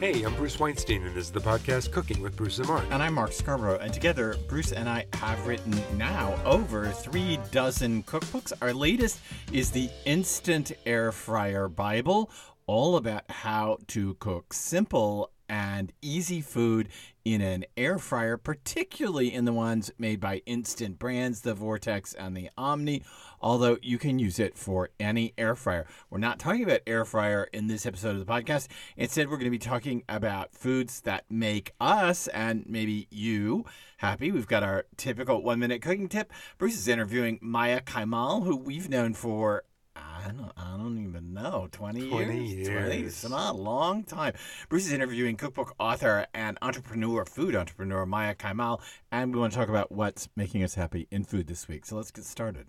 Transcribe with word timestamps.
Hey, 0.00 0.22
I'm 0.22 0.34
Bruce 0.34 0.58
Weinstein, 0.58 1.02
and 1.02 1.14
this 1.14 1.26
is 1.26 1.30
the 1.30 1.40
podcast 1.40 1.92
Cooking 1.92 2.22
with 2.22 2.34
Bruce 2.34 2.58
and 2.58 2.66
Mark. 2.66 2.86
And 2.90 3.02
I'm 3.02 3.12
Mark 3.12 3.32
Scarbrough. 3.32 3.82
And 3.82 3.92
together, 3.92 4.34
Bruce 4.48 4.72
and 4.72 4.88
I 4.88 5.04
have 5.12 5.46
written 5.46 5.78
now 5.98 6.40
over 6.46 6.88
three 6.88 7.38
dozen 7.50 8.02
cookbooks. 8.04 8.50
Our 8.62 8.72
latest 8.72 9.20
is 9.52 9.70
the 9.70 9.90
Instant 10.06 10.72
Air 10.86 11.12
Fryer 11.12 11.68
Bible, 11.68 12.30
all 12.66 12.96
about 12.96 13.30
how 13.30 13.76
to 13.88 14.14
cook 14.14 14.54
simple 14.54 15.32
and 15.50 15.92
easy 16.00 16.40
food 16.40 16.88
in 17.34 17.40
an 17.42 17.64
air 17.76 17.98
fryer, 17.98 18.36
particularly 18.36 19.32
in 19.32 19.44
the 19.44 19.52
ones 19.52 19.90
made 19.98 20.20
by 20.20 20.42
instant 20.46 20.98
brands, 20.98 21.42
the 21.42 21.54
Vortex 21.54 22.14
and 22.14 22.36
the 22.36 22.50
Omni, 22.56 23.02
although 23.40 23.78
you 23.82 23.98
can 23.98 24.18
use 24.18 24.38
it 24.38 24.56
for 24.56 24.90
any 24.98 25.32
air 25.38 25.54
fryer. 25.54 25.86
We're 26.08 26.18
not 26.18 26.38
talking 26.38 26.64
about 26.64 26.80
air 26.86 27.04
fryer 27.04 27.44
in 27.52 27.66
this 27.66 27.86
episode 27.86 28.16
of 28.16 28.26
the 28.26 28.32
podcast. 28.32 28.68
Instead, 28.96 29.28
we're 29.28 29.36
going 29.36 29.44
to 29.44 29.50
be 29.50 29.58
talking 29.58 30.02
about 30.08 30.52
foods 30.52 31.02
that 31.02 31.24
make 31.30 31.72
us 31.80 32.26
and 32.28 32.64
maybe 32.66 33.06
you 33.10 33.64
happy. 33.98 34.30
We've 34.30 34.46
got 34.46 34.62
our 34.62 34.86
typical 34.96 35.42
one 35.42 35.58
minute 35.58 35.82
cooking 35.82 36.08
tip. 36.08 36.32
Bruce 36.58 36.78
is 36.78 36.88
interviewing 36.88 37.38
Maya 37.42 37.80
Kaimal, 37.80 38.44
who 38.44 38.56
we've 38.56 38.88
known 38.88 39.14
for 39.14 39.64
I 40.12 40.32
don't, 40.32 40.52
I 40.56 40.76
don't 40.76 40.98
even 40.98 41.32
know. 41.32 41.68
20, 41.72 42.08
20 42.08 42.44
years? 42.46 42.68
years. 42.68 42.86
20 42.86 43.02
It's 43.02 43.28
not 43.28 43.54
a 43.54 43.56
long 43.56 44.04
time. 44.04 44.34
Bruce 44.68 44.86
is 44.86 44.92
interviewing 44.92 45.36
cookbook 45.36 45.74
author 45.78 46.26
and 46.34 46.58
entrepreneur, 46.62 47.24
food 47.24 47.54
entrepreneur 47.54 48.04
Maya 48.06 48.34
Kaimal, 48.34 48.80
and 49.12 49.34
we 49.34 49.40
want 49.40 49.52
to 49.52 49.58
talk 49.58 49.68
about 49.68 49.92
what's 49.92 50.28
making 50.36 50.62
us 50.62 50.74
happy 50.74 51.06
in 51.10 51.24
food 51.24 51.46
this 51.46 51.68
week. 51.68 51.86
So 51.86 51.96
let's 51.96 52.10
get 52.10 52.24
started. 52.24 52.66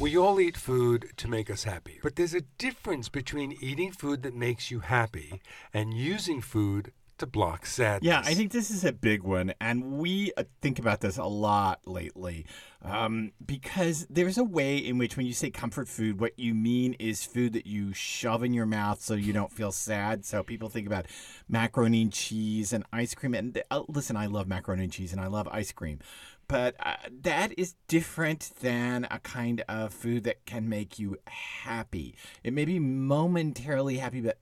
We 0.00 0.16
all 0.16 0.38
eat 0.38 0.56
food 0.56 1.10
to 1.16 1.28
make 1.28 1.50
us 1.50 1.64
happy, 1.64 1.98
but 2.04 2.14
there's 2.14 2.34
a 2.34 2.42
difference 2.56 3.08
between 3.08 3.58
eating 3.60 3.90
food 3.90 4.22
that 4.22 4.32
makes 4.32 4.70
you 4.70 4.78
happy 4.78 5.40
and 5.74 5.92
using 5.92 6.40
food 6.40 6.92
to 7.18 7.26
block 7.26 7.66
sadness. 7.66 8.06
Yeah, 8.06 8.22
I 8.24 8.34
think 8.34 8.52
this 8.52 8.70
is 8.70 8.84
a 8.84 8.92
big 8.92 9.22
one, 9.22 9.52
and 9.60 9.98
we 9.98 10.32
uh, 10.36 10.44
think 10.60 10.78
about 10.78 11.00
this 11.00 11.18
a 11.18 11.24
lot 11.24 11.80
lately 11.86 12.46
um, 12.82 13.32
because 13.44 14.06
there's 14.08 14.38
a 14.38 14.44
way 14.44 14.76
in 14.78 14.98
which, 14.98 15.16
when 15.16 15.26
you 15.26 15.32
say 15.32 15.50
comfort 15.50 15.88
food, 15.88 16.20
what 16.20 16.38
you 16.38 16.54
mean 16.54 16.94
is 16.94 17.24
food 17.24 17.52
that 17.54 17.66
you 17.66 17.92
shove 17.92 18.44
in 18.44 18.54
your 18.54 18.66
mouth 18.66 19.00
so 19.02 19.14
you 19.14 19.32
don't 19.32 19.52
feel 19.52 19.72
sad. 19.72 20.24
So 20.24 20.42
people 20.42 20.68
think 20.68 20.86
about 20.86 21.06
macaroni 21.48 22.02
and 22.02 22.12
cheese 22.12 22.72
and 22.72 22.84
ice 22.92 23.14
cream. 23.14 23.34
And 23.34 23.60
uh, 23.70 23.82
listen, 23.88 24.16
I 24.16 24.26
love 24.26 24.46
macaroni 24.46 24.84
and 24.84 24.92
cheese 24.92 25.12
and 25.12 25.20
I 25.20 25.26
love 25.26 25.48
ice 25.50 25.72
cream. 25.72 25.98
But 26.46 26.76
uh, 26.80 26.94
that 27.22 27.52
is 27.58 27.74
different 27.88 28.52
than 28.60 29.06
a 29.10 29.18
kind 29.18 29.62
of 29.68 29.92
food 29.92 30.24
that 30.24 30.46
can 30.46 30.68
make 30.68 30.98
you 30.98 31.18
happy. 31.26 32.14
It 32.42 32.54
may 32.54 32.64
be 32.64 32.78
momentarily 32.78 33.98
happy, 33.98 34.20
but 34.20 34.38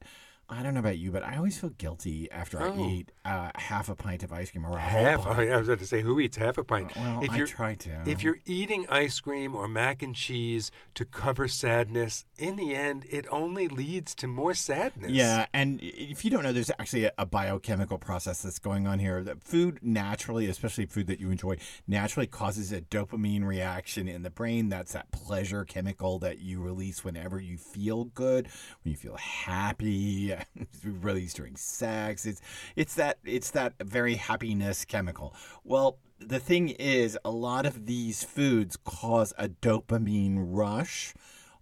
I 0.49 0.63
don't 0.63 0.75
know 0.75 0.81
about 0.81 0.99
you, 0.99 1.11
but 1.11 1.25
I 1.25 1.37
always 1.37 1.59
feel 1.59 1.71
guilty 1.71 2.31
after 2.31 2.63
I 2.63 2.69
Oh. 2.69 2.89
eat 2.89 3.11
uh, 3.25 3.51
half 3.57 3.89
a 3.89 3.97
pint 3.97 4.23
of 4.23 4.33
ice 4.33 4.53
cream 4.53 4.65
or 4.65 4.77
a 4.77 4.81
half. 4.81 5.25
whole 5.25 5.33
I 5.35 5.57
was 5.57 5.67
about 5.69 5.81
to 5.81 5.87
say, 5.87 6.03
who 6.03 6.21
eats 6.21 6.37
half 6.37 6.57
a 6.57 6.63
pint? 6.63 6.95
Well, 6.95 7.25
if 7.25 7.31
I 7.31 7.37
you're 7.39 7.47
try 7.49 7.75
to. 7.75 8.03
if 8.07 8.23
you're 8.23 8.39
eating 8.47 8.87
ice 8.89 9.19
cream 9.19 9.57
or 9.57 9.67
mac 9.67 10.03
and 10.03 10.15
cheese 10.15 10.71
to 10.95 11.05
cover 11.05 11.49
sadness, 11.49 12.25
in 12.39 12.55
the 12.55 12.77
end, 12.77 13.07
it 13.11 13.27
only 13.33 13.67
leads 13.67 14.15
to 14.17 14.29
more 14.29 14.55
sadness. 14.55 15.11
Yeah, 15.11 15.47
and 15.53 15.81
if 15.83 16.25
you 16.25 16.31
don't 16.31 16.45
know, 16.45 16.53
there's 16.53 16.71
actually 16.79 17.07
a, 17.07 17.13
a 17.19 17.27
biochemical 17.27 17.99
process 17.99 18.43
that's 18.43 18.61
going 18.61 18.87
on 18.87 19.01
here. 19.01 19.25
That 19.25 19.43
food 19.43 19.81
naturally, 19.83 20.47
especially 20.47 20.87
food 20.87 21.09
that 21.09 21.19
you 21.19 21.31
enjoy, 21.33 21.57
naturally 21.89 22.29
causes 22.29 22.71
a 22.71 22.83
dopamine 22.83 23.45
reaction 23.45 24.07
in 24.07 24.23
the 24.23 24.31
brain. 24.31 24.69
That's 24.69 24.93
that 24.93 25.11
pleasure 25.11 25.65
chemical 25.65 26.21
that 26.21 26.39
you 26.39 26.61
release 26.61 27.03
whenever 27.03 27.41
you 27.41 27.59
feel 27.59 28.05
good, 28.05 28.47
when 28.85 28.93
you 28.93 28.97
feel 28.97 29.17
happy, 29.17 30.36
it's 30.57 30.85
released 30.85 31.37
during 31.37 31.57
sex. 31.57 32.27
It's 32.27 32.41
it's 32.75 32.95
that 32.95 33.19
it's 33.25 33.51
that 33.53 33.75
very 33.81 34.15
happiness 34.15 34.85
chemical. 34.85 35.35
Well, 35.65 35.99
the 36.19 36.39
thing 36.39 36.71
is, 36.71 37.19
a 37.25 37.31
lot 37.31 37.67
of 37.67 37.87
these 37.87 38.25
foods 38.25 38.77
cause 38.85 39.33
a 39.39 39.49
dopamine 39.49 40.37
rush 40.39 41.15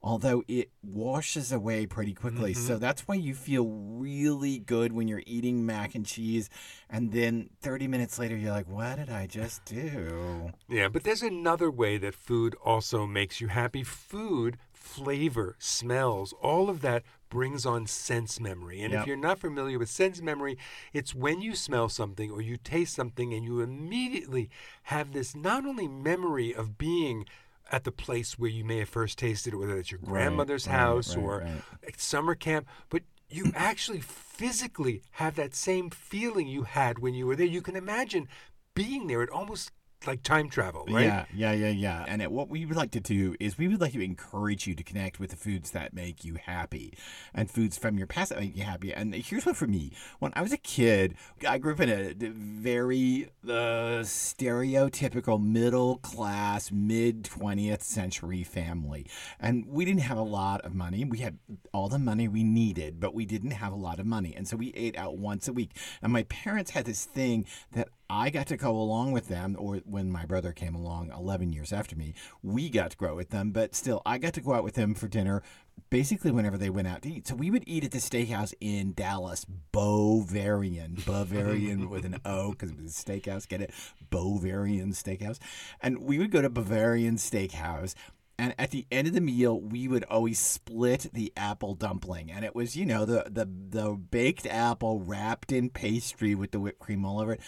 although 0.05 0.45
it 0.47 0.69
washes 0.83 1.51
away 1.51 1.87
pretty 1.87 2.13
quickly. 2.13 2.53
So 2.53 2.75
mm-hmm. 2.75 2.81
that's 2.81 3.09
why 3.09 3.15
you 3.15 3.35
feel 3.35 3.67
really 3.67 4.59
good 4.59 4.93
when 4.93 5.09
you're 5.09 5.23
eating 5.27 5.65
mac 5.65 5.95
and 5.95 6.05
cheese, 6.05 6.51
and 6.91 7.11
then 7.11 7.49
30 7.63 7.89
minutes 7.89 8.19
later, 8.19 8.37
you're 8.37 8.53
like, 8.53 8.69
what 8.69 8.97
did 8.97 9.09
I 9.09 9.27
just 9.27 9.65
do? 9.65 10.51
Yeah, 10.69 10.89
but 10.89 11.05
there's 11.05 11.23
another 11.23 11.71
way 11.71 11.97
that 11.97 12.15
food 12.15 12.55
also 12.63 13.07
makes 13.07 13.41
you 13.41 13.49
happy. 13.49 13.83
Food, 13.83 14.59
flavor, 14.85 15.57
smells, 15.59 16.35
all 16.43 16.69
of 16.69 16.83
that 16.83 17.03
brings 17.31 17.65
on 17.65 17.87
sense 17.87 18.39
memory. 18.39 18.83
And 18.83 18.93
Yep. 18.93 19.01
if 19.01 19.07
you're 19.07 19.17
not 19.17 19.39
familiar 19.39 19.79
with 19.79 19.89
sense 19.89 20.21
memory, 20.21 20.59
it's 20.93 21.15
when 21.15 21.41
you 21.41 21.57
smell 21.57 21.89
something 21.89 22.31
or 22.31 22.43
you 22.43 22.57
taste 22.57 22.95
something 22.95 23.33
and 23.33 23.45
you 23.45 23.61
immediately 23.61 24.51
have 24.85 25.13
this 25.13 25.35
not 25.35 25.65
only 25.65 25.89
memory 25.89 26.55
of 26.55 26.77
being 26.77 27.27
at 27.73 27.85
the 27.85 27.91
place 27.91 28.39
where 28.39 28.51
you 28.51 28.63
may 28.63 28.79
have 28.79 28.89
first 28.91 29.19
tasted 29.19 29.55
it, 29.55 29.57
whether 29.57 29.79
it's 29.79 29.91
your 29.91 30.01
grandmother's 30.01 30.67
right, 30.67 30.77
house 30.77 31.17
right, 31.17 31.25
or 31.25 31.39
right. 31.39 31.63
at 31.89 31.99
summer 31.99 32.35
camp, 32.35 32.69
but 32.91 33.03
you 33.31 33.51
actually 33.55 34.01
physically 34.01 35.03
have 35.13 35.35
that 35.35 35.55
same 35.55 35.89
feeling 35.89 36.47
you 36.47 36.65
had 36.65 36.99
when 36.99 37.15
you 37.15 37.27
were 37.27 37.35
there. 37.35 37.47
You 37.47 37.63
can 37.63 37.75
imagine 37.75 38.29
being 38.75 39.07
there. 39.07 39.23
It 39.23 39.31
almost 39.31 39.73
like 40.07 40.23
time 40.23 40.49
travel, 40.49 40.85
right? 40.89 41.05
Yeah, 41.05 41.25
yeah, 41.35 41.53
yeah, 41.53 41.69
yeah. 41.69 42.05
And 42.07 42.27
what 42.29 42.49
we 42.49 42.67
would 42.67 42.77
like 42.77 42.91
to 42.93 43.01
do 43.01 43.35
is 43.41 43.59
we 43.59 43.69
would 43.69 43.81
like 43.81 43.93
to 43.93 44.05
encourage 44.05 44.67
you 44.67 44.75
to 44.75 44.83
connect 44.83 45.21
with 45.21 45.31
the 45.31 45.37
foods 45.37 45.71
that 45.73 45.95
make 45.95 46.25
you 46.25 46.35
happy 46.35 46.95
and 47.35 47.51
foods 47.51 47.77
from 47.77 47.99
your 47.99 48.07
past 48.07 48.31
that 48.31 48.41
make 48.41 48.57
you 48.57 48.65
happy. 48.65 48.93
And 48.93 49.15
here's 49.15 49.47
one 49.47 49.55
for 49.55 49.67
me 49.67 49.93
when 50.19 50.33
I 50.35 50.43
was 50.43 50.53
a 50.53 50.59
kid, 50.59 51.15
I 51.47 51.59
grew 51.59 51.75
up 51.75 51.81
in 51.81 51.89
a 51.89 52.15
very 52.15 53.31
uh, 53.45 54.03
stereotypical 54.03 55.43
middle 55.43 55.97
class, 55.99 56.71
mid 56.71 57.25
20th 57.25 57.83
century 57.83 58.43
family. 58.43 59.07
And 59.41 59.67
we 59.67 59.85
didn't 59.85 60.03
have 60.03 60.19
a 60.19 60.23
lot 60.23 60.61
of 60.63 60.75
money. 60.75 61.05
We 61.05 61.19
had 61.19 61.39
all 61.73 61.89
the 61.89 61.99
money 61.99 62.29
we 62.29 62.45
needed, 62.45 63.01
but 63.01 63.15
we 63.15 63.27
didn't 63.27 63.53
have 63.53 63.73
a 63.73 63.77
lot 63.77 64.01
of 64.01 64.07
money. 64.07 64.35
And 64.37 64.47
so 64.47 64.57
we 64.57 64.73
ate 64.75 64.97
out 64.97 65.19
once 65.19 65.49
a 65.49 65.53
week. 65.53 65.73
And 66.03 66.13
my 66.13 66.25
parents 66.25 66.73
had 66.73 66.85
this 66.85 67.05
thing 67.05 67.47
that 67.73 67.89
I 68.09 68.31
got 68.31 68.47
to 68.49 68.57
go 68.57 68.71
along 68.71 69.13
with 69.13 69.29
them, 69.29 69.57
or 69.59 69.77
when 69.85 70.11
my 70.11 70.27
brother 70.27 70.53
came 70.53 70.75
along 70.75 71.11
11 71.11 71.53
years 71.53 71.73
after 71.73 71.97
me, 71.97 72.15
we 72.43 72.69
got 72.69 72.91
to 72.93 72.97
go 72.97 73.15
with 73.15 73.31
them, 73.31 73.51
but 73.51 73.75
still, 73.75 74.03
I 74.05 74.19
got 74.19 74.35
to 74.35 74.41
go 74.41 74.55
out 74.55 74.65
with 74.65 74.75
them 74.75 74.95
for 74.95 75.09
dinner 75.09 75.43
basically 75.91 76.31
whenever 76.31 76.59
they 76.59 76.71
went 76.71 76.89
out 76.89 77.03
to 77.03 77.11
eat. 77.11 77.27
So 77.27 77.35
we 77.35 77.51
would 77.51 77.65
eat 77.67 77.85
at 77.85 77.91
the 77.91 77.99
steakhouse 77.99 78.53
in 78.61 78.93
Dallas, 78.95 79.45
Bavarian, 79.73 81.03
Bavarian 81.07 81.89
with 81.89 82.05
an 82.05 82.21
O 82.25 82.51
because 82.51 82.71
it 82.71 82.81
was 82.81 82.99
a 82.99 83.05
steakhouse, 83.05 83.49
get 83.49 83.61
it? 83.61 83.73
Bavarian 84.11 84.93
Steakhouse. 84.93 85.39
And 85.81 86.01
we 86.01 86.19
would 86.19 86.31
go 86.31 86.43
to 86.43 86.51
Bavarian 86.51 87.17
Steakhouse. 87.17 87.95
And 88.37 88.55
at 88.59 88.73
the 88.73 88.87
end 88.91 89.07
of 89.07 89.15
the 89.15 89.21
meal, 89.21 89.61
we 89.61 89.87
would 89.87 90.05
always 90.05 90.41
split 90.41 91.07
the 91.13 91.33
apple 91.37 91.77
dumpling, 91.77 92.33
and 92.33 92.45
it 92.45 92.53
was, 92.53 92.77
you 92.77 92.85
know, 92.85 93.05
the 93.05 93.27
the 93.31 93.47
the 93.47 93.93
baked 93.93 94.45
apple 94.45 94.99
wrapped 94.99 95.53
in 95.53 95.71
pastry 95.71 96.35
with 96.35 96.51
the 96.51 96.59
whipped 96.59 96.81
cream 96.81 97.05
all 97.05 97.21
over 97.21 97.35
it. 97.35 97.41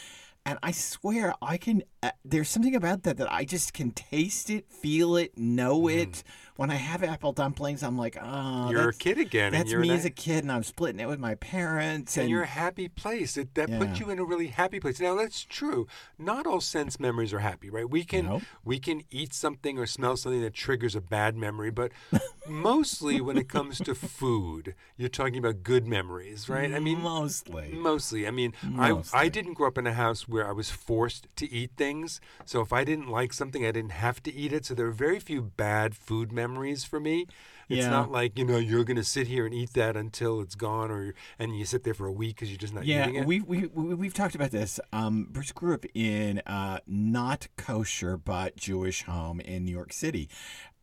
And 0.47 0.61
I 0.63 0.71
swear, 0.71 1.35
I 1.43 1.57
can. 1.57 1.83
Uh, 2.05 2.13
there's 2.25 2.49
something 2.49 2.77
about 2.77 3.03
that 3.03 3.17
that 3.17 3.31
I 3.33 3.45
just 3.45 3.73
can 3.75 3.91
taste 3.91 4.49
it, 4.49 4.71
feel 4.73 5.17
it, 5.17 5.37
know 5.37 5.89
it. 5.89 6.23
When 6.55 6.71
I 6.71 6.77
have 6.77 7.03
apple 7.03 7.33
dumplings, 7.33 7.83
I'm 7.83 7.99
like, 7.99 8.17
oh, 8.17 8.23
Mm-hmm. 8.25 8.71
You're 8.71 8.89
a 8.91 8.95
kid 8.95 9.19
again, 9.19 9.47
and 9.47 9.55
That's 9.57 9.71
you're 9.73 9.81
me 9.81 9.91
in 9.91 9.97
as 9.97 10.05
a- 10.05 10.11
kid, 10.11 10.45
and 10.45 10.53
I'm 10.53 10.63
splitting 10.63 11.01
it 11.01 11.09
with 11.09 11.19
my 11.19 11.35
parents. 11.35 12.17
And 12.17 12.23
And, 12.23 12.31
you're 12.31 12.45
a 12.45 12.47
happy 12.47 12.89
place. 12.89 13.37
It, 13.37 13.55
that 13.57 13.77
puts 13.77 13.99
you 13.99 14.09
in 14.09 14.21
a 14.21 14.25
really 14.25 14.47
happy 14.47 14.79
place. 14.79 15.01
Now 15.01 15.17
that's 15.17 15.43
true. 15.43 15.89
Not 16.17 16.47
all 16.47 16.61
sense 16.61 17.01
memories 17.01 17.33
are 17.35 17.41
happy, 17.41 17.69
right? 17.69 17.91
We 17.91 18.05
can 18.05 18.27
No. 18.27 18.43
we 18.65 18.79
can 18.79 19.03
eat 19.11 19.35
something 19.35 19.79
or 19.79 19.87
smell 19.87 20.17
something 20.17 20.41
that 20.43 20.55
triggers 20.55 20.95
a 20.95 21.01
bad 21.01 21.37
memory, 21.37 21.71
but 21.73 21.91
mostly 22.49 23.21
when 23.21 23.37
it 23.37 23.49
comes 23.49 23.79
to 23.79 23.95
food, 23.95 24.75
you're 24.97 25.09
talking 25.09 25.39
about 25.39 25.63
good 25.63 25.87
memories, 25.87 26.49
right? 26.49 26.73
I 26.73 26.79
mean, 26.79 27.01
mostly. 27.03 27.73
Mostly. 27.73 28.27
I 28.27 28.31
mean, 28.31 28.53
I, 28.79 29.03
I 29.13 29.29
didn't 29.29 29.55
grow 29.55 29.69
up 29.69 29.77
in 29.79 29.87
a 29.87 29.93
house 29.93 30.29
where 30.29 30.36
I 30.45 30.53
was 30.53 30.71
forced 30.71 31.29
to 31.37 31.49
eat 31.51 31.71
things. 31.77 32.21
So 32.45 32.61
if 32.61 32.73
I 32.73 32.83
didn't 32.83 33.09
like 33.09 33.33
something, 33.33 33.65
I 33.65 33.71
didn't 33.71 33.93
have 33.93 34.23
to 34.25 34.35
eat 34.35 34.53
it. 34.53 34.67
So 34.67 34.75
there 34.75 34.87
are 34.87 34.91
very 34.91 35.21
few 35.21 35.43
bad 35.43 35.95
food 35.95 36.33
memories 36.33 36.83
for 36.85 36.99
me. 36.99 37.27
It's 37.69 37.81
Yeah. 37.81 37.91
not 37.91 38.11
like, 38.13 38.39
you 38.39 38.45
know, 38.45 38.59
you're 38.59 38.85
going 38.85 38.97
to 38.97 39.05
sit 39.05 39.27
here 39.27 39.45
and 39.45 39.53
eat 39.55 39.73
that 39.75 39.97
until 39.97 40.41
it's 40.41 40.55
gone 40.55 40.91
or 40.91 41.15
and 41.39 41.57
you 41.59 41.65
sit 41.65 41.83
there 41.85 41.95
for 41.95 42.07
a 42.07 42.13
week 42.13 42.37
because 42.37 42.49
you're 42.51 42.59
just 42.59 42.75
not 42.75 42.85
eating 42.85 43.15
Yeah, 43.15 43.21
it. 43.23 43.27
we, 43.27 43.41
we, 43.41 43.67
we, 43.67 43.95
we've 43.95 44.15
talked 44.15 44.35
about 44.37 44.51
this. 44.53 44.79
Um, 44.93 45.27
Bruce 45.31 45.53
grew 45.53 45.75
up 45.75 45.85
in 45.95 46.43
a 46.47 46.81
not 46.87 47.49
kosher 47.57 48.17
but 48.17 48.57
Jewish 48.57 49.03
home 49.03 49.41
in 49.41 49.65
New 49.65 49.73
York 49.73 49.93
City. 49.93 50.29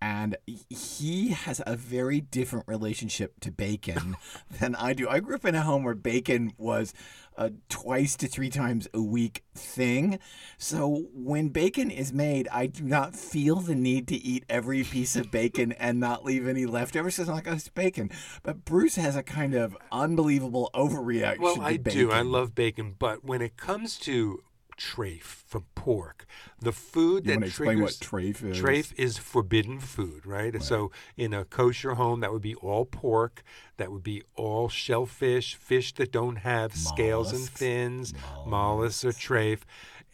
And 0.04 0.36
he 0.70 1.30
has 1.30 1.62
a 1.66 1.78
very 1.78 2.20
different 2.20 2.68
relationship 2.68 3.40
to 3.40 3.50
bacon 3.50 4.18
than 4.60 4.76
I 4.76 4.92
do. 4.92 5.08
I 5.08 5.22
grew 5.22 5.36
up 5.36 5.46
in 5.46 5.56
a 5.56 5.62
home 5.62 5.86
where 5.86 5.96
bacon 5.96 6.52
was 6.58 6.94
a 7.38 7.54
twice 7.70 8.18
to 8.18 8.28
three 8.28 8.50
times 8.50 8.86
a 8.94 9.02
week 9.02 9.46
thing. 9.56 10.20
So 10.58 11.06
when 11.14 11.48
bacon 11.48 11.90
is 11.90 12.12
made, 12.12 12.50
I 12.52 12.66
do 12.66 12.84
not 12.84 13.16
feel 13.16 13.56
the 13.56 13.76
need 13.76 14.10
to 14.10 14.16
eat 14.18 14.44
every 14.50 14.84
piece 14.84 15.16
of 15.16 15.32
bacon 15.32 15.72
and 15.80 16.02
not 16.02 16.26
leave 16.26 16.50
any 16.50 16.66
leftovers. 16.66 17.18
I'm 17.18 17.28
like, 17.28 17.48
oh, 17.48 17.54
it's 17.54 17.70
bacon. 17.70 18.12
But 18.44 18.66
Bruce 18.66 18.96
has 18.96 19.16
a 19.16 19.24
kind 19.24 19.56
of 19.56 19.78
unbelievable 19.90 20.70
overreaction. 20.74 21.40
Well, 21.40 21.62
I 21.62 21.78
bacon. 21.78 21.94
do. 21.94 22.12
I 22.12 22.24
love 22.24 22.54
bacon, 22.54 22.98
but 23.00 23.24
when 23.24 23.42
it 23.42 23.56
comes 23.56 23.98
to 24.00 24.44
trafe 24.78 25.22
from 25.24 25.66
pork, 25.76 26.26
the 26.60 26.72
food 26.72 27.26
You 27.26 27.32
that 27.32 27.40
want 27.40 27.42
to 27.44 27.48
explain 27.48 27.82
what 27.82 28.00
triggers 28.00 28.42
trafe 28.42 28.52
is? 28.52 28.60
Trafe 28.60 28.94
is 28.98 29.18
forbidden 29.18 29.80
food, 29.80 30.26
right? 30.26 30.62
So 30.62 30.92
in 31.18 31.34
a 31.34 31.46
kosher 31.46 31.96
home, 31.96 32.20
that 32.22 32.32
would 32.32 32.42
be 32.42 32.56
all 32.56 32.86
pork. 32.86 33.44
That 33.78 33.92
would 33.92 34.04
be 34.04 34.24
all 34.36 34.70
shellfish, 34.70 35.56
fish 35.56 35.94
that 35.96 36.12
don't 36.12 36.38
have 36.38 36.76
scales 36.76 37.32
and 37.32 37.40
Mollusks. 37.40 37.58
fins, 37.60 38.14
mollusks 38.46 39.04
or 39.04 39.12
trafe. 39.12 39.62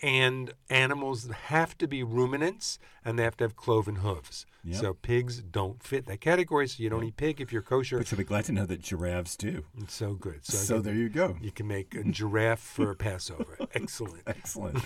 And 0.02 0.54
animals 0.70 1.30
have 1.48 1.78
to 1.80 1.88
be 1.88 2.04
ruminants 2.04 2.80
and 3.04 3.20
they 3.20 3.24
have 3.24 3.36
to 3.38 3.44
have 3.44 3.56
cloven 3.56 3.96
hooves. 3.98 4.46
Yep. 4.64 4.76
So 4.82 4.94
pigs 4.94 5.42
don't 5.42 5.82
fit 5.84 6.06
that 6.06 6.22
category. 6.22 6.68
So 6.68 6.82
you 6.84 6.90
don't 6.90 7.04
eat 7.04 7.18
pig 7.18 7.42
if 7.42 7.52
you're 7.52 7.62
kosher. 7.62 7.98
But 7.98 8.10
you'll 8.12 8.18
be 8.20 8.24
glad 8.24 8.46
to 8.46 8.52
know 8.54 8.66
that 8.66 8.82
giraffes 8.82 9.36
do. 9.36 9.66
It's 9.78 9.94
so 9.94 10.14
good. 10.14 10.46
So, 10.46 10.58
So 10.58 10.74
can- 10.76 10.84
there 10.84 10.94
you 10.94 11.10
go. 11.10 11.38
you 11.42 11.52
can 11.52 11.68
make 11.68 11.96
a 11.96 12.04
giraffe 12.04 12.60
for 12.60 12.94
Passover. 12.96 13.58
Excellent. 13.74 14.24
Excellent. 14.26 14.80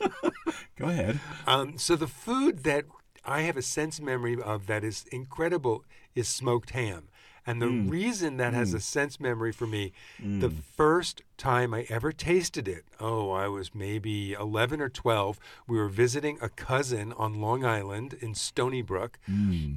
Go 0.76 0.86
ahead. 0.86 1.20
Um, 1.46 1.78
so 1.78 1.96
the 1.96 2.06
food 2.06 2.64
that 2.64 2.84
I 3.24 3.42
have 3.42 3.56
a 3.56 3.62
sense 3.62 4.00
memory 4.00 4.40
of 4.40 4.66
that 4.66 4.84
is 4.84 5.04
incredible 5.10 5.84
is 6.14 6.28
smoked 6.28 6.70
ham. 6.70 7.08
And 7.46 7.62
the 7.62 7.66
mm. 7.66 7.90
reason 7.90 8.36
that 8.38 8.52
has 8.54 8.72
mm. 8.72 8.76
a 8.76 8.80
sense 8.80 9.20
memory 9.20 9.52
for 9.52 9.66
me, 9.66 9.92
the 10.18 10.48
mm. 10.48 10.62
first 10.76 11.22
time 11.36 11.72
I 11.72 11.86
ever 11.88 12.12
tasted 12.12 12.66
it, 12.66 12.84
oh, 12.98 13.30
I 13.30 13.46
was 13.48 13.74
maybe 13.74 14.32
11 14.32 14.80
or 14.80 14.88
12. 14.88 15.38
We 15.68 15.78
were 15.78 15.88
visiting 15.88 16.38
a 16.40 16.48
cousin 16.48 17.12
on 17.12 17.40
Long 17.40 17.64
Island 17.64 18.14
in 18.20 18.34
Stony 18.34 18.82
Brook. 18.82 19.18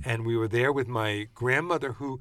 And 0.04 0.26
we 0.26 0.36
were 0.36 0.48
there 0.48 0.72
with 0.72 0.88
my 0.88 1.28
grandmother 1.36 1.94
who 1.94 2.20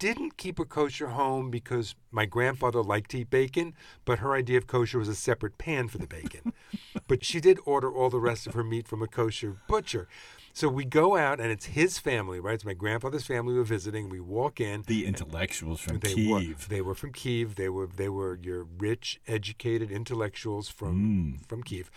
didn't 0.00 0.38
keep 0.38 0.58
a 0.58 0.64
kosher 0.64 1.08
home 1.08 1.50
because 1.50 1.94
my 2.10 2.24
grandfather 2.24 2.82
liked 2.82 3.10
to 3.10 3.18
eat 3.18 3.30
bacon, 3.30 3.74
but 4.06 4.18
her 4.18 4.34
idea 4.34 4.56
of 4.56 4.66
kosher 4.66 4.98
was 4.98 5.08
a 5.08 5.14
separate 5.14 5.58
pan 5.58 5.88
for 5.88 5.98
the 5.98 6.06
bacon. 6.06 6.54
but 7.06 7.22
she 7.22 7.38
did 7.38 7.58
order 7.66 7.92
all 7.92 8.08
the 8.08 8.18
rest 8.18 8.46
of 8.46 8.54
her 8.54 8.64
meat 8.64 8.88
from 8.88 9.02
a 9.02 9.06
kosher 9.06 9.58
butcher. 9.68 10.08
So 10.52 10.68
we 10.68 10.84
go 10.84 11.16
out, 11.16 11.40
and 11.40 11.50
it's 11.50 11.66
his 11.66 11.98
family, 11.98 12.40
right? 12.40 12.54
It's 12.54 12.64
my 12.64 12.74
grandfather's 12.74 13.24
family 13.24 13.54
we're 13.54 13.62
visiting. 13.62 14.08
We 14.08 14.20
walk 14.20 14.60
in. 14.60 14.82
The 14.86 15.06
intellectuals 15.06 15.80
from 15.80 16.00
They 16.00 16.14
Kiev. 16.14 16.28
were 16.28 16.68
they 16.68 16.80
were 16.80 16.94
from 16.94 17.12
Kiev. 17.12 17.54
They 17.54 17.68
were 17.68 17.86
they 17.86 18.08
were 18.08 18.34
your 18.42 18.64
rich, 18.78 19.20
educated 19.26 19.90
intellectuals 19.90 20.68
from 20.68 21.38
Mm. 21.40 21.46
from 21.48 21.62
Kiev. 21.62 21.90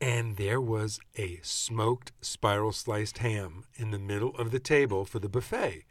And 0.00 0.36
there 0.36 0.60
was 0.60 1.00
a 1.16 1.40
smoked 1.42 2.12
spiral 2.20 2.72
sliced 2.72 3.18
ham 3.18 3.64
in 3.74 3.90
the 3.90 3.98
middle 3.98 4.34
of 4.36 4.50
the 4.50 4.58
table 4.60 5.04
for 5.04 5.18
the 5.18 5.28
buffet. 5.28 5.84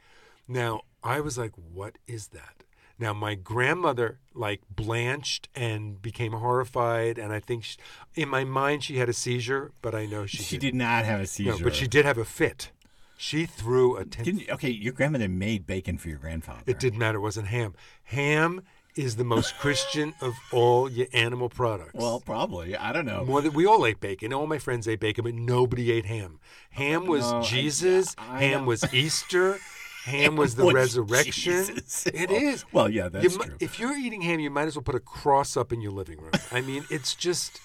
Now, 0.48 0.81
I 1.04 1.19
was 1.19 1.38
like, 1.38 1.54
what 1.56 1.98
is 2.06 2.28
that? 2.30 2.63
Now, 3.00 3.13
my 3.13 3.36
grandmother 3.36 4.19
like 4.34 4.62
blanched 4.69 5.50
and 5.56 6.01
became 6.01 6.31
horrified, 6.34 7.18
and 7.18 7.34
I 7.34 7.40
think 7.40 7.63
she, 7.63 7.78
in 8.16 8.30
my 8.30 8.44
mind 8.44 8.84
she 8.84 8.98
had 8.98 9.10
a 9.10 9.13
seizure, 9.13 9.72
but 9.81 9.94
I 9.95 10.06
know 10.06 10.25
she, 10.25 10.38
She 10.38 10.57
didn't. 10.57 10.78
did 10.78 10.78
not 10.86 11.06
have 11.06 11.19
a 11.19 11.28
seizure. 11.28 11.51
No, 11.57 11.63
but 11.63 11.75
she 11.75 11.88
did 11.88 12.06
have 12.06 12.18
a 12.18 12.25
fit. 12.25 12.72
She 13.18 13.45
threw 13.45 13.95
a 13.98 14.06
ten- 14.06 14.25
Didn't, 14.25 14.50
okay, 14.50 14.69
your 14.69 14.94
grandmother 14.94 15.28
made 15.30 15.66
bacon 15.66 15.98
for 15.98 16.10
your 16.10 16.18
grandfather. 16.18 16.62
It 16.66 16.80
didn't 16.80 17.00
matter. 17.00 17.18
It 17.18 17.22
wasn't 17.22 17.48
ham. 17.48 17.74
Ham 18.06 18.62
is 18.96 19.16
the 19.16 19.24
most 19.24 19.57
Christian 19.60 20.13
of 20.22 20.34
all 20.51 20.89
your 20.89 21.07
animal 21.13 21.50
products. 21.50 21.94
Well, 21.96 22.19
probably. 22.19 22.75
I 22.75 22.92
don't 22.94 23.06
know. 23.06 23.24
more 23.25 23.42
than 23.42 23.54
we 23.54 23.66
all 23.66 23.86
ate 23.86 24.00
bacon. 24.00 24.34
All 24.34 24.46
my 24.48 24.60
friends 24.60 24.88
ate 24.88 25.00
bacon, 25.00 25.24
but 25.24 25.34
nobody 25.36 25.92
ate 25.92 26.06
ham. 26.06 26.39
Ham 26.72 27.06
was 27.07 27.31
No, 27.31 27.39
I- 27.39 27.42
Jesus. 27.44 28.16
I 28.18 28.39
ham 28.44 28.51
don't- 28.60 28.66
was 28.68 28.94
Easter. 28.94 29.57
Ham 30.06 30.36
was 30.38 30.56
the 30.56 30.66
Was 30.66 30.74
resurrection. 30.74 31.54
Jesus. 31.66 32.08
It 32.08 32.30
Well- 32.30 32.42
is. 32.42 32.66
well, 32.72 32.90
yeah, 32.90 33.10
that's 33.10 33.38
mi- 33.38 33.46
true. 33.46 33.56
If 33.60 33.80
you're 33.80 33.96
eating 33.98 34.22
ham, 34.22 34.40
you 34.40 34.50
might 34.50 34.68
as 34.68 34.76
well 34.76 34.84
put 34.84 34.96
a 34.96 35.00
cross 35.00 35.56
up 35.58 35.72
in 35.74 35.82
your 35.82 35.92
living 35.92 36.20
room. 36.20 36.32
I 36.52 36.62
mean, 36.62 36.86
it's 36.90 37.16
just. 37.16 37.60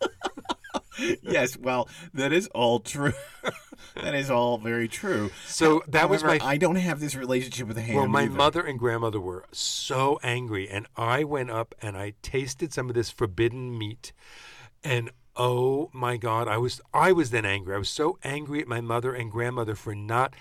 yes, 1.22 1.56
well, 1.56 1.88
that 2.14 2.32
is 2.32 2.48
all 2.48 2.80
true. 2.80 3.12
that 4.02 4.14
is 4.14 4.30
all 4.30 4.58
very 4.58 4.88
true. 4.88 5.30
So 5.46 5.82
that 5.88 6.08
was 6.10 6.22
However, 6.22 6.44
my 6.44 6.50
I 6.52 6.56
don't 6.56 6.76
have 6.76 7.00
this 7.00 7.14
relationship 7.14 7.68
with 7.68 7.78
ham. 7.78 7.96
Well, 7.96 8.06
my 8.08 8.22
either. 8.22 8.30
mother 8.34 8.60
and 8.62 8.78
grandmother 8.78 9.20
were 9.20 9.44
so 9.52 10.18
angry, 10.22 10.68
and 10.68 10.86
I 10.96 11.24
went 11.24 11.50
up 11.50 11.74
and 11.80 11.96
I 11.96 12.14
tasted 12.22 12.72
some 12.72 12.88
of 12.88 12.94
this 12.94 13.10
forbidden 13.10 13.76
meat, 13.78 14.12
and 14.84 15.10
oh 15.36 15.88
my 15.92 16.16
God, 16.16 16.46
I 16.48 16.58
was 16.58 16.80
I 16.92 17.12
was 17.12 17.30
then 17.30 17.44
angry. 17.44 17.74
I 17.74 17.78
was 17.78 17.88
so 17.88 18.18
angry 18.22 18.60
at 18.60 18.68
my 18.68 18.80
mother 18.80 19.14
and 19.14 19.30
grandmother 19.30 19.74
for 19.74 19.94
not 19.94 20.34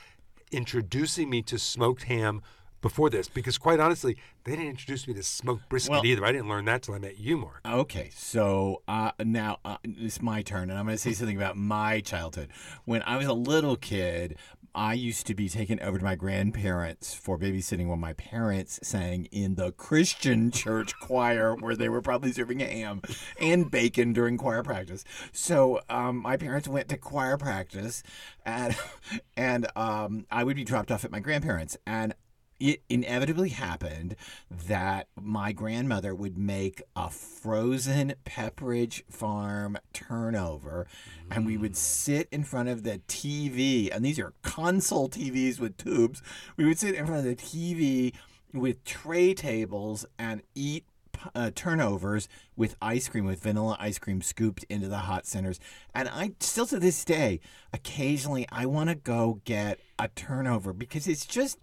introducing 0.51 1.29
me 1.29 1.41
to 1.43 1.57
smoked 1.57 2.03
ham 2.03 2.41
before 2.81 3.09
this, 3.11 3.27
because 3.29 3.57
quite 3.59 3.79
honestly, 3.79 4.17
they 4.43 4.51
didn't 4.53 4.69
introduce 4.69 5.07
me 5.07 5.13
to 5.13 5.21
smoked 5.23 5.69
brisket 5.69 5.91
Well- 5.91 6.05
either. 6.05 6.25
I 6.25 6.31
didn't 6.31 6.49
learn 6.49 6.65
that 6.65 6.81
till 6.81 6.95
I 6.95 6.97
met 6.99 7.19
you, 7.19 7.37
Mark. 7.37 7.61
Okay, 7.65 8.09
so 8.15 8.81
uh, 8.87 9.11
now 9.23 9.57
uh, 9.63 9.77
it's 9.83 10.21
my 10.21 10.41
turn, 10.41 10.69
and 10.69 10.79
I'm 10.79 10.85
going 10.85 10.95
to 10.95 11.01
say 11.01 11.13
something 11.13 11.37
about 11.37 11.57
my 11.57 11.99
childhood. 12.01 12.49
When 12.85 13.03
I 13.03 13.17
was 13.17 13.27
a 13.27 13.33
little 13.33 13.75
kid, 13.75 14.35
I 14.73 14.93
used 14.93 15.27
to 15.27 15.35
be 15.35 15.49
taken 15.49 15.81
over 15.81 15.97
to 15.97 16.03
my 16.03 16.15
grandparents 16.15 17.13
for 17.13 17.37
babysitting 17.37 17.89
when 17.89 17.99
my 17.99 18.13
parents 18.13 18.79
sang 18.83 19.25
in 19.25 19.55
the 19.55 19.73
Christian 19.73 20.49
church 20.51 20.93
choir, 20.99 21.55
where 21.55 21.75
they 21.75 21.89
were 21.89 22.01
probably 22.01 22.31
serving 22.31 22.59
ham 22.59 23.01
and 23.39 23.69
bacon 23.69 24.13
during 24.13 24.37
choir 24.37 24.63
practice. 24.63 25.03
So 25.33 25.81
um, 25.89 26.17
my 26.17 26.37
parents 26.37 26.67
went 26.67 26.87
to 26.89 26.97
choir 26.97 27.37
practice, 27.37 28.01
and 28.45 28.75
and 29.37 29.67
um, 29.75 30.25
I 30.31 30.45
would 30.45 30.55
be 30.55 30.63
dropped 30.63 30.91
off 30.91 31.03
at 31.03 31.11
my 31.11 31.19
grandparents, 31.19 31.77
and 31.85 32.13
it 32.61 32.83
inevitably 32.89 33.49
happened 33.49 34.15
that 34.49 35.07
my 35.19 35.51
grandmother 35.51 36.13
would 36.13 36.37
make 36.37 36.81
a 36.95 37.09
frozen 37.09 38.13
Pepperidge 38.23 39.01
Farm 39.09 39.79
turnover, 39.93 40.85
and 41.31 41.45
we 41.47 41.57
would 41.57 41.75
sit 41.75 42.27
in 42.31 42.43
front 42.43 42.69
of 42.69 42.83
the 42.83 42.99
TV, 43.07 43.89
and 43.91 44.05
these 44.05 44.19
are 44.19 44.33
console 44.43 45.09
TVs 45.09 45.59
with 45.59 45.75
tubes. 45.75 46.21
We 46.55 46.65
would 46.65 46.77
sit 46.77 46.93
in 46.93 47.07
front 47.07 47.25
of 47.25 47.25
the 47.25 47.35
TV 47.35 48.13
with 48.53 48.83
tray 48.85 49.33
tables 49.33 50.05
and 50.19 50.43
eat 50.53 50.85
uh, 51.33 51.49
turnovers 51.55 52.29
with 52.55 52.75
ice 52.79 53.07
cream, 53.07 53.25
with 53.25 53.41
vanilla 53.41 53.75
ice 53.79 53.97
cream 53.97 54.21
scooped 54.21 54.65
into 54.65 54.87
the 54.87 54.99
hot 54.99 55.25
centers. 55.25 55.59
And 55.95 56.07
I 56.09 56.33
still 56.39 56.67
to 56.67 56.79
this 56.79 57.03
day, 57.03 57.39
occasionally 57.73 58.45
I 58.51 58.67
want 58.67 58.89
to 58.89 58.95
go 58.95 59.41
get 59.45 59.79
a 59.97 60.09
turnover 60.09 60.73
because 60.73 61.07
it's 61.07 61.25
just. 61.25 61.57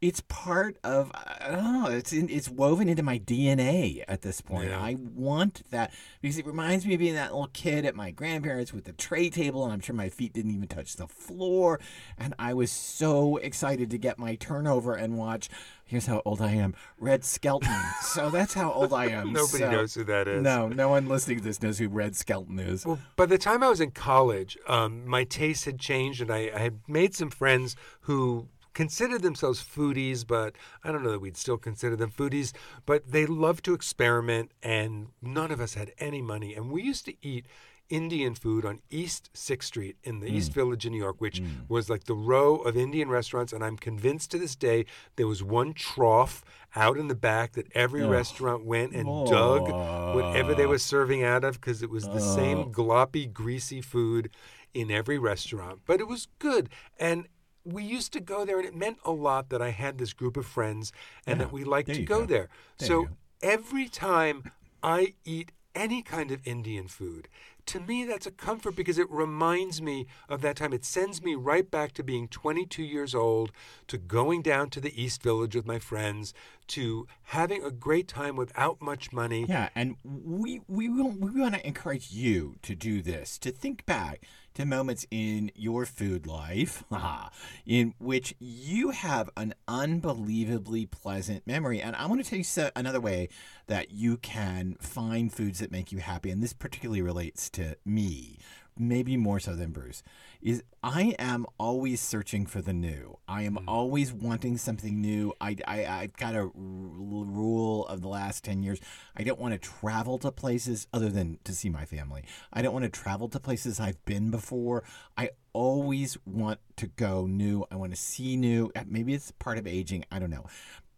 It's 0.00 0.20
part 0.28 0.76
of 0.84 1.10
I 1.14 1.48
don't 1.52 1.82
know. 1.82 1.88
It's 1.90 2.12
in, 2.12 2.28
it's 2.28 2.50
woven 2.50 2.88
into 2.88 3.02
my 3.02 3.18
DNA 3.18 4.04
at 4.06 4.22
this 4.22 4.40
point. 4.40 4.68
Yeah. 4.68 4.80
I 4.80 4.96
want 4.98 5.62
that 5.70 5.92
because 6.20 6.36
it 6.38 6.46
reminds 6.46 6.84
me 6.86 6.94
of 6.94 7.00
being 7.00 7.14
that 7.14 7.32
little 7.32 7.48
kid 7.52 7.84
at 7.86 7.94
my 7.94 8.10
grandparents 8.10 8.72
with 8.72 8.84
the 8.84 8.92
tray 8.92 9.30
table, 9.30 9.64
and 9.64 9.72
I'm 9.72 9.80
sure 9.80 9.94
my 9.94 10.08
feet 10.10 10.32
didn't 10.34 10.50
even 10.52 10.68
touch 10.68 10.96
the 10.96 11.08
floor. 11.08 11.80
And 12.18 12.34
I 12.38 12.52
was 12.54 12.70
so 12.70 13.36
excited 13.38 13.90
to 13.90 13.98
get 13.98 14.18
my 14.18 14.34
turnover 14.34 14.94
and 14.94 15.16
watch. 15.16 15.48
Here's 15.88 16.06
how 16.06 16.20
old 16.24 16.42
I 16.42 16.50
am, 16.52 16.74
Red 16.98 17.24
Skelton. 17.24 17.72
so 18.02 18.28
that's 18.28 18.54
how 18.54 18.72
old 18.72 18.92
I 18.92 19.06
am. 19.06 19.32
Nobody 19.32 19.58
So- 19.64 19.70
knows 19.70 19.94
who 19.94 20.04
that 20.04 20.26
is. 20.28 20.42
No, 20.42 20.68
no 20.68 20.88
one 20.88 21.08
listening 21.08 21.38
to 21.38 21.44
this 21.44 21.62
knows 21.62 21.78
who 21.78 21.88
Red 21.88 22.16
Skelton 22.16 22.58
is. 22.58 22.84
Well, 22.84 22.98
by 23.14 23.26
the 23.26 23.38
time 23.38 23.62
I 23.62 23.68
was 23.68 23.80
in 23.80 23.92
college, 23.92 24.58
um, 24.66 25.06
my 25.06 25.24
taste 25.24 25.64
had 25.64 25.78
changed, 25.78 26.20
and 26.20 26.30
I, 26.30 26.50
I 26.54 26.58
had 26.58 26.80
made 26.88 27.14
some 27.14 27.30
friends 27.30 27.76
who 28.00 28.48
considered 28.76 29.22
themselves 29.22 29.64
foodies, 29.64 30.24
but 30.26 30.54
I 30.84 30.92
don't 30.92 31.02
know 31.02 31.12
that 31.12 31.20
we'd 31.22 31.38
still 31.38 31.56
consider 31.56 31.96
them 31.96 32.10
foodies. 32.10 32.52
But 32.84 33.10
they 33.10 33.24
loved 33.24 33.64
to 33.64 33.74
experiment, 33.74 34.52
and 34.62 35.08
none 35.22 35.50
of 35.50 35.60
us 35.60 35.74
had 35.74 35.92
any 35.98 36.20
money. 36.20 36.54
And 36.54 36.70
we 36.70 36.82
used 36.82 37.06
to 37.06 37.14
eat 37.26 37.46
Indian 37.88 38.34
food 38.34 38.66
on 38.66 38.80
East 38.90 39.30
Sixth 39.32 39.68
Street 39.68 39.96
in 40.04 40.20
the 40.20 40.26
East 40.26 40.52
Village 40.52 40.84
in 40.84 40.92
New 40.92 40.98
York, 40.98 41.20
which 41.20 41.40
was 41.68 41.88
like 41.88 42.04
the 42.04 42.14
row 42.14 42.56
of 42.56 42.76
Indian 42.76 43.08
restaurants. 43.08 43.52
And 43.52 43.64
I'm 43.64 43.78
convinced 43.78 44.30
to 44.32 44.38
this 44.38 44.56
day 44.56 44.84
there 45.16 45.26
was 45.26 45.42
one 45.42 45.72
trough 45.72 46.44
out 46.74 46.98
in 46.98 47.08
the 47.08 47.14
back 47.14 47.52
that 47.52 47.72
every 47.74 48.04
restaurant 48.04 48.66
went 48.66 48.92
and 48.92 49.06
dug 49.26 49.70
whatever 50.14 50.54
they 50.54 50.66
were 50.66 50.78
serving 50.78 51.24
out 51.24 51.44
of 51.44 51.60
because 51.60 51.82
it 51.82 51.88
was 51.88 52.04
the 52.04 52.20
same 52.20 52.72
gloppy, 52.72 53.32
greasy 53.32 53.80
food 53.80 54.28
in 54.74 54.90
every 54.90 55.16
restaurant. 55.16 55.80
But 55.86 56.00
it 56.00 56.08
was 56.08 56.28
good. 56.38 56.68
And 56.98 57.28
we 57.66 57.82
used 57.82 58.12
to 58.12 58.20
go 58.20 58.44
there, 58.44 58.58
and 58.58 58.66
it 58.66 58.74
meant 58.74 58.98
a 59.04 59.10
lot 59.10 59.50
that 59.50 59.60
I 59.60 59.70
had 59.70 59.98
this 59.98 60.12
group 60.12 60.36
of 60.36 60.46
friends 60.46 60.92
and 61.26 61.38
Yeah, 61.38 61.46
that 61.46 61.52
we 61.52 61.64
liked 61.64 61.88
there 61.88 61.96
to 61.96 62.02
go, 62.02 62.20
go. 62.20 62.26
there. 62.26 62.48
There 62.78 62.88
so 62.88 63.08
every 63.42 63.88
time 63.88 64.50
I 64.82 65.14
eat 65.24 65.52
any 65.74 66.00
kind 66.02 66.30
of 66.30 66.46
Indian 66.46 66.88
food, 66.88 67.28
to 67.66 67.80
me, 67.80 68.04
that's 68.04 68.26
a 68.26 68.30
comfort 68.30 68.76
because 68.76 68.96
it 68.96 69.10
reminds 69.10 69.82
me 69.82 70.06
of 70.28 70.40
that 70.42 70.56
time. 70.56 70.72
It 70.72 70.84
sends 70.84 71.20
me 71.20 71.34
right 71.34 71.68
back 71.68 71.92
to 71.94 72.04
being 72.04 72.28
22 72.28 72.82
years 72.84 73.14
old, 73.14 73.50
to 73.88 73.98
going 73.98 74.42
down 74.42 74.70
to 74.70 74.80
the 74.80 75.02
East 75.02 75.20
Village 75.22 75.56
with 75.56 75.66
my 75.66 75.80
friends, 75.80 76.32
to 76.68 77.06
having 77.24 77.64
a 77.64 77.70
great 77.70 78.08
time 78.08 78.36
without 78.36 78.80
much 78.80 79.12
money. 79.12 79.46
Yeah, 79.48 79.68
and 79.74 79.96
we 80.04 80.60
we 80.68 80.88
want, 80.88 81.20
we 81.20 81.40
want 81.40 81.54
to 81.54 81.66
encourage 81.66 82.10
you 82.10 82.56
to 82.62 82.74
do 82.74 83.02
this, 83.02 83.38
to 83.38 83.50
think 83.50 83.86
back 83.86 84.22
to 84.54 84.64
moments 84.64 85.06
in 85.10 85.52
your 85.54 85.84
food 85.84 86.26
life 86.26 86.82
in 87.66 87.94
which 87.98 88.34
you 88.38 88.90
have 88.90 89.28
an 89.36 89.54
unbelievably 89.68 90.86
pleasant 90.86 91.46
memory. 91.46 91.80
And 91.80 91.94
I 91.94 92.06
want 92.06 92.24
to 92.24 92.28
tell 92.28 92.38
you 92.38 92.70
another 92.74 93.00
way 93.00 93.28
that 93.66 93.90
you 93.90 94.16
can 94.16 94.76
find 94.80 95.32
foods 95.32 95.58
that 95.58 95.70
make 95.70 95.92
you 95.92 95.98
happy, 95.98 96.30
and 96.30 96.42
this 96.42 96.54
particularly 96.54 97.02
relates 97.02 97.50
to 97.50 97.76
me 97.84 98.38
maybe 98.78 99.16
more 99.16 99.40
so 99.40 99.54
than 99.54 99.70
Bruce, 99.70 100.02
is 100.42 100.62
I 100.82 101.14
am 101.18 101.46
always 101.58 102.00
searching 102.00 102.46
for 102.46 102.60
the 102.60 102.72
new. 102.72 103.18
I 103.26 103.42
am 103.42 103.54
mm. 103.54 103.64
always 103.66 104.12
wanting 104.12 104.58
something 104.58 105.00
new. 105.00 105.32
I, 105.40 105.56
I, 105.66 105.86
I've 105.86 106.16
got 106.16 106.34
a 106.34 106.40
r- 106.40 106.50
rule 106.54 107.86
of 107.86 108.02
the 108.02 108.08
last 108.08 108.44
10 108.44 108.62
years. 108.62 108.80
I 109.16 109.24
don't 109.24 109.40
want 109.40 109.54
to 109.54 109.58
travel 109.58 110.18
to 110.18 110.30
places 110.30 110.86
other 110.92 111.08
than 111.08 111.38
to 111.44 111.54
see 111.54 111.68
my 111.68 111.84
family. 111.84 112.24
I 112.52 112.62
don't 112.62 112.72
want 112.72 112.84
to 112.84 112.90
travel 112.90 113.28
to 113.30 113.40
places 113.40 113.80
I've 113.80 114.04
been 114.04 114.30
before. 114.30 114.84
I 115.16 115.30
always 115.52 116.18
want 116.26 116.60
to 116.76 116.86
go 116.86 117.26
new. 117.26 117.64
I 117.70 117.76
want 117.76 117.92
to 117.92 118.00
see 118.00 118.36
new. 118.36 118.70
Uh, 118.76 118.84
maybe 118.86 119.14
it's 119.14 119.30
part 119.32 119.58
of 119.58 119.66
aging. 119.66 120.04
I 120.10 120.18
don't 120.18 120.30
know. 120.30 120.46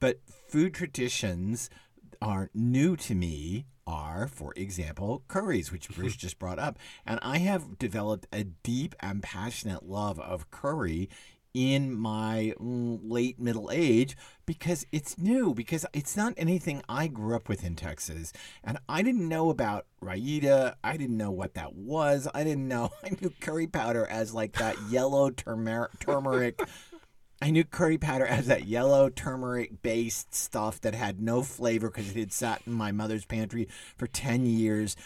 But 0.00 0.20
food 0.26 0.74
traditions 0.74 1.70
are 2.20 2.50
new 2.54 2.96
to 2.96 3.14
me 3.14 3.66
are, 3.88 4.28
for 4.28 4.52
example, 4.54 5.24
curries, 5.26 5.72
which 5.72 5.88
Bruce 5.88 6.16
just 6.26 6.38
brought 6.38 6.58
up. 6.58 6.78
And 7.06 7.18
I 7.22 7.38
have 7.38 7.78
developed 7.78 8.26
a 8.32 8.44
deep 8.44 8.94
and 9.00 9.22
passionate 9.22 9.88
love 9.88 10.20
of 10.20 10.50
curry 10.50 11.08
in 11.54 11.92
my 11.92 12.52
mm, 12.60 13.00
late 13.02 13.40
middle 13.40 13.70
age 13.72 14.16
because 14.46 14.86
it's 14.92 15.18
new, 15.18 15.54
because 15.54 15.86
it's 15.92 16.16
not 16.16 16.34
anything 16.36 16.82
I 16.88 17.08
grew 17.08 17.34
up 17.34 17.48
with 17.48 17.64
in 17.64 17.74
Texas. 17.74 18.32
And 18.62 18.78
I 18.88 19.02
didn't 19.02 19.28
know 19.28 19.50
about 19.50 19.86
raita. 20.02 20.74
I 20.84 20.96
didn't 20.96 21.16
know 21.16 21.30
what 21.30 21.54
that 21.54 21.74
was. 21.74 22.28
I 22.34 22.44
didn't 22.44 22.68
know. 22.68 22.90
I 23.04 23.16
knew 23.20 23.32
curry 23.40 23.66
powder 23.66 24.06
as 24.06 24.34
like 24.34 24.52
that 24.58 24.76
yellow 24.90 25.30
turmeric 25.30 26.60
I 27.40 27.50
knew 27.50 27.62
curry 27.62 27.98
powder 27.98 28.26
as 28.26 28.46
that 28.46 28.66
yellow 28.66 29.08
turmeric 29.08 29.80
based 29.82 30.34
stuff 30.34 30.80
that 30.80 30.94
had 30.94 31.20
no 31.20 31.42
flavor 31.42 31.88
because 31.88 32.10
it 32.10 32.18
had 32.18 32.32
sat 32.32 32.62
in 32.66 32.72
my 32.72 32.90
mother's 32.90 33.24
pantry 33.24 33.68
for 33.96 34.08
10 34.08 34.44
years. 34.44 34.96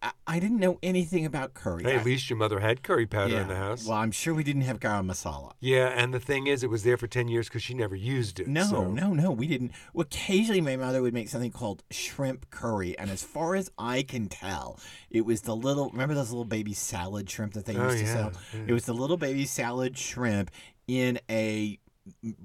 I, 0.00 0.12
I 0.26 0.38
didn't 0.38 0.60
know 0.60 0.78
anything 0.84 1.26
about 1.26 1.54
curry. 1.54 1.82
Hey, 1.82 1.96
at 1.96 2.04
least 2.04 2.30
your 2.30 2.36
mother 2.36 2.60
had 2.60 2.84
curry 2.84 3.06
powder 3.06 3.34
yeah. 3.34 3.42
in 3.42 3.48
the 3.48 3.56
house. 3.56 3.86
Well, 3.86 3.96
I'm 3.96 4.12
sure 4.12 4.34
we 4.34 4.44
didn't 4.44 4.62
have 4.62 4.78
garam 4.78 5.10
masala. 5.10 5.52
Yeah, 5.58 5.88
and 5.88 6.14
the 6.14 6.20
thing 6.20 6.46
is, 6.46 6.62
it 6.62 6.70
was 6.70 6.84
there 6.84 6.96
for 6.96 7.08
10 7.08 7.26
years 7.26 7.48
because 7.48 7.62
she 7.62 7.74
never 7.74 7.96
used 7.96 8.38
it. 8.38 8.46
No, 8.46 8.62
so. 8.62 8.90
no, 8.90 9.12
no, 9.12 9.32
we 9.32 9.48
didn't. 9.48 9.72
Well, 9.92 10.02
occasionally, 10.02 10.60
my 10.60 10.76
mother 10.76 11.02
would 11.02 11.14
make 11.14 11.28
something 11.28 11.50
called 11.50 11.82
shrimp 11.90 12.50
curry. 12.50 12.96
And 12.98 13.10
as 13.10 13.24
far 13.24 13.56
as 13.56 13.70
I 13.78 14.02
can 14.02 14.28
tell, 14.28 14.78
it 15.10 15.22
was 15.22 15.40
the 15.40 15.56
little, 15.56 15.90
remember 15.90 16.14
those 16.14 16.30
little 16.30 16.44
baby 16.44 16.74
salad 16.74 17.28
shrimp 17.28 17.54
that 17.54 17.64
they 17.64 17.76
oh, 17.76 17.90
used 17.90 17.98
to 17.98 18.06
sell? 18.06 18.32
Yeah. 18.54 18.60
It 18.68 18.72
was 18.72 18.84
the 18.84 18.94
little 18.94 19.16
baby 19.16 19.44
salad 19.44 19.98
shrimp 19.98 20.52
in 20.90 21.20
a 21.30 21.78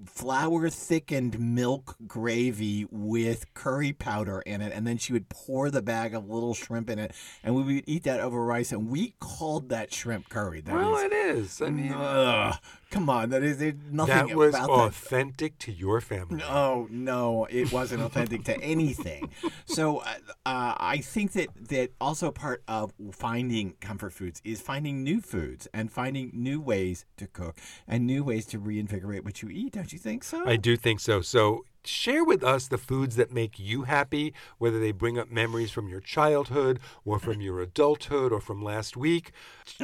flour 0.05 0.69
thickened 0.69 1.39
milk 1.39 1.95
gravy 2.07 2.85
with 2.91 3.53
curry 3.53 3.93
powder 3.93 4.41
in 4.41 4.61
it 4.61 4.71
and 4.73 4.85
then 4.85 4.97
she 4.97 5.13
would 5.13 5.29
pour 5.29 5.69
the 5.69 5.81
bag 5.81 6.13
of 6.13 6.29
little 6.29 6.53
shrimp 6.53 6.89
in 6.89 6.99
it 6.99 7.11
and 7.43 7.55
we 7.55 7.63
would 7.63 7.83
eat 7.87 8.03
that 8.03 8.19
over 8.19 8.43
rice 8.43 8.71
and 8.71 8.89
we 8.89 9.15
called 9.19 9.69
that 9.69 9.93
shrimp 9.93 10.29
curry. 10.29 10.61
That 10.61 10.75
well 10.75 10.95
is, 10.97 11.03
it 11.03 11.13
is. 11.13 11.61
I 11.61 11.69
mean 11.69 11.93
ugh, 11.93 12.55
come 12.91 13.09
on 13.09 13.29
that 13.29 13.43
is 13.43 13.59
there's 13.59 13.73
nothing 13.91 14.27
that. 14.27 14.35
was 14.35 14.55
authentic 14.55 15.57
to 15.59 15.71
your 15.71 16.01
family. 16.01 16.37
No 16.37 16.87
no 16.89 17.45
it 17.49 17.71
wasn't 17.71 18.01
authentic 18.01 18.43
to 18.45 18.59
anything. 18.61 19.29
So 19.65 19.99
uh, 19.99 20.13
uh, 20.45 20.75
i 20.77 20.97
think 20.97 21.33
that 21.33 21.49
that 21.69 21.91
also 21.99 22.31
part 22.31 22.63
of 22.67 22.93
finding 23.11 23.73
comfort 23.81 24.13
foods 24.13 24.41
is 24.43 24.61
finding 24.61 25.03
new 25.03 25.21
foods 25.21 25.67
and 25.73 25.91
finding 25.91 26.31
new 26.33 26.59
ways 26.61 27.05
to 27.17 27.27
cook 27.27 27.57
and 27.87 28.05
new 28.05 28.23
ways 28.23 28.45
to 28.45 28.59
reinvigorate 28.59 29.23
what 29.23 29.41
you 29.41 29.49
eat 29.49 29.54
don't 29.71 29.93
you 29.93 29.99
think 29.99 30.23
so 30.23 30.45
I 30.45 30.55
do 30.57 30.75
think 30.75 30.99
so. 30.99 31.21
So 31.21 31.63
share 31.87 32.23
with 32.23 32.43
us 32.43 32.67
the 32.67 32.77
foods 32.77 33.15
that 33.15 33.31
make 33.31 33.59
you 33.59 33.83
happy, 33.83 34.33
whether 34.57 34.79
they 34.79 34.91
bring 34.91 35.17
up 35.17 35.31
memories 35.31 35.71
from 35.71 35.87
your 35.87 36.01
childhood 36.01 36.79
or 37.03 37.19
from 37.19 37.41
your 37.41 37.61
adulthood 37.61 38.31
or 38.31 38.41
from 38.41 38.63
last 38.63 38.97
week. 38.97 39.31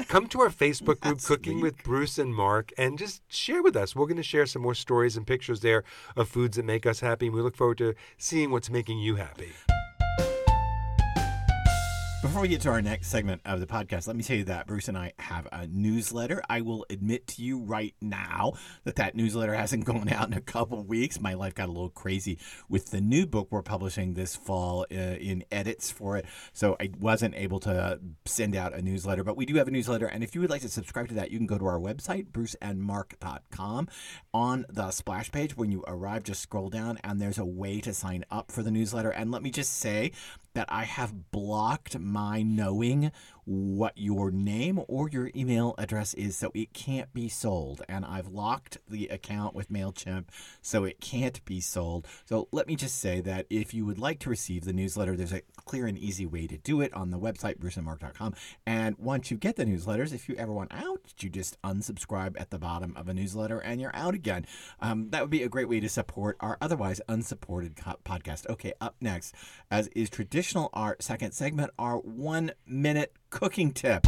Come 0.07 0.27
to 0.27 0.41
our 0.41 0.49
Facebook 0.49 0.99
group, 0.99 1.21
Cooking 1.23 1.61
with 1.61 1.83
Bruce 1.83 2.17
and 2.17 2.35
Mark, 2.35 2.71
and 2.77 2.97
just 2.97 3.21
share 3.31 3.61
with 3.61 3.75
us. 3.75 3.95
We're 3.95 4.07
going 4.07 4.17
to 4.17 4.23
share 4.23 4.45
some 4.45 4.61
more 4.61 4.75
stories 4.75 5.17
and 5.17 5.25
pictures 5.25 5.61
there 5.61 5.83
of 6.15 6.29
foods 6.29 6.57
that 6.57 6.65
make 6.65 6.85
us 6.85 6.99
happy. 6.99 7.27
And 7.27 7.35
we 7.35 7.41
look 7.41 7.57
forward 7.57 7.77
to 7.79 7.93
seeing 8.17 8.51
what's 8.51 8.69
making 8.69 8.99
you 8.99 9.15
happy. 9.15 9.51
Before 12.21 12.43
we 12.43 12.49
get 12.49 12.61
to 12.61 12.69
our 12.69 12.83
next 12.83 13.07
segment 13.07 13.41
of 13.45 13.59
the 13.59 13.65
podcast, 13.65 14.05
let 14.05 14.15
me 14.15 14.21
tell 14.21 14.37
you 14.37 14.43
that 14.43 14.67
Bruce 14.67 14.87
and 14.87 14.95
I 14.95 15.13
have 15.17 15.47
a 15.51 15.65
newsletter. 15.65 16.43
I 16.47 16.61
will 16.61 16.85
admit 16.91 17.25
to 17.29 17.41
you 17.41 17.57
right 17.57 17.95
now 17.99 18.53
that 18.83 18.97
that 18.97 19.15
newsletter 19.15 19.55
hasn't 19.55 19.85
gone 19.85 20.07
out 20.07 20.27
in 20.27 20.33
a 20.33 20.41
couple 20.41 20.83
weeks. 20.83 21.19
My 21.19 21.33
life 21.33 21.55
got 21.55 21.67
a 21.67 21.71
little 21.71 21.89
crazy 21.89 22.37
with 22.69 22.91
the 22.91 23.01
new 23.01 23.25
book 23.25 23.47
we're 23.49 23.63
publishing 23.63 24.13
this 24.13 24.35
fall 24.35 24.85
uh, 24.91 24.95
in 24.95 25.43
edits 25.51 25.89
for 25.89 26.15
it, 26.15 26.25
so 26.53 26.77
I 26.79 26.91
wasn't 26.99 27.33
able 27.33 27.59
to 27.61 27.99
send 28.25 28.55
out 28.55 28.75
a 28.75 28.83
newsletter. 28.83 29.23
But 29.23 29.35
we 29.35 29.47
do 29.47 29.55
have 29.55 29.67
a 29.67 29.71
newsletter, 29.71 30.05
and 30.05 30.23
if 30.23 30.35
you 30.35 30.41
would 30.41 30.51
like 30.51 30.61
to 30.61 30.69
subscribe 30.69 31.07
to 31.07 31.15
that, 31.15 31.31
you 31.31 31.39
can 31.39 31.47
go 31.47 31.57
to 31.57 31.65
our 31.65 31.79
website, 31.79 32.29
bruceandmark.com. 32.29 33.87
On 34.31 34.65
the 34.69 34.91
splash 34.91 35.31
page, 35.31 35.57
when 35.57 35.71
you 35.71 35.83
arrive, 35.87 36.23
just 36.23 36.41
scroll 36.41 36.69
down, 36.69 36.99
and 37.03 37.19
there's 37.19 37.39
a 37.39 37.45
way 37.45 37.81
to 37.81 37.95
sign 37.95 38.25
up 38.29 38.51
for 38.51 38.61
the 38.61 38.69
newsletter. 38.69 39.09
And 39.09 39.31
let 39.31 39.41
me 39.41 39.49
just 39.49 39.73
say 39.73 40.11
that 40.53 40.67
I 40.69 40.83
have 40.83 41.31
blocked 41.31 41.97
my 41.99 42.41
knowing 42.41 43.11
what 43.45 43.93
your 43.97 44.31
name 44.31 44.81
or 44.87 45.09
your 45.09 45.31
email 45.35 45.75
address 45.77 46.13
is 46.13 46.37
so 46.37 46.51
it 46.53 46.73
can't 46.73 47.11
be 47.13 47.29
sold. 47.29 47.81
And 47.89 48.05
I've 48.05 48.27
locked 48.27 48.77
the 48.89 49.07
account 49.07 49.55
with 49.55 49.71
MailChimp 49.71 50.25
so 50.61 50.83
it 50.83 50.99
can't 50.99 51.43
be 51.45 51.59
sold. 51.61 52.07
So 52.25 52.47
let 52.51 52.67
me 52.67 52.75
just 52.75 52.99
say 52.99 53.21
that 53.21 53.45
if 53.49 53.73
you 53.73 53.85
would 53.85 53.99
like 53.99 54.19
to 54.19 54.29
receive 54.29 54.65
the 54.65 54.73
newsletter, 54.73 55.15
there's 55.15 55.33
a 55.33 55.41
clear 55.65 55.85
and 55.85 55.97
easy 55.97 56.25
way 56.25 56.47
to 56.47 56.57
do 56.57 56.81
it 56.81 56.93
on 56.93 57.11
the 57.11 57.19
website, 57.19 57.57
bruceandmark.com. 57.57 58.33
And 58.65 58.97
once 58.97 59.31
you 59.31 59.37
get 59.37 59.55
the 59.55 59.65
newsletters, 59.65 60.13
if 60.13 60.29
you 60.29 60.35
ever 60.35 60.51
want 60.51 60.73
out, 60.73 61.13
you 61.19 61.29
just 61.29 61.61
unsubscribe 61.61 62.39
at 62.39 62.49
the 62.49 62.59
bottom 62.59 62.95
of 62.95 63.07
a 63.07 63.13
newsletter 63.13 63.59
and 63.59 63.79
you're 63.79 63.95
out 63.95 64.13
again. 64.13 64.45
Um, 64.79 65.09
that 65.09 65.21
would 65.21 65.29
be 65.29 65.43
a 65.43 65.49
great 65.49 65.69
way 65.69 65.79
to 65.79 65.89
support 65.89 66.37
our 66.39 66.57
otherwise 66.61 67.01
unsupported 67.07 67.75
podcast. 67.75 68.49
Okay, 68.49 68.73
up 68.81 68.95
next, 69.01 69.35
as 69.69 69.87
is 69.89 70.09
traditional, 70.09 70.69
our 70.73 70.97
second 70.99 71.33
segment, 71.33 71.71
our 71.77 71.97
one 71.97 72.51
minute 72.65 73.13
cooking 73.31 73.71
tip. 73.71 74.05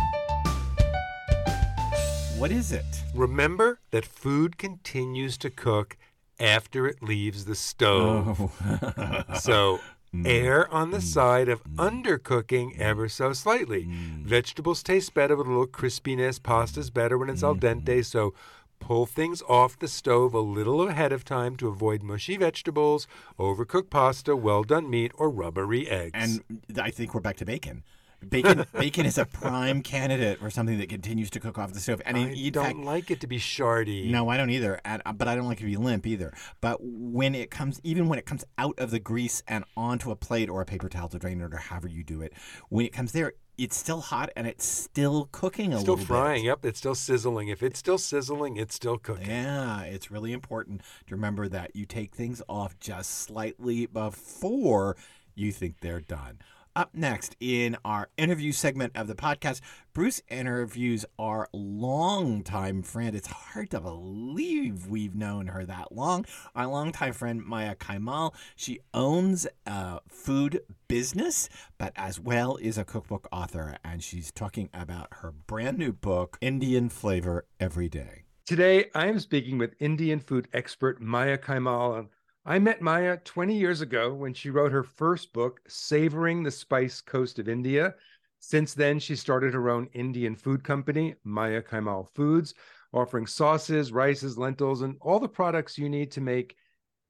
What 2.37 2.51
is 2.51 2.71
it? 2.71 3.03
Remember 3.15 3.79
that 3.91 4.05
food 4.05 4.57
continues 4.57 5.37
to 5.39 5.49
cook 5.49 5.97
after 6.39 6.87
it 6.87 7.01
leaves 7.01 7.45
the 7.45 7.55
stove. 7.55 8.51
Oh. 8.65 9.23
So 9.39 9.79
err 10.25 10.71
on 10.71 10.91
the 10.91 10.97
Mm. 10.99 11.01
side 11.01 11.49
of 11.49 11.63
undercooking 11.75 12.77
ever 12.79 13.09
so 13.09 13.33
slightly. 13.33 13.85
Mm. 13.85 14.23
Vegetables 14.25 14.83
taste 14.83 15.13
better 15.15 15.35
with 15.35 15.47
a 15.47 15.49
little 15.49 15.65
crispiness. 15.67 16.41
Pasta's 16.41 16.89
better 16.91 17.17
when 17.17 17.29
it's 17.29 17.43
al 17.43 17.55
Mm-hmm. 17.55 17.79
dente. 17.87 18.05
So 18.05 18.33
pull 18.79 19.05
things 19.05 19.41
off 19.47 19.79
the 19.79 19.87
stove 19.87 20.33
a 20.33 20.39
little 20.41 20.87
ahead 20.87 21.11
of 21.13 21.23
time 21.23 21.55
to 21.57 21.67
avoid 21.69 22.03
mushy 22.03 22.35
vegetables, 22.37 23.07
overcooked 23.39 23.89
pasta, 23.89 24.35
well 24.35 24.63
done 24.63 24.89
meat, 24.89 25.11
or 25.15 25.29
rubbery 25.29 25.87
eggs. 25.89 26.11
And 26.13 26.61
I 26.79 26.91
think 26.91 27.13
we're 27.15 27.21
back 27.21 27.37
to 27.37 27.45
bacon. 27.45 27.83
Bacon, 28.29 28.65
bacon 28.73 29.05
is 29.05 29.17
a 29.17 29.25
prime 29.25 29.81
candidate 29.81 30.39
for 30.39 30.49
something 30.49 30.77
that 30.77 30.89
continues 30.89 31.29
to 31.31 31.39
cook 31.39 31.57
off 31.57 31.73
the 31.73 31.79
stove. 31.79 32.01
And 32.05 32.17
I 32.17 32.21
in, 32.21 32.33
in 32.33 32.51
don't 32.51 32.65
fact, 32.65 32.77
like 32.79 33.11
it 33.11 33.19
to 33.21 33.27
be 33.27 33.37
shardy. 33.37 34.09
No, 34.09 34.29
I 34.29 34.37
don't 34.37 34.49
either. 34.49 34.79
And, 34.85 35.01
uh, 35.05 35.13
but 35.13 35.27
I 35.27 35.35
don't 35.35 35.45
like 35.45 35.57
it 35.57 35.61
to 35.61 35.65
be 35.67 35.77
limp 35.77 36.07
either. 36.07 36.33
But 36.61 36.79
when 36.81 37.35
it 37.35 37.51
comes, 37.51 37.79
even 37.83 38.07
when 38.07 38.19
it 38.19 38.25
comes 38.25 38.43
out 38.57 38.75
of 38.77 38.91
the 38.91 38.99
grease 38.99 39.43
and 39.47 39.63
onto 39.75 40.11
a 40.11 40.15
plate 40.15 40.49
or 40.49 40.61
a 40.61 40.65
paper 40.65 40.89
towel 40.89 41.09
to 41.09 41.19
drain 41.19 41.41
it 41.41 41.53
or 41.53 41.57
however 41.57 41.87
you 41.87 42.03
do 42.03 42.21
it, 42.21 42.33
when 42.69 42.85
it 42.85 42.93
comes 42.93 43.11
there, 43.11 43.33
it's 43.57 43.77
still 43.77 44.01
hot 44.01 44.31
and 44.35 44.47
it's 44.47 44.65
still 44.65 45.29
cooking 45.31 45.73
a 45.73 45.77
little 45.77 45.95
bit. 45.95 46.03
Still 46.05 46.15
little 46.15 46.23
frying. 46.23 46.41
bit. 46.41 46.47
Yep, 46.47 46.65
it's 46.65 46.79
still 46.79 46.95
sizzling. 46.95 47.49
If 47.49 47.61
it's 47.61 47.79
still 47.79 47.97
sizzling, 47.97 48.57
it's 48.57 48.73
still 48.75 48.97
cooking. 48.97 49.27
Yeah, 49.29 49.81
it's 49.83 50.09
really 50.09 50.33
important 50.33 50.81
to 51.07 51.15
remember 51.15 51.47
that 51.49 51.75
you 51.75 51.85
take 51.85 52.15
things 52.15 52.41
off 52.49 52.79
just 52.79 53.11
slightly 53.11 53.85
before 53.85 54.97
you 55.35 55.51
think 55.51 55.81
they're 55.81 55.99
done. 56.01 56.39
Up 56.75 56.95
next 56.95 57.35
in 57.39 57.77
our 57.85 58.09
interview 58.17 58.51
segment 58.51 58.93
of 58.95 59.05
the 59.05 59.13
podcast, 59.13 59.61
Bruce 59.93 60.23
interviews 60.27 61.05
our 61.19 61.47
longtime 61.53 62.81
friend. 62.81 63.15
It's 63.15 63.27
hard 63.27 63.69
to 63.71 63.79
believe 63.79 64.87
we've 64.87 65.13
known 65.13 65.47
her 65.47 65.67
that 65.67 65.91
long. 65.91 66.25
Our 66.55 66.65
longtime 66.65 67.13
friend, 67.13 67.45
Maya 67.45 67.75
Kaimal. 67.75 68.33
She 68.55 68.79
owns 68.91 69.45
a 69.67 69.99
food 70.07 70.61
business, 70.87 71.47
but 71.77 71.93
as 71.95 72.19
well 72.19 72.57
is 72.57 72.79
a 72.79 72.83
cookbook 72.83 73.27
author. 73.31 73.77
And 73.83 74.01
she's 74.01 74.31
talking 74.31 74.71
about 74.73 75.09
her 75.17 75.31
brand 75.31 75.77
new 75.77 75.93
book, 75.93 76.39
Indian 76.41 76.89
Flavor 76.89 77.45
Every 77.59 77.87
Day. 77.87 78.23
Today, 78.47 78.89
I 78.95 79.05
am 79.05 79.19
speaking 79.19 79.59
with 79.59 79.75
Indian 79.79 80.19
food 80.19 80.47
expert 80.53 80.99
Maya 80.99 81.37
Kaimal. 81.37 82.07
I 82.45 82.59
met 82.59 82.81
Maya 82.81 83.15
20 83.23 83.55
years 83.55 83.79
ago 83.79 84.13
when 84.13 84.33
she 84.33 84.49
wrote 84.49 84.73
her 84.73 84.83
first 84.83 85.31
book, 85.31 85.61
Savoring 85.69 86.43
the 86.43 86.51
Spice 86.51 86.99
Coast 86.99 87.39
of 87.39 87.47
India. 87.47 87.95
Since 88.39 88.73
then, 88.73 88.99
she 88.99 89.15
started 89.15 89.53
her 89.53 89.69
own 89.69 89.87
Indian 89.93 90.35
food 90.35 90.61
company, 90.61 91.15
Maya 91.23 91.61
Kaimal 91.61 92.09
Foods, 92.13 92.53
offering 92.91 93.27
sauces, 93.27 93.93
rices, 93.93 94.37
lentils, 94.37 94.81
and 94.81 94.97
all 94.99 95.21
the 95.21 95.29
products 95.29 95.77
you 95.77 95.87
need 95.87 96.11
to 96.11 96.19
make 96.21 96.57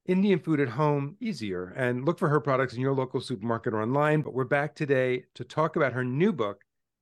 Indian 0.05 0.37
food 0.37 0.59
at 0.59 0.69
home 0.69 1.17
easier. 1.19 1.73
And 1.75 2.05
look 2.05 2.19
for 2.19 2.29
her 2.29 2.39
products 2.39 2.75
in 2.75 2.81
your 2.81 2.93
local 2.93 3.19
supermarket 3.19 3.73
or 3.73 3.81
online. 3.81 4.21
But 4.21 4.35
we're 4.35 4.43
back 4.43 4.75
today 4.75 5.23
to 5.33 5.43
talk 5.43 5.75
about 5.75 5.93
her 5.93 6.03
new 6.03 6.31
book, 6.31 6.61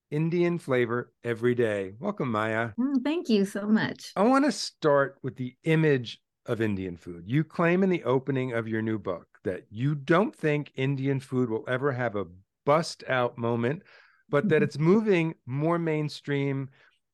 Indian 0.10 0.58
Flavor 0.58 1.12
Every 1.26 1.54
Day. 1.54 1.96
Welcome, 2.00 2.32
Maya. 2.32 2.70
Mm, 2.80 3.04
thank 3.04 3.28
you 3.28 3.44
so 3.44 3.68
much. 3.68 4.14
I 4.16 4.24
want 4.24 4.46
to 4.46 4.54
start 4.54 5.18
with 5.22 5.36
the 5.36 5.54
image 5.66 6.22
of 6.46 6.62
Indian 6.62 6.98
food. 6.98 7.24
You 7.28 7.44
claim 7.44 7.84
in 7.84 7.90
the 7.90 8.04
opening 8.04 8.54
of 8.54 8.68
your 8.68 8.82
new 8.82 8.98
book 8.98 9.28
that 9.44 9.64
you 9.70 9.96
don't 9.96 10.36
think 10.36 10.72
Indian 10.76 11.20
food 11.20 11.50
will 11.50 11.66
ever 11.68 11.92
have 11.92 12.16
a 12.16 12.28
bust 12.66 13.04
out 13.08 13.38
moment, 13.38 13.84
but 14.30 14.50
that 14.50 14.56
mm-hmm. 14.58 14.64
it's 14.64 14.78
moving 14.78 15.36
more 15.46 15.80
mainstream 15.80 16.70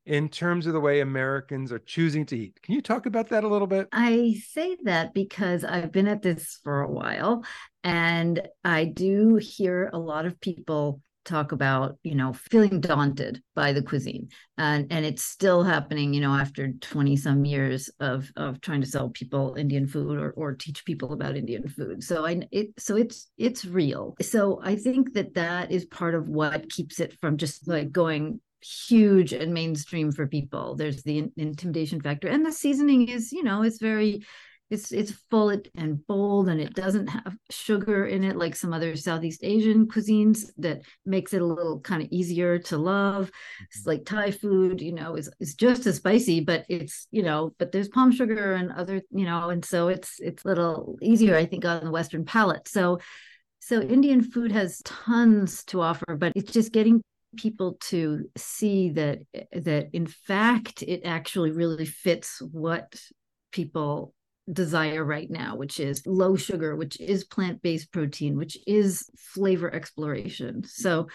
in 0.05 0.29
terms 0.29 0.65
of 0.65 0.73
the 0.73 0.79
way 0.79 1.01
Americans 1.01 1.71
are 1.71 1.79
choosing 1.79 2.25
to 2.25 2.37
eat. 2.37 2.61
Can 2.61 2.73
you 2.73 2.81
talk 2.81 3.05
about 3.05 3.27
that 3.29 3.43
a 3.43 3.47
little 3.47 3.67
bit? 3.67 3.89
I 3.91 4.41
say 4.49 4.77
that 4.83 5.13
because 5.13 5.65
I've 5.65 5.91
been 5.91 6.07
at 6.07 6.21
this 6.21 6.59
for 6.63 6.81
a 6.81 6.89
while 6.89 7.43
and 7.83 8.47
I 8.63 8.85
do 8.85 9.35
hear 9.35 9.89
a 9.91 9.99
lot 9.99 10.25
of 10.25 10.39
people 10.39 11.01
talk 11.27 11.51
about 11.51 11.97
you 12.03 12.15
know 12.15 12.33
feeling 12.33 12.79
daunted 12.79 13.41
by 13.55 13.73
the 13.73 13.81
cuisine. 13.81 14.29
And 14.57 14.91
and 14.91 15.05
it's 15.05 15.23
still 15.23 15.63
happening 15.63 16.13
you 16.13 16.21
know 16.21 16.33
after 16.33 16.71
20 16.73 17.15
some 17.17 17.45
years 17.45 17.89
of 17.99 18.31
of 18.35 18.61
trying 18.61 18.81
to 18.81 18.87
sell 18.87 19.09
people 19.09 19.55
indian 19.55 19.87
food 19.87 20.17
or 20.17 20.31
or 20.31 20.53
teach 20.55 20.85
people 20.85 21.13
about 21.13 21.35
indian 21.35 21.67
food. 21.67 22.03
So 22.03 22.25
i 22.25 22.41
it 22.51 22.69
so 22.79 22.95
it's 22.95 23.29
it's 23.37 23.65
real. 23.65 24.15
So 24.21 24.59
i 24.63 24.75
think 24.75 25.13
that 25.13 25.33
that 25.35 25.71
is 25.71 25.85
part 25.85 26.15
of 26.15 26.29
what 26.29 26.69
keeps 26.69 26.99
it 26.99 27.13
from 27.19 27.37
just 27.37 27.67
like 27.67 27.91
going 27.91 28.39
huge 28.61 29.33
and 29.33 29.53
mainstream 29.53 30.11
for 30.11 30.27
people. 30.27 30.75
There's 30.75 31.03
the 31.03 31.19
in- 31.19 31.31
intimidation 31.37 32.01
factor 32.01 32.27
and 32.27 32.45
the 32.45 32.51
seasoning 32.51 33.07
is 33.09 33.31
you 33.31 33.43
know 33.43 33.61
it's 33.63 33.79
very 33.79 34.23
it's 34.69 34.91
it's 34.91 35.11
full 35.29 35.49
and 35.75 36.05
bold 36.07 36.49
and 36.49 36.59
it 36.59 36.73
doesn't 36.73 37.07
have 37.07 37.35
sugar 37.49 38.05
in 38.05 38.23
it 38.23 38.35
like 38.35 38.55
some 38.55 38.73
other 38.73 38.95
southeast 38.95 39.43
asian 39.43 39.87
cuisines 39.87 40.51
that 40.57 40.81
makes 41.05 41.33
it 41.33 41.41
a 41.41 41.45
little 41.45 41.79
kind 41.79 42.01
of 42.01 42.09
easier 42.11 42.59
to 42.59 42.77
love 42.77 43.31
it's 43.61 43.81
mm-hmm. 43.81 43.89
like 43.89 44.05
thai 44.05 44.31
food 44.31 44.81
you 44.81 44.93
know 44.93 45.15
is, 45.15 45.29
is 45.39 45.55
just 45.55 45.85
as 45.85 45.97
spicy 45.97 46.39
but 46.39 46.65
it's 46.69 47.07
you 47.11 47.23
know 47.23 47.53
but 47.59 47.71
there's 47.71 47.87
palm 47.89 48.11
sugar 48.11 48.53
and 48.53 48.71
other 48.71 49.01
you 49.11 49.25
know 49.25 49.49
and 49.49 49.63
so 49.63 49.87
it's 49.87 50.19
it's 50.19 50.43
a 50.43 50.47
little 50.47 50.97
easier 51.01 51.35
i 51.35 51.45
think 51.45 51.65
on 51.65 51.83
the 51.83 51.91
western 51.91 52.25
palate 52.25 52.67
so 52.67 52.99
so 53.59 53.81
indian 53.81 54.21
food 54.21 54.51
has 54.51 54.81
tons 54.83 55.63
to 55.63 55.81
offer 55.81 56.15
but 56.17 56.33
it's 56.35 56.51
just 56.51 56.71
getting 56.71 57.01
people 57.35 57.77
to 57.81 58.29
see 58.35 58.89
that 58.89 59.19
that 59.51 59.89
in 59.93 60.07
fact 60.07 60.81
it 60.81 61.01
actually 61.05 61.51
really 61.51 61.85
fits 61.85 62.41
what 62.51 62.95
people 63.51 64.13
desire 64.51 65.03
right 65.03 65.29
now, 65.29 65.55
which 65.55 65.79
is 65.79 66.05
low 66.05 66.35
sugar, 66.35 66.75
which 66.75 66.99
is 66.99 67.23
plant 67.23 67.61
based 67.61 67.91
protein, 67.91 68.37
which 68.37 68.57
is 68.65 69.09
flavor 69.17 69.73
exploration. 69.73 70.63
So, 70.63 71.07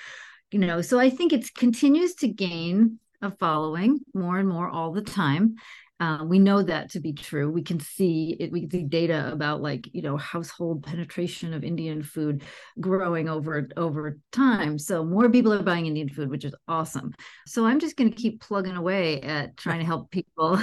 you 0.50 0.58
know, 0.58 0.82
so 0.82 0.98
I 0.98 1.10
think 1.10 1.32
it 1.32 1.54
continues 1.54 2.14
to 2.16 2.28
gain 2.28 2.98
a 3.22 3.30
following 3.30 4.00
more 4.14 4.38
and 4.38 4.48
more 4.48 4.68
all 4.68 4.92
the 4.92 5.02
time. 5.02 5.56
Uh, 6.00 6.24
we 6.24 6.40
know 6.40 6.60
that 6.60 6.90
to 6.90 6.98
be 6.98 7.12
true. 7.12 7.48
We 7.48 7.62
can 7.62 7.78
see 7.78 8.36
it. 8.40 8.50
We 8.50 8.62
can 8.62 8.70
see 8.70 8.82
data 8.82 9.30
about 9.32 9.62
like 9.62 9.88
you 9.92 10.02
know 10.02 10.16
household 10.16 10.82
penetration 10.82 11.54
of 11.54 11.62
Indian 11.62 12.02
food 12.02 12.42
growing 12.80 13.28
over 13.28 13.68
over 13.76 14.18
time. 14.32 14.80
So 14.80 15.04
more 15.04 15.30
people 15.30 15.52
are 15.52 15.62
buying 15.62 15.86
Indian 15.86 16.08
food, 16.08 16.28
which 16.28 16.44
is 16.44 16.56
awesome. 16.66 17.14
So 17.46 17.66
I'm 17.66 17.78
just 17.78 17.96
going 17.96 18.10
to 18.10 18.16
keep 18.16 18.40
plugging 18.40 18.74
away 18.74 19.20
at 19.20 19.56
trying 19.56 19.78
to 19.78 19.86
help 19.86 20.10
people 20.10 20.60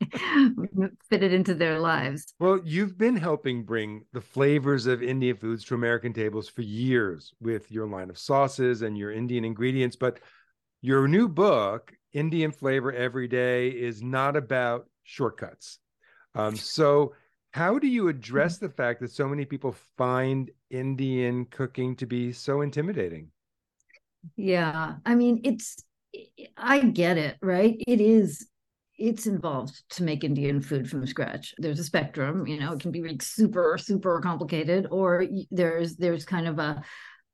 fit 1.10 1.22
it 1.22 1.32
into 1.32 1.54
their 1.54 1.78
lives. 1.78 2.34
Well, 2.38 2.60
you've 2.64 2.96
been 2.96 3.16
helping 3.16 3.64
bring 3.64 4.04
the 4.12 4.20
flavors 4.20 4.86
of 4.86 5.02
Indian 5.02 5.36
foods 5.36 5.64
to 5.64 5.74
American 5.74 6.12
tables 6.12 6.48
for 6.48 6.62
years 6.62 7.34
with 7.40 7.70
your 7.70 7.86
line 7.86 8.10
of 8.10 8.18
sauces 8.18 8.82
and 8.82 8.96
your 8.96 9.10
Indian 9.10 9.44
ingredients. 9.44 9.96
But 9.96 10.20
your 10.80 11.08
new 11.08 11.28
book, 11.28 11.92
Indian 12.12 12.52
Flavor 12.52 12.92
Every 12.92 13.26
Day, 13.26 13.68
is 13.68 14.02
not 14.02 14.36
about 14.36 14.88
shortcuts. 15.02 15.78
Um, 16.34 16.54
so, 16.56 17.14
how 17.52 17.78
do 17.78 17.88
you 17.88 18.08
address 18.08 18.56
mm-hmm. 18.56 18.66
the 18.66 18.72
fact 18.72 19.00
that 19.00 19.10
so 19.10 19.26
many 19.26 19.44
people 19.44 19.74
find 19.96 20.50
Indian 20.70 21.46
cooking 21.46 21.96
to 21.96 22.06
be 22.06 22.32
so 22.32 22.60
intimidating? 22.60 23.30
Yeah, 24.36 24.96
I 25.04 25.14
mean, 25.14 25.40
it's, 25.44 25.82
I 26.56 26.80
get 26.80 27.18
it, 27.18 27.36
right? 27.42 27.82
It 27.86 28.00
is 28.00 28.48
it's 28.98 29.26
involved 29.26 29.82
to 29.90 30.02
make 30.02 30.24
Indian 30.24 30.60
food 30.60 30.90
from 30.90 31.06
scratch. 31.06 31.54
There's 31.58 31.78
a 31.78 31.84
spectrum, 31.84 32.46
you 32.46 32.58
know, 32.58 32.72
it 32.72 32.80
can 32.80 32.90
be 32.90 33.02
like 33.02 33.22
super, 33.22 33.78
super 33.78 34.20
complicated, 34.20 34.88
or 34.90 35.26
there's 35.50 35.96
there's 35.96 36.24
kind 36.24 36.48
of 36.48 36.58
a, 36.58 36.82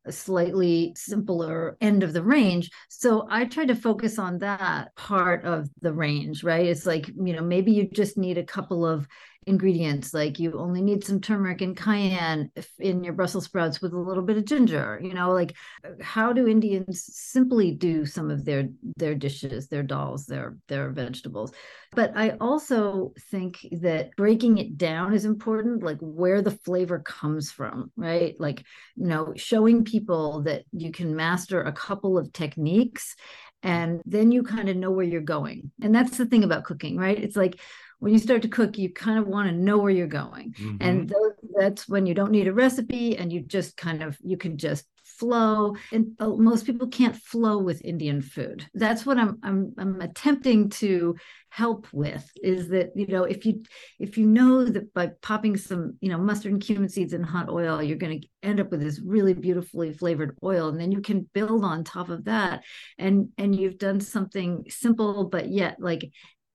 a 0.05 0.12
slightly 0.12 0.92
simpler 0.96 1.77
end 1.81 2.03
of 2.03 2.12
the 2.12 2.22
range. 2.22 2.70
So 2.90 3.27
I 3.31 3.46
try 3.46 3.64
to 3.64 3.74
focus 3.74 4.18
on 4.18 4.38
that 4.38 4.94
part 4.96 5.44
of 5.44 5.68
the 5.81 5.94
range, 5.94 6.44
right? 6.44 6.66
It's 6.66 6.85
like, 6.85 7.09
you 7.09 7.33
know, 7.33 7.42
maybe 7.42 7.72
you 7.72 7.88
just 7.88 8.18
need 8.18 8.37
a 8.37 8.44
couple 8.44 8.87
of 8.87 9.09
ingredients 9.46 10.14
like 10.14 10.38
you 10.38 10.59
only 10.59 10.83
need 10.83 11.04
some 11.04 11.20
turmeric 11.20 11.61
and 11.61 11.76
cayenne 11.76 12.50
in 12.78 13.04
your 13.04 13.12
brussels 13.12 13.44
sprouts 13.44 13.80
with 13.80 13.92
a 13.92 13.98
little 13.98 14.22
bit 14.22 14.37
of 14.37 14.44
ginger 14.44 15.00
you 15.02 15.14
know 15.14 15.33
like 15.33 15.54
how 16.00 16.33
do 16.33 16.48
indians 16.48 17.04
simply 17.12 17.72
do 17.72 18.07
some 18.07 18.30
of 18.30 18.44
their 18.44 18.68
their 18.96 19.14
dishes 19.14 19.68
their 19.68 19.85
dals 19.85 20.26
their 20.26 20.57
their 20.68 20.90
vegetables? 20.90 21.52
But 21.92 22.12
i 22.16 22.30
also 22.40 23.12
think 23.30 23.66
that 23.80 24.14
breaking 24.16 24.59
it 24.59 24.76
down 24.76 25.14
is 25.14 25.24
important 25.24 25.83
like 25.83 25.98
where 26.00 26.42
the 26.42 26.50
flavor 26.50 26.98
comes 27.00 27.50
from 27.50 27.90
right? 27.96 28.35
Like 28.38 28.64
you 28.96 29.07
know 29.07 29.33
showing 29.37 29.85
people 29.85 30.42
that 30.42 30.64
you 30.72 30.92
can 30.92 31.14
master 31.14 31.62
a 31.62 31.72
couple 31.72 32.18
of 32.18 32.33
techniques 32.33 33.14
and 33.62 34.02
then 34.04 34.30
you 34.30 34.42
kind 34.42 34.68
of 34.68 34.76
know 34.76 34.90
where 34.90 35.07
you're 35.07 35.22
going. 35.22 35.70
And 35.83 35.94
that's 35.94 36.18
the 36.18 36.26
thing 36.26 36.44
about 36.44 36.64
cooking 36.64 36.96
right? 36.96 37.18
It's 37.18 37.37
like 37.37 37.61
when 38.05 38.12
you 38.12 38.19
start 38.19 38.43
to 38.43 38.49
cook, 38.49 38.77
you 38.77 38.93
kind 38.93 39.19
of 39.19 39.27
want 39.27 39.49
to 39.49 39.55
know 39.55 39.79
where 39.79 39.90
you're 39.90 40.07
going. 40.07 40.53
Mm-hmm. 40.53 40.77
And 40.81 41.09
those, 41.09 41.33
that's 41.57 41.88
when 41.88 42.05
you 42.05 42.12
don't 42.12 42.33
need 42.33 42.47
a 42.47 42.53
recipe 42.53 43.17
and 43.17 43.33
you 43.33 43.40
just 43.40 43.79
kind 43.79 44.03
of, 44.03 44.19
you 44.23 44.37
can 44.37 44.59
just 44.59 44.85
flow 45.19 45.75
and 45.93 46.09
uh, 46.19 46.29
most 46.29 46.67
people 46.67 46.88
can't 46.88 47.14
flow 47.14 47.59
with 47.59 47.85
indian 47.85 48.21
food 48.21 48.67
that's 48.75 49.07
what 49.07 49.19
i'm 49.19 49.38
i'm 49.43 49.73
i'm 49.79 50.01
attempting 50.01 50.69
to 50.69 51.14
help 51.51 51.87
with 51.93 52.29
is 52.43 52.69
that 52.69 52.90
you 52.97 53.07
know 53.07 53.23
if 53.23 53.47
you 53.47 53.62
if 54.01 54.19
you 54.19 54.27
know 54.27 54.64
that 54.64 54.93
by 54.93 55.09
popping 55.23 55.57
some 55.57 55.97
you 56.01 56.09
know 56.09 56.19
mustard 56.19 56.53
and 56.53 56.62
cumin 56.62 56.88
seeds 56.88 57.12
in 57.12 57.23
hot 57.23 57.49
oil 57.49 57.81
you're 57.81 57.97
going 57.97 58.21
to 58.21 58.29
end 58.43 58.59
up 58.59 58.71
with 58.71 58.81
this 58.81 59.01
really 59.01 59.35
beautifully 59.35 59.93
flavored 59.93 60.37
oil 60.43 60.69
and 60.69 60.81
then 60.81 60.90
you 60.90 61.01
can 61.01 61.29
build 61.33 61.64
on 61.64 61.85
top 61.85 62.09
of 62.09 62.25
that 62.25 62.64
and 62.99 63.29
and 63.38 63.55
you've 63.55 63.79
done 63.79 64.01
something 64.01 64.64
simple 64.69 65.25
but 65.29 65.49
yet 65.49 65.77
like 65.79 66.11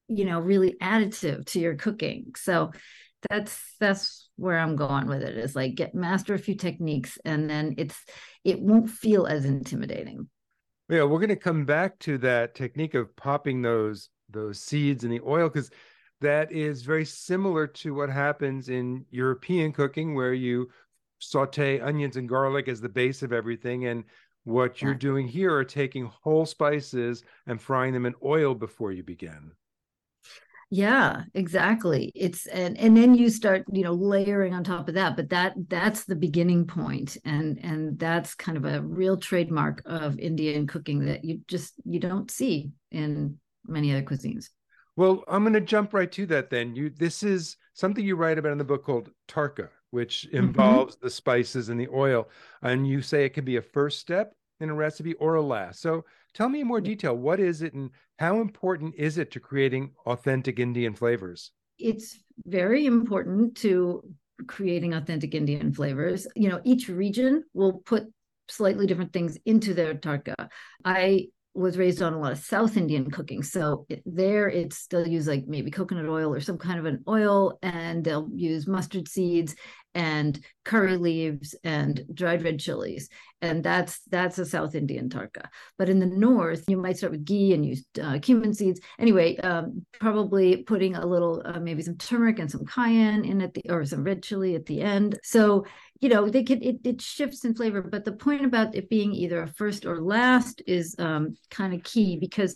you 0.09 0.25
know 0.25 0.39
really 0.39 0.75
additive 0.81 1.45
to 1.47 1.59
your 1.59 1.75
cooking. 1.75 2.33
So 2.35 2.71
that's 3.29 3.59
that's 3.79 4.29
where 4.37 4.57
i'm 4.57 4.75
going 4.75 5.07
with 5.07 5.21
it 5.21 5.37
is 5.37 5.55
like 5.55 5.75
get 5.75 5.93
master 5.93 6.33
a 6.33 6.39
few 6.39 6.55
techniques 6.55 7.17
and 7.25 7.49
then 7.49 7.75
it's 7.77 7.97
it 8.43 8.61
won't 8.61 8.89
feel 8.89 9.25
as 9.25 9.45
intimidating. 9.45 10.29
Yeah 10.89 11.03
we're 11.03 11.19
going 11.19 11.29
to 11.29 11.35
come 11.35 11.65
back 11.65 11.99
to 11.99 12.17
that 12.19 12.55
technique 12.55 12.93
of 12.93 13.15
popping 13.15 13.61
those 13.61 14.09
those 14.29 14.61
seeds 14.61 15.03
in 15.03 15.11
the 15.11 15.21
oil 15.25 15.49
because 15.49 15.69
that 16.21 16.51
is 16.51 16.81
very 16.81 17.05
similar 17.05 17.67
to 17.67 17.93
what 17.93 18.09
happens 18.09 18.69
in 18.69 19.05
european 19.11 19.71
cooking 19.71 20.15
where 20.15 20.33
you 20.33 20.69
saute 21.19 21.81
onions 21.81 22.15
and 22.15 22.29
garlic 22.29 22.67
as 22.67 22.79
the 22.79 22.89
base 22.89 23.21
of 23.21 23.33
everything 23.33 23.87
and 23.87 24.05
what 24.45 24.81
you're 24.81 24.95
doing 24.95 25.27
here 25.27 25.53
are 25.53 25.65
taking 25.65 26.09
whole 26.23 26.45
spices 26.45 27.23
and 27.45 27.61
frying 27.61 27.93
them 27.93 28.05
in 28.05 28.15
oil 28.23 28.55
before 28.55 28.91
you 28.93 29.03
begin 29.03 29.51
Yeah, 30.71 31.23
exactly. 31.33 32.11
It's 32.13 32.45
and 32.45 32.77
and 32.77 32.95
then 32.95 33.15
you 33.15 33.29
start, 33.31 33.65
you 33.71 33.83
know, 33.83 33.93
layering 33.93 34.53
on 34.53 34.63
top 34.63 34.87
of 34.87 34.93
that, 34.93 35.15
but 35.15 35.29
that 35.29 35.53
that's 35.67 36.05
the 36.05 36.15
beginning 36.15 36.67
point 36.67 37.17
and 37.25 37.59
and 37.63 37.97
that's 37.97 38.35
kind 38.35 38.55
of 38.55 38.65
a 38.65 38.81
real 38.81 39.17
trademark 39.17 39.81
of 39.85 40.19
Indian 40.19 40.67
cooking 40.67 41.05
that 41.05 41.25
you 41.25 41.41
just 41.47 41.73
you 41.85 41.99
don't 41.99 42.29
see 42.29 42.69
in 42.91 43.39
many 43.65 43.91
other 43.91 44.03
cuisines. 44.03 44.49
Well, 44.95 45.23
I'm 45.27 45.43
going 45.43 45.53
to 45.53 45.61
jump 45.61 45.93
right 45.93 46.11
to 46.11 46.27
that 46.27 46.51
then. 46.51 46.75
You 46.75 46.91
this 46.91 47.23
is 47.23 47.57
something 47.73 48.05
you 48.05 48.15
write 48.15 48.37
about 48.37 48.51
in 48.51 48.59
the 48.59 48.63
book 48.63 48.85
called 48.85 49.09
tarka, 49.27 49.69
which 49.89 50.27
mm-hmm. 50.27 50.37
involves 50.37 50.95
mm-hmm. 50.97 51.07
the 51.07 51.11
spices 51.11 51.69
and 51.69 51.79
the 51.79 51.87
oil, 51.87 52.29
and 52.61 52.87
you 52.87 53.01
say 53.01 53.25
it 53.25 53.33
can 53.33 53.45
be 53.45 53.55
a 53.55 53.61
first 53.61 53.99
step 53.99 54.33
in 54.59 54.69
a 54.69 54.73
recipe 54.73 55.13
or 55.15 55.35
a 55.35 55.41
last. 55.41 55.81
So 55.81 56.05
tell 56.33 56.49
me 56.49 56.61
in 56.61 56.67
more 56.67 56.81
detail 56.81 57.15
what 57.15 57.39
is 57.39 57.61
it 57.61 57.73
and 57.73 57.89
how 58.17 58.41
important 58.41 58.95
is 58.95 59.17
it 59.17 59.31
to 59.31 59.39
creating 59.39 59.91
authentic 60.05 60.59
Indian 60.59 60.93
flavors? 60.93 61.51
It's 61.77 62.19
very 62.45 62.85
important 62.85 63.55
to 63.57 64.03
creating 64.47 64.93
authentic 64.93 65.33
Indian 65.33 65.73
flavors. 65.73 66.27
You 66.35 66.49
know, 66.49 66.61
each 66.63 66.89
region 66.89 67.43
will 67.53 67.73
put 67.85 68.03
slightly 68.49 68.87
different 68.87 69.13
things 69.13 69.37
into 69.45 69.73
their 69.73 69.93
tarka. 69.95 70.49
I 70.83 71.27
was 71.53 71.77
raised 71.77 72.01
on 72.01 72.13
a 72.13 72.19
lot 72.19 72.31
of 72.31 72.37
South 72.37 72.77
Indian 72.77 73.09
cooking. 73.09 73.43
So 73.43 73.85
it, 73.89 74.01
there 74.05 74.49
it's 74.49 74.87
they'll 74.87 75.07
use 75.07 75.27
like 75.27 75.45
maybe 75.47 75.71
coconut 75.71 76.05
oil 76.05 76.33
or 76.33 76.39
some 76.39 76.57
kind 76.57 76.79
of 76.79 76.85
an 76.85 77.03
oil 77.07 77.57
and 77.61 78.03
they'll 78.03 78.29
use 78.33 78.67
mustard 78.67 79.07
seeds 79.07 79.55
and 79.95 80.39
curry 80.65 80.97
leaves 80.97 81.55
and 81.63 82.03
dried 82.13 82.43
red 82.43 82.59
chilies. 82.59 83.09
And 83.41 83.63
that's 83.63 84.01
that's 84.09 84.37
a 84.37 84.45
south 84.45 84.75
indian 84.75 85.09
tarka. 85.09 85.45
But 85.77 85.89
in 85.89 85.99
the 85.99 86.05
north 86.05 86.65
you 86.67 86.77
might 86.77 86.97
start 86.97 87.11
with 87.11 87.25
ghee 87.25 87.53
and 87.53 87.65
use 87.65 87.85
uh, 88.01 88.19
cumin 88.21 88.53
seeds. 88.53 88.79
Anyway 88.99 89.37
um, 89.37 89.85
probably 89.99 90.57
putting 90.57 90.95
a 90.95 91.05
little 91.05 91.41
uh, 91.45 91.59
maybe 91.59 91.81
some 91.81 91.97
turmeric 91.97 92.39
and 92.39 92.51
some 92.51 92.65
cayenne 92.65 93.25
in 93.25 93.41
at 93.41 93.53
the 93.53 93.63
or 93.69 93.85
some 93.85 94.03
red 94.03 94.21
chili 94.21 94.55
at 94.55 94.65
the 94.65 94.81
end. 94.81 95.19
So 95.23 95.65
you 95.99 96.09
know 96.09 96.29
they 96.29 96.43
could 96.43 96.63
it, 96.63 96.77
it 96.83 97.01
shifts 97.01 97.45
in 97.45 97.55
flavor. 97.55 97.81
But 97.81 98.05
the 98.05 98.11
point 98.11 98.45
about 98.45 98.75
it 98.75 98.89
being 98.89 99.13
either 99.13 99.43
a 99.43 99.47
first 99.47 99.85
or 99.85 100.01
last 100.01 100.61
is 100.67 100.95
um, 100.99 101.35
kind 101.49 101.73
of 101.73 101.83
key 101.83 102.17
because 102.17 102.55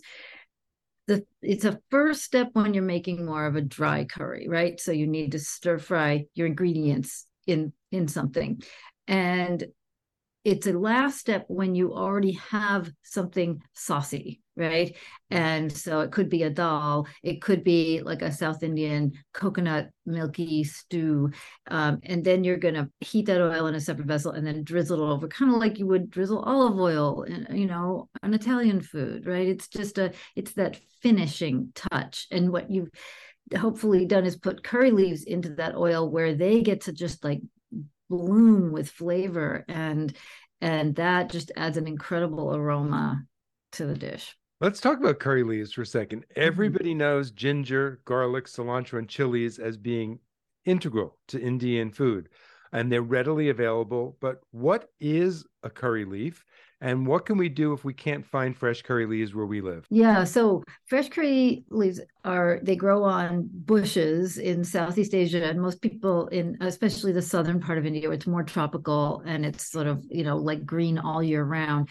the 1.06 1.24
it's 1.42 1.64
a 1.64 1.80
first 1.90 2.22
step 2.22 2.50
when 2.52 2.74
you're 2.74 2.82
making 2.82 3.24
more 3.24 3.46
of 3.46 3.56
a 3.56 3.60
dry 3.60 4.04
curry 4.04 4.48
right? 4.48 4.80
So 4.80 4.92
you 4.92 5.06
need 5.06 5.32
to 5.32 5.38
stir 5.38 5.78
fry 5.78 6.26
your 6.34 6.46
ingredients 6.46 7.26
in 7.46 7.72
in 7.90 8.08
something. 8.08 8.62
And 9.06 9.64
it's 10.44 10.66
a 10.66 10.72
last 10.72 11.18
step 11.18 11.44
when 11.48 11.74
you 11.74 11.94
already 11.94 12.32
have 12.50 12.90
something 13.02 13.62
saucy 13.72 14.40
right? 14.56 14.96
And 15.30 15.72
so 15.72 15.98
it 16.02 16.12
could 16.12 16.28
be 16.28 16.44
a 16.44 16.50
dal 16.50 17.08
it 17.24 17.42
could 17.42 17.64
be 17.64 18.02
like 18.02 18.22
a 18.22 18.30
south 18.30 18.62
indian 18.62 19.12
coconut 19.32 19.90
milky 20.06 20.62
stew 20.62 21.32
um, 21.66 21.98
and 22.04 22.22
then 22.24 22.44
you're 22.44 22.56
going 22.56 22.74
to 22.74 22.88
heat 23.00 23.26
that 23.26 23.40
oil 23.40 23.66
in 23.66 23.74
a 23.74 23.80
separate 23.80 24.06
vessel 24.06 24.30
and 24.30 24.46
then 24.46 24.62
drizzle 24.62 25.02
it 25.02 25.12
over 25.12 25.26
kind 25.26 25.52
of 25.52 25.58
like 25.58 25.80
you 25.80 25.86
would 25.86 26.08
drizzle 26.08 26.38
olive 26.40 26.78
oil 26.78 27.22
in 27.24 27.48
you 27.50 27.66
know 27.66 28.08
an 28.22 28.32
italian 28.32 28.80
food 28.80 29.26
right? 29.26 29.48
It's 29.48 29.66
just 29.66 29.98
a 29.98 30.12
it's 30.36 30.52
that 30.52 30.78
finishing 31.04 31.70
touch. 31.74 32.26
And 32.30 32.50
what 32.50 32.70
you've 32.70 32.90
hopefully 33.56 34.06
done 34.06 34.24
is 34.24 34.36
put 34.36 34.64
curry 34.64 34.90
leaves 34.90 35.24
into 35.24 35.50
that 35.56 35.74
oil 35.74 36.10
where 36.10 36.34
they 36.34 36.62
get 36.62 36.82
to 36.82 36.92
just 36.92 37.22
like 37.22 37.40
bloom 38.08 38.72
with 38.72 38.90
flavor 38.90 39.64
and 39.68 40.14
and 40.60 40.94
that 40.96 41.30
just 41.30 41.52
adds 41.56 41.76
an 41.76 41.86
incredible 41.86 42.54
aroma 42.54 43.24
to 43.72 43.86
the 43.86 43.94
dish. 43.94 44.36
Let's 44.60 44.80
talk 44.80 44.98
about 44.98 45.18
curry 45.18 45.42
leaves 45.42 45.72
for 45.72 45.82
a 45.82 45.86
second. 45.86 46.20
Mm-hmm. 46.20 46.40
Everybody 46.40 46.90
mm-hmm. 46.90 46.98
knows 46.98 47.30
ginger, 47.30 48.00
garlic, 48.04 48.46
cilantro, 48.46 48.98
and 48.98 49.08
chilies 49.08 49.58
as 49.58 49.76
being 49.76 50.20
integral 50.64 51.18
to 51.28 51.40
Indian 51.40 51.92
food, 51.92 52.28
and 52.72 52.90
they're 52.90 53.02
readily 53.02 53.50
available. 53.50 54.16
But 54.20 54.40
what 54.52 54.88
is 55.00 55.44
a 55.62 55.70
curry 55.70 56.04
leaf? 56.04 56.44
And 56.84 57.06
what 57.06 57.24
can 57.24 57.38
we 57.38 57.48
do 57.48 57.72
if 57.72 57.82
we 57.82 57.94
can't 57.94 58.26
find 58.26 58.54
fresh 58.54 58.82
curry 58.82 59.06
leaves 59.06 59.34
where 59.34 59.46
we 59.46 59.62
live? 59.62 59.86
Yeah, 59.88 60.22
so 60.24 60.62
fresh 60.84 61.08
curry 61.08 61.64
leaves 61.70 61.98
are 62.26 62.60
they 62.62 62.76
grow 62.76 63.04
on 63.04 63.48
bushes 63.50 64.36
in 64.36 64.62
Southeast 64.62 65.14
Asia, 65.14 65.42
and 65.42 65.62
most 65.62 65.80
people 65.80 66.26
in 66.28 66.58
especially 66.60 67.12
the 67.12 67.22
southern 67.22 67.58
part 67.58 67.78
of 67.78 67.86
India, 67.86 68.10
it's 68.10 68.26
more 68.26 68.42
tropical 68.42 69.22
and 69.24 69.46
it's 69.46 69.72
sort 69.72 69.86
of 69.86 70.04
you 70.10 70.24
know 70.24 70.36
like 70.36 70.66
green 70.66 70.98
all 70.98 71.22
year 71.22 71.42
round 71.42 71.88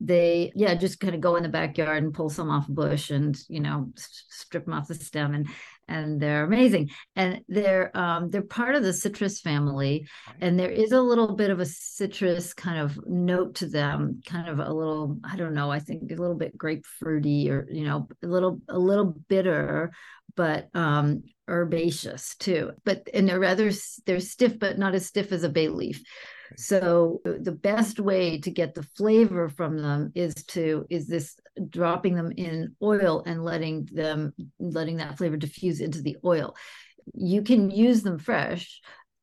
they 0.00 0.52
yeah 0.54 0.74
just 0.74 1.00
kind 1.00 1.14
of 1.14 1.20
go 1.20 1.36
in 1.36 1.42
the 1.42 1.48
backyard 1.48 2.02
and 2.02 2.14
pull 2.14 2.28
some 2.28 2.50
off 2.50 2.68
a 2.68 2.72
bush 2.72 3.10
and 3.10 3.38
you 3.48 3.60
know 3.60 3.92
strip 3.96 4.64
them 4.64 4.74
off 4.74 4.88
the 4.88 4.94
stem 4.94 5.34
and 5.34 5.48
and 5.88 6.20
they're 6.20 6.44
amazing. 6.44 6.90
And 7.16 7.40
they're 7.48 7.96
um 7.96 8.30
they're 8.30 8.42
part 8.42 8.74
of 8.74 8.82
the 8.82 8.92
citrus 8.92 9.40
family 9.40 10.06
and 10.40 10.58
there 10.58 10.70
is 10.70 10.92
a 10.92 11.00
little 11.00 11.34
bit 11.34 11.50
of 11.50 11.60
a 11.60 11.66
citrus 11.66 12.54
kind 12.54 12.78
of 12.78 12.98
note 13.06 13.56
to 13.56 13.66
them 13.66 14.20
kind 14.26 14.48
of 14.48 14.58
a 14.58 14.72
little 14.72 15.18
i 15.24 15.36
don't 15.36 15.54
know 15.54 15.70
i 15.70 15.78
think 15.78 16.10
a 16.10 16.14
little 16.14 16.36
bit 16.36 16.56
grapefruity 16.56 17.48
or 17.50 17.66
you 17.70 17.84
know 17.84 18.08
a 18.22 18.26
little 18.26 18.60
a 18.68 18.78
little 18.78 19.14
bitter 19.28 19.92
but 20.36 20.68
um 20.74 21.22
herbaceous 21.48 22.36
too. 22.36 22.72
But 22.84 23.08
and 23.12 23.28
they're 23.28 23.40
rather 23.40 23.70
they're 24.06 24.20
stiff 24.20 24.58
but 24.58 24.78
not 24.78 24.94
as 24.94 25.06
stiff 25.06 25.32
as 25.32 25.44
a 25.44 25.48
bay 25.48 25.68
leaf 25.68 26.02
so 26.56 27.20
the 27.24 27.52
best 27.52 28.00
way 28.00 28.38
to 28.38 28.50
get 28.50 28.74
the 28.74 28.82
flavor 28.82 29.48
from 29.48 29.78
them 29.78 30.12
is 30.14 30.34
to 30.34 30.86
is 30.90 31.06
this 31.06 31.36
dropping 31.68 32.14
them 32.14 32.32
in 32.36 32.74
oil 32.82 33.22
and 33.26 33.44
letting 33.44 33.88
them 33.92 34.32
letting 34.58 34.96
that 34.96 35.16
flavor 35.18 35.36
diffuse 35.36 35.80
into 35.80 36.02
the 36.02 36.16
oil. 36.24 36.54
You 37.14 37.42
can 37.42 37.70
use 37.70 38.02
them 38.02 38.18
fresh 38.18 38.80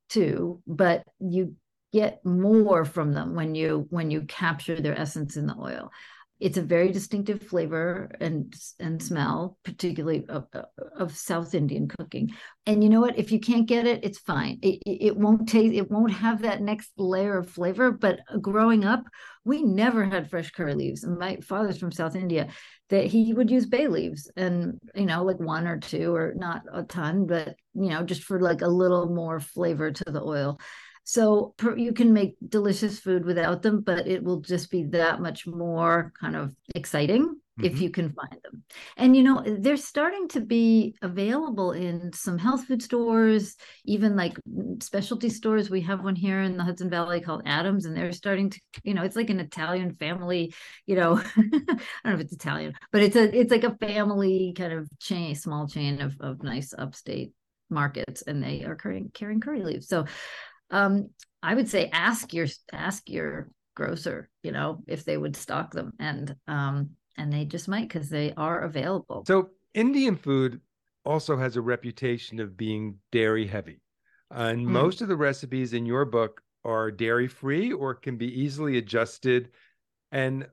too, 0.09 0.61
but 0.67 1.03
you 1.19 1.55
get 1.93 2.25
more 2.25 2.85
from 2.85 3.13
them 3.13 3.35
when 3.35 3.55
you 3.55 3.87
when 3.89 4.11
you 4.11 4.21
capture 4.21 4.79
their 4.79 4.97
essence 4.97 5.37
in 5.37 5.47
the 5.47 5.57
oil. 5.59 5.91
It's 6.41 6.57
a 6.57 6.63
very 6.63 6.91
distinctive 6.91 7.43
flavor 7.43 8.11
and 8.19 8.51
and 8.79 9.01
smell, 9.01 9.59
particularly 9.63 10.25
of, 10.27 10.47
of 10.97 11.15
South 11.15 11.53
Indian 11.53 11.87
cooking. 11.87 12.31
And 12.65 12.83
you 12.83 12.89
know 12.89 12.99
what? 12.99 13.19
If 13.19 13.31
you 13.31 13.39
can't 13.39 13.67
get 13.67 13.85
it, 13.85 14.03
it's 14.03 14.17
fine. 14.17 14.57
It, 14.63 14.79
it 14.85 15.15
won't 15.15 15.47
taste. 15.47 15.75
It 15.75 15.91
won't 15.91 16.11
have 16.11 16.41
that 16.41 16.61
next 16.61 16.91
layer 16.97 17.37
of 17.37 17.49
flavor. 17.49 17.91
But 17.91 18.21
growing 18.41 18.83
up, 18.83 19.03
we 19.45 19.63
never 19.63 20.03
had 20.03 20.31
fresh 20.31 20.49
curry 20.49 20.73
leaves. 20.73 21.05
My 21.05 21.37
father's 21.47 21.77
from 21.77 21.91
South 21.91 22.15
India. 22.15 22.49
That 22.89 23.05
he 23.05 23.33
would 23.33 23.49
use 23.49 23.67
bay 23.67 23.87
leaves, 23.87 24.29
and 24.35 24.77
you 24.95 25.05
know, 25.05 25.23
like 25.23 25.39
one 25.39 25.65
or 25.65 25.79
two, 25.79 26.13
or 26.13 26.33
not 26.35 26.63
a 26.73 26.83
ton, 26.83 27.25
but 27.25 27.55
you 27.73 27.89
know, 27.89 28.03
just 28.03 28.23
for 28.23 28.41
like 28.41 28.61
a 28.61 28.67
little 28.67 29.07
more 29.07 29.39
flavor 29.39 29.91
to 29.91 30.03
the 30.03 30.21
oil. 30.21 30.59
So 31.03 31.53
per, 31.57 31.75
you 31.77 31.93
can 31.93 32.13
make 32.13 32.35
delicious 32.47 32.99
food 32.99 33.25
without 33.25 33.61
them, 33.61 33.81
but 33.81 34.07
it 34.07 34.23
will 34.23 34.41
just 34.41 34.69
be 34.71 34.83
that 34.91 35.19
much 35.21 35.47
more 35.47 36.13
kind 36.19 36.35
of 36.35 36.51
exciting 36.75 37.23
mm-hmm. 37.25 37.65
if 37.65 37.81
you 37.81 37.89
can 37.89 38.11
find 38.11 38.37
them. 38.43 38.63
And 38.97 39.15
you 39.15 39.23
know, 39.23 39.43
they're 39.45 39.77
starting 39.77 40.27
to 40.29 40.41
be 40.41 40.95
available 41.01 41.71
in 41.71 42.13
some 42.13 42.37
health 42.37 42.65
food 42.65 42.81
stores, 42.81 43.55
even 43.85 44.15
like 44.15 44.37
specialty 44.81 45.29
stores. 45.29 45.69
We 45.69 45.81
have 45.81 46.03
one 46.03 46.15
here 46.15 46.41
in 46.41 46.57
the 46.57 46.63
Hudson 46.63 46.89
Valley 46.89 47.21
called 47.21 47.43
Adams, 47.45 47.85
and 47.85 47.97
they're 47.97 48.11
starting 48.11 48.49
to, 48.51 48.61
you 48.83 48.93
know, 48.93 49.03
it's 49.03 49.15
like 49.15 49.29
an 49.29 49.39
Italian 49.39 49.95
family, 49.95 50.53
you 50.85 50.95
know, 50.95 51.17
I 51.37 51.41
don't 51.41 51.79
know 52.05 52.13
if 52.13 52.21
it's 52.21 52.33
Italian, 52.33 52.73
but 52.91 53.01
it's 53.01 53.15
a 53.15 53.37
it's 53.37 53.51
like 53.51 53.63
a 53.63 53.77
family 53.77 54.53
kind 54.55 54.73
of 54.73 54.87
chain, 54.99 55.35
small 55.35 55.67
chain 55.67 56.01
of 56.01 56.15
of 56.19 56.43
nice 56.43 56.73
upstate 56.77 57.33
markets 57.71 58.21
and 58.23 58.43
they 58.43 58.63
are 58.63 58.75
carrying 58.75 59.09
carrying 59.13 59.39
curry 59.39 59.63
leaves. 59.63 59.87
So 59.87 60.05
um, 60.71 61.09
I 61.43 61.53
would 61.53 61.69
say 61.69 61.89
ask 61.91 62.33
your 62.33 62.47
ask 62.71 63.09
your 63.09 63.49
grocer, 63.75 64.29
you 64.43 64.51
know, 64.51 64.83
if 64.87 65.05
they 65.05 65.17
would 65.17 65.35
stock 65.35 65.71
them, 65.71 65.93
and 65.99 66.35
um, 66.47 66.91
and 67.17 67.31
they 67.31 67.45
just 67.45 67.67
might 67.67 67.87
because 67.87 68.09
they 68.09 68.33
are 68.35 68.61
available. 68.61 69.23
So 69.27 69.49
Indian 69.73 70.15
food 70.15 70.61
also 71.03 71.37
has 71.37 71.57
a 71.57 71.61
reputation 71.61 72.39
of 72.39 72.57
being 72.57 72.97
dairy 73.11 73.47
heavy, 73.47 73.81
and 74.29 74.65
mm. 74.65 74.69
most 74.69 75.01
of 75.01 75.07
the 75.07 75.15
recipes 75.15 75.73
in 75.73 75.85
your 75.85 76.05
book 76.05 76.41
are 76.63 76.91
dairy 76.91 77.27
free 77.27 77.71
or 77.73 77.93
can 77.95 78.17
be 78.17 78.27
easily 78.27 78.77
adjusted. 78.77 79.49
And 80.13 80.45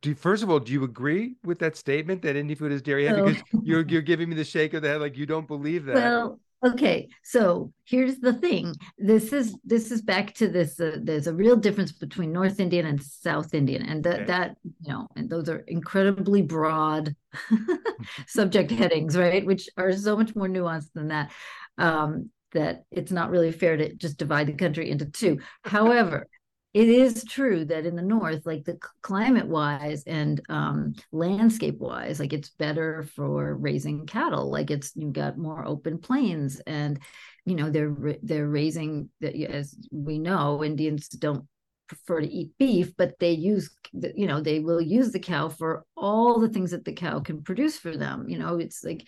do 0.00 0.14
first 0.14 0.42
of 0.42 0.50
all, 0.50 0.60
do 0.60 0.72
you 0.72 0.84
agree 0.84 1.36
with 1.44 1.58
that 1.60 1.76
statement 1.76 2.22
that 2.22 2.36
Indian 2.36 2.58
food 2.58 2.72
is 2.72 2.82
dairy 2.82 3.06
heavy? 3.06 3.22
Because 3.22 3.42
you're 3.62 3.86
you're 3.88 4.02
giving 4.02 4.28
me 4.28 4.34
the 4.34 4.44
shake 4.44 4.74
of 4.74 4.82
the 4.82 4.88
head, 4.88 5.00
like 5.00 5.16
you 5.16 5.26
don't 5.26 5.46
believe 5.46 5.84
that. 5.86 5.96
Well, 5.96 6.40
okay 6.64 7.08
so 7.22 7.72
here's 7.84 8.18
the 8.18 8.32
thing. 8.32 8.74
This 8.98 9.32
is 9.32 9.56
this 9.64 9.90
is 9.90 10.02
back 10.02 10.34
to 10.34 10.48
this 10.48 10.78
uh, 10.78 10.98
there's 11.02 11.26
a 11.26 11.34
real 11.34 11.56
difference 11.56 11.92
between 11.92 12.32
north 12.32 12.60
indian 12.60 12.86
and 12.86 13.02
south 13.02 13.54
indian 13.54 13.82
and 13.82 14.04
that 14.04 14.16
okay. 14.16 14.24
that 14.24 14.56
you 14.82 14.92
know 14.92 15.08
and 15.16 15.30
those 15.30 15.48
are 15.48 15.58
incredibly 15.66 16.42
broad 16.42 17.14
subject 18.26 18.70
headings 18.70 19.16
right? 19.16 19.44
Which 19.44 19.68
are 19.76 19.92
so 19.92 20.16
much 20.16 20.34
more 20.34 20.48
nuanced 20.48 20.92
than 20.94 21.08
that 21.08 21.30
um 21.78 22.30
that 22.52 22.84
it's 22.90 23.12
not 23.12 23.30
really 23.30 23.52
fair 23.52 23.76
to 23.76 23.94
just 23.94 24.16
divide 24.16 24.46
the 24.46 24.54
country 24.54 24.90
into 24.90 25.06
two. 25.06 25.38
However 25.64 26.28
it 26.74 26.88
is 26.88 27.24
true 27.24 27.64
that 27.64 27.86
in 27.86 27.96
the 27.96 28.02
north 28.02 28.44
like 28.44 28.64
the 28.64 28.78
climate 29.02 29.46
wise 29.46 30.02
and 30.06 30.40
um, 30.48 30.94
landscape 31.12 31.78
wise 31.78 32.20
like 32.20 32.32
it's 32.32 32.50
better 32.50 33.06
for 33.14 33.56
raising 33.56 34.06
cattle 34.06 34.50
like 34.50 34.70
it's 34.70 34.92
you've 34.94 35.12
got 35.12 35.38
more 35.38 35.66
open 35.66 35.98
plains 35.98 36.60
and 36.66 37.00
you 37.46 37.54
know 37.54 37.70
they're 37.70 37.96
they're 38.22 38.48
raising 38.48 39.08
as 39.22 39.74
we 39.90 40.18
know 40.18 40.62
indians 40.62 41.08
don't 41.08 41.46
prefer 41.88 42.20
to 42.20 42.28
eat 42.28 42.50
beef 42.58 42.92
but 42.96 43.18
they 43.18 43.32
use 43.32 43.70
you 43.92 44.26
know 44.26 44.40
they 44.40 44.60
will 44.60 44.80
use 44.80 45.12
the 45.12 45.18
cow 45.18 45.48
for 45.48 45.84
all 45.96 46.38
the 46.38 46.48
things 46.48 46.70
that 46.70 46.84
the 46.84 46.92
cow 46.92 47.18
can 47.20 47.42
produce 47.42 47.78
for 47.78 47.96
them. 47.96 48.28
You 48.28 48.38
know 48.38 48.58
it's 48.58 48.84
like 48.84 49.06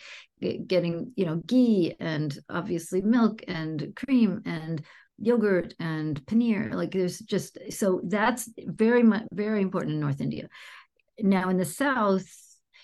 getting 0.67 1.13
you 1.17 1.27
know 1.27 1.37
ghee 1.47 1.95
and 2.01 2.37
obviously 2.49 3.03
milk 3.03 3.43
and 3.47 3.93
cream 3.95 4.43
and 4.45 4.83
yogurt 5.19 5.75
and 5.79 6.25
paneer. 6.27 6.73
Like 6.73 6.93
there's 6.93 7.19
just 7.19 7.59
so 7.71 8.01
that's 8.05 8.49
very 8.59 9.03
much 9.03 9.25
very 9.33 9.63
important 9.63 9.95
in 9.95 10.01
north 10.01 10.21
india. 10.21 10.49
Now 11.19 11.51
in 11.51 11.59
the 11.59 11.65
south 11.65 12.27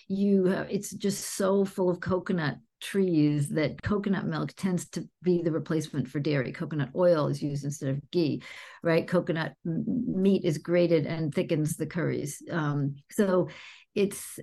you 0.07 0.45
have, 0.45 0.67
it's 0.69 0.91
just 0.91 1.35
so 1.35 1.65
full 1.65 1.89
of 1.89 1.99
coconut 1.99 2.57
trees 2.79 3.49
that 3.49 3.81
coconut 3.81 4.25
milk 4.25 4.53
tends 4.55 4.89
to 4.89 5.07
be 5.23 5.41
the 5.41 5.51
replacement 5.51 6.07
for 6.07 6.19
dairy. 6.19 6.51
Coconut 6.51 6.89
oil 6.95 7.27
is 7.27 7.41
used 7.41 7.65
instead 7.65 7.89
of 7.89 8.11
ghee, 8.11 8.41
right? 8.83 9.07
Coconut 9.07 9.53
meat 9.63 10.43
is 10.45 10.57
grated 10.57 11.05
and 11.05 11.33
thickens 11.33 11.75
the 11.75 11.85
curries. 11.85 12.41
Um, 12.51 12.95
so 13.09 13.49
it's 13.97 14.37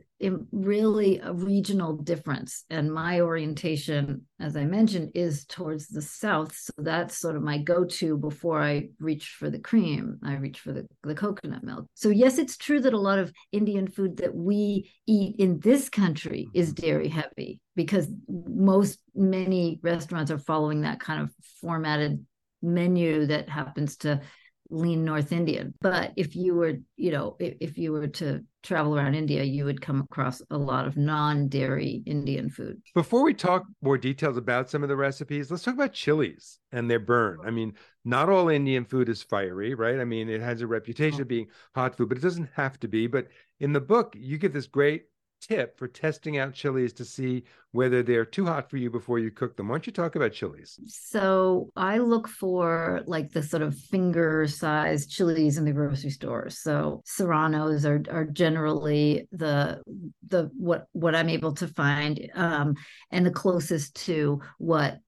really 0.51 1.21
a 1.21 1.33
regional 1.33 1.97
difference. 1.97 2.65
And 2.71 2.93
my 2.93 3.21
orientation, 3.21 4.23
as 4.41 4.57
I 4.57 4.65
mentioned, 4.65 5.13
is 5.15 5.45
towards 5.45 5.87
the 5.87 6.03
south. 6.03 6.57
So 6.57 6.73
that's 6.79 7.17
sort 7.19 7.37
of 7.37 7.43
my 7.43 7.59
go 7.59 7.85
to 7.85 8.19
before 8.19 8.61
I 8.61 8.89
reach 8.99 9.37
for 9.39 9.51
the 9.51 9.61
cream. 9.61 10.19
I 10.25 10.35
reach 10.35 10.59
for 10.59 10.73
the, 10.73 10.89
the 11.05 11.15
coconut 11.15 11.63
milk. 11.63 11.87
So, 11.95 12.09
yes, 12.09 12.39
it's 12.39 12.57
true 12.57 12.81
that 12.81 12.95
a 12.95 12.99
lot 12.99 13.21
of 13.21 13.33
Indian 13.53 13.87
food 13.87 14.17
that 14.17 14.35
we 14.35 14.91
eat 15.07 15.37
in 15.39 15.61
this 15.61 15.89
country 15.89 16.49
is 16.53 16.75
mm-hmm. 16.75 16.87
dairy 16.87 17.09
heavy 17.09 17.61
because 17.77 18.09
most, 18.29 18.99
many 19.15 19.79
restaurants 19.85 20.33
are 20.33 20.39
following 20.39 20.81
that 20.81 20.99
kind 20.99 21.23
of 21.23 21.31
formatted 21.61 22.27
menu 22.61 23.27
that 23.27 23.49
happens 23.49 23.99
to 23.99 24.21
lean 24.71 25.05
North 25.05 25.33
Indian. 25.33 25.75
But 25.81 26.13
if 26.17 26.35
you 26.35 26.55
were, 26.55 26.75
you 26.97 27.13
know, 27.13 27.37
if, 27.39 27.55
if, 27.61 27.79
you 27.79 27.93
were 27.93 28.07
to 28.09 28.45
travel 28.63 28.97
around 28.97 29.15
India, 29.15 29.43
you 29.43 29.65
would 29.65 29.81
come 29.81 30.01
across 30.01 30.41
a 30.51 30.57
lot 30.57 30.87
of 30.87 30.97
non 30.97 31.49
dairy 31.49 32.03
Indian 32.07 32.49
food. 32.49 32.81
Before 32.95 33.23
we 33.23 33.35
talk 33.35 33.65
more 33.83 33.99
details 33.99 34.37
about 34.37 34.71
some 34.71 34.83
of 34.83 34.89
the 34.89 34.97
recipes, 34.97 35.51
let's 35.51 35.63
talk 35.63 35.75
about 35.75 35.93
chilies 35.93 36.59
and 36.73 36.91
their 36.91 36.99
burn. 36.99 37.39
I 37.45 37.51
mean, 37.51 37.75
not 38.05 38.29
all 38.29 38.49
Indian 38.49 38.85
food 38.85 39.09
is 39.09 39.23
fiery, 39.23 39.75
right? 39.75 40.01
I 40.01 40.05
mean, 40.05 40.29
it 40.29 40.41
has 40.41 40.61
a 40.61 40.67
reputation 40.67 41.21
oh. 41.21 41.23
of 41.23 41.29
being 41.29 41.47
hot 41.75 41.97
food, 41.97 42.09
but 42.09 42.19
it 42.19 42.23
doesn't 42.23 42.51
have 42.55 42.79
to 42.81 42.89
be. 42.89 43.07
But 43.07 43.29
in 43.61 43.73
the 43.73 43.81
book, 43.81 44.15
you 44.19 44.39
give 44.39 44.53
this 44.53 44.67
great 44.67 45.05
tip 45.41 45.79
for 45.79 45.89
testing 45.89 46.39
out 46.39 46.55
chilies 46.55 46.93
to 46.95 47.05
see 47.05 47.45
whether 47.73 48.03
they're 48.03 48.25
too 48.25 48.47
hot 48.47 48.71
for 48.71 48.77
you 48.77 48.91
before 48.91 49.19
you 49.19 49.31
cook 49.31 49.57
them. 49.57 49.69
Why 49.69 49.75
don't 49.75 49.87
you 49.87 49.93
talk 49.93 50.17
about 50.17 50.33
chilies? 50.33 50.79
So 50.87 51.71
I 51.77 51.99
look 51.99 52.29
for 52.29 53.03
like 53.07 53.33
the 53.33 53.43
sort 53.43 53.63
of 53.63 53.77
finger 53.77 54.47
sized 54.47 55.11
chilies 55.11 55.59
in 55.59 55.65
the 55.65 55.73
grocery 55.73 56.11
store. 56.11 56.49
So 56.51 57.03
serranos 57.05 57.85
are 57.85 58.03
are 58.11 58.25
generally 58.25 59.29
the 59.33 59.83
the 60.29 60.51
what 60.57 60.87
what 60.93 61.15
I'm 61.15 61.29
able 61.29 61.55
to 61.55 61.69
find 61.69 62.31
um, 62.35 62.75
and 63.11 63.27
the 63.27 63.31
closest 63.31 63.97
to 64.07 64.41
what 64.59 64.99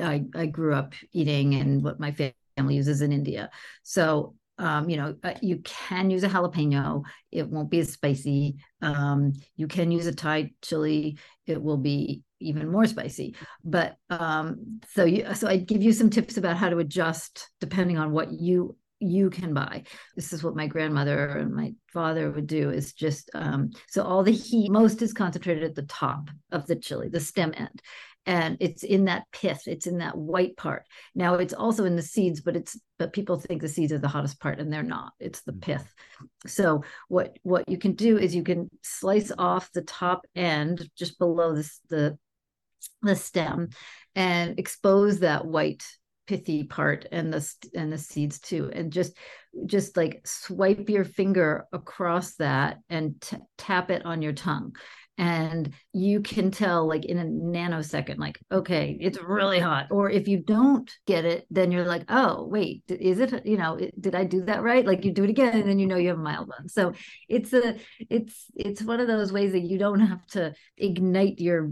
I, 0.00 0.24
I 0.34 0.46
grew 0.46 0.74
up 0.74 0.94
eating 1.12 1.54
and 1.54 1.82
what 1.82 2.00
my 2.00 2.12
family 2.56 2.76
uses 2.76 3.02
in 3.02 3.12
India. 3.12 3.50
So 3.82 4.34
um, 4.58 4.88
you 4.88 4.96
know, 4.96 5.16
uh, 5.22 5.34
you 5.42 5.58
can 5.64 6.10
use 6.10 6.22
a 6.22 6.28
jalapeno. 6.28 7.02
It 7.32 7.48
won't 7.48 7.70
be 7.70 7.80
as 7.80 7.92
spicy. 7.92 8.56
Um, 8.80 9.32
you 9.56 9.66
can 9.66 9.90
use 9.90 10.06
a 10.06 10.14
Thai 10.14 10.52
chili. 10.62 11.18
It 11.46 11.60
will 11.60 11.76
be 11.76 12.22
even 12.40 12.70
more 12.70 12.86
spicy. 12.86 13.36
But 13.64 13.96
um, 14.10 14.80
so 14.92 15.04
you, 15.04 15.34
so 15.34 15.48
I 15.48 15.56
give 15.56 15.82
you 15.82 15.92
some 15.92 16.10
tips 16.10 16.36
about 16.36 16.56
how 16.56 16.68
to 16.68 16.78
adjust 16.78 17.50
depending 17.60 17.98
on 17.98 18.12
what 18.12 18.32
you 18.32 18.76
you 19.00 19.28
can 19.28 19.52
buy. 19.52 19.82
This 20.14 20.32
is 20.32 20.42
what 20.42 20.56
my 20.56 20.66
grandmother 20.66 21.26
and 21.26 21.54
my 21.54 21.74
father 21.92 22.30
would 22.30 22.46
do 22.46 22.70
is 22.70 22.94
just 22.94 23.28
um, 23.34 23.70
so 23.88 24.02
all 24.02 24.22
the 24.22 24.32
heat 24.32 24.70
most 24.70 25.02
is 25.02 25.12
concentrated 25.12 25.64
at 25.64 25.74
the 25.74 25.82
top 25.82 26.30
of 26.52 26.66
the 26.66 26.76
chili, 26.76 27.08
the 27.08 27.20
stem 27.20 27.52
end 27.56 27.82
and 28.26 28.56
it's 28.60 28.82
in 28.82 29.04
that 29.04 29.24
pith 29.32 29.62
it's 29.66 29.86
in 29.86 29.98
that 29.98 30.16
white 30.16 30.56
part. 30.56 30.84
Now 31.14 31.34
it's 31.34 31.54
also 31.54 31.84
in 31.84 31.96
the 31.96 32.02
seeds 32.02 32.40
but 32.40 32.56
it's 32.56 32.78
but 32.98 33.12
people 33.12 33.38
think 33.38 33.60
the 33.60 33.68
seeds 33.68 33.92
are 33.92 33.98
the 33.98 34.08
hottest 34.08 34.40
part 34.40 34.60
and 34.60 34.72
they're 34.72 34.82
not. 34.82 35.12
It's 35.20 35.42
the 35.42 35.52
mm-hmm. 35.52 35.60
pith. 35.60 35.94
So 36.46 36.84
what 37.08 37.38
what 37.42 37.68
you 37.68 37.78
can 37.78 37.92
do 37.92 38.18
is 38.18 38.34
you 38.34 38.42
can 38.42 38.70
slice 38.82 39.32
off 39.36 39.70
the 39.72 39.82
top 39.82 40.26
end 40.34 40.88
just 40.96 41.18
below 41.18 41.54
this 41.54 41.80
the 41.88 42.18
the 43.02 43.16
stem 43.16 43.70
and 44.14 44.58
expose 44.58 45.20
that 45.20 45.46
white 45.46 45.82
pithy 46.26 46.64
part 46.64 47.06
and 47.12 47.32
the 47.32 47.54
and 47.74 47.92
the 47.92 47.98
seeds 47.98 48.38
too. 48.40 48.70
And 48.72 48.92
just 48.92 49.16
just 49.66 49.96
like 49.96 50.22
swipe 50.24 50.88
your 50.88 51.04
finger 51.04 51.66
across 51.72 52.34
that 52.36 52.78
and 52.88 53.20
t- 53.20 53.36
tap 53.58 53.90
it 53.90 54.04
on 54.04 54.22
your 54.22 54.32
tongue 54.32 54.74
and 55.16 55.72
you 55.92 56.20
can 56.20 56.50
tell 56.50 56.88
like 56.88 57.04
in 57.04 57.18
a 57.18 57.24
nanosecond 57.24 58.18
like 58.18 58.38
okay 58.50 58.96
it's 59.00 59.20
really 59.20 59.60
hot. 59.60 59.86
Or 59.90 60.10
if 60.10 60.26
you 60.26 60.38
don't 60.38 60.90
get 61.06 61.24
it 61.24 61.46
then 61.50 61.70
you're 61.70 61.84
like 61.84 62.04
oh 62.08 62.46
wait 62.46 62.82
is 62.88 63.20
it 63.20 63.46
you 63.46 63.56
know 63.56 63.78
did 64.00 64.14
i 64.14 64.24
do 64.24 64.44
that 64.44 64.62
right? 64.62 64.84
Like 64.84 65.04
you 65.04 65.12
do 65.12 65.24
it 65.24 65.30
again 65.30 65.54
and 65.54 65.68
then 65.68 65.78
you 65.78 65.86
know 65.86 65.96
you 65.96 66.08
have 66.08 66.18
a 66.18 66.22
mild 66.22 66.48
one. 66.48 66.68
So 66.68 66.92
it's 67.28 67.52
a 67.52 67.76
it's 68.10 68.46
it's 68.56 68.82
one 68.82 69.00
of 69.00 69.06
those 69.06 69.32
ways 69.32 69.52
that 69.52 69.60
you 69.60 69.78
don't 69.78 70.00
have 70.00 70.26
to 70.28 70.52
ignite 70.76 71.38
your 71.38 71.70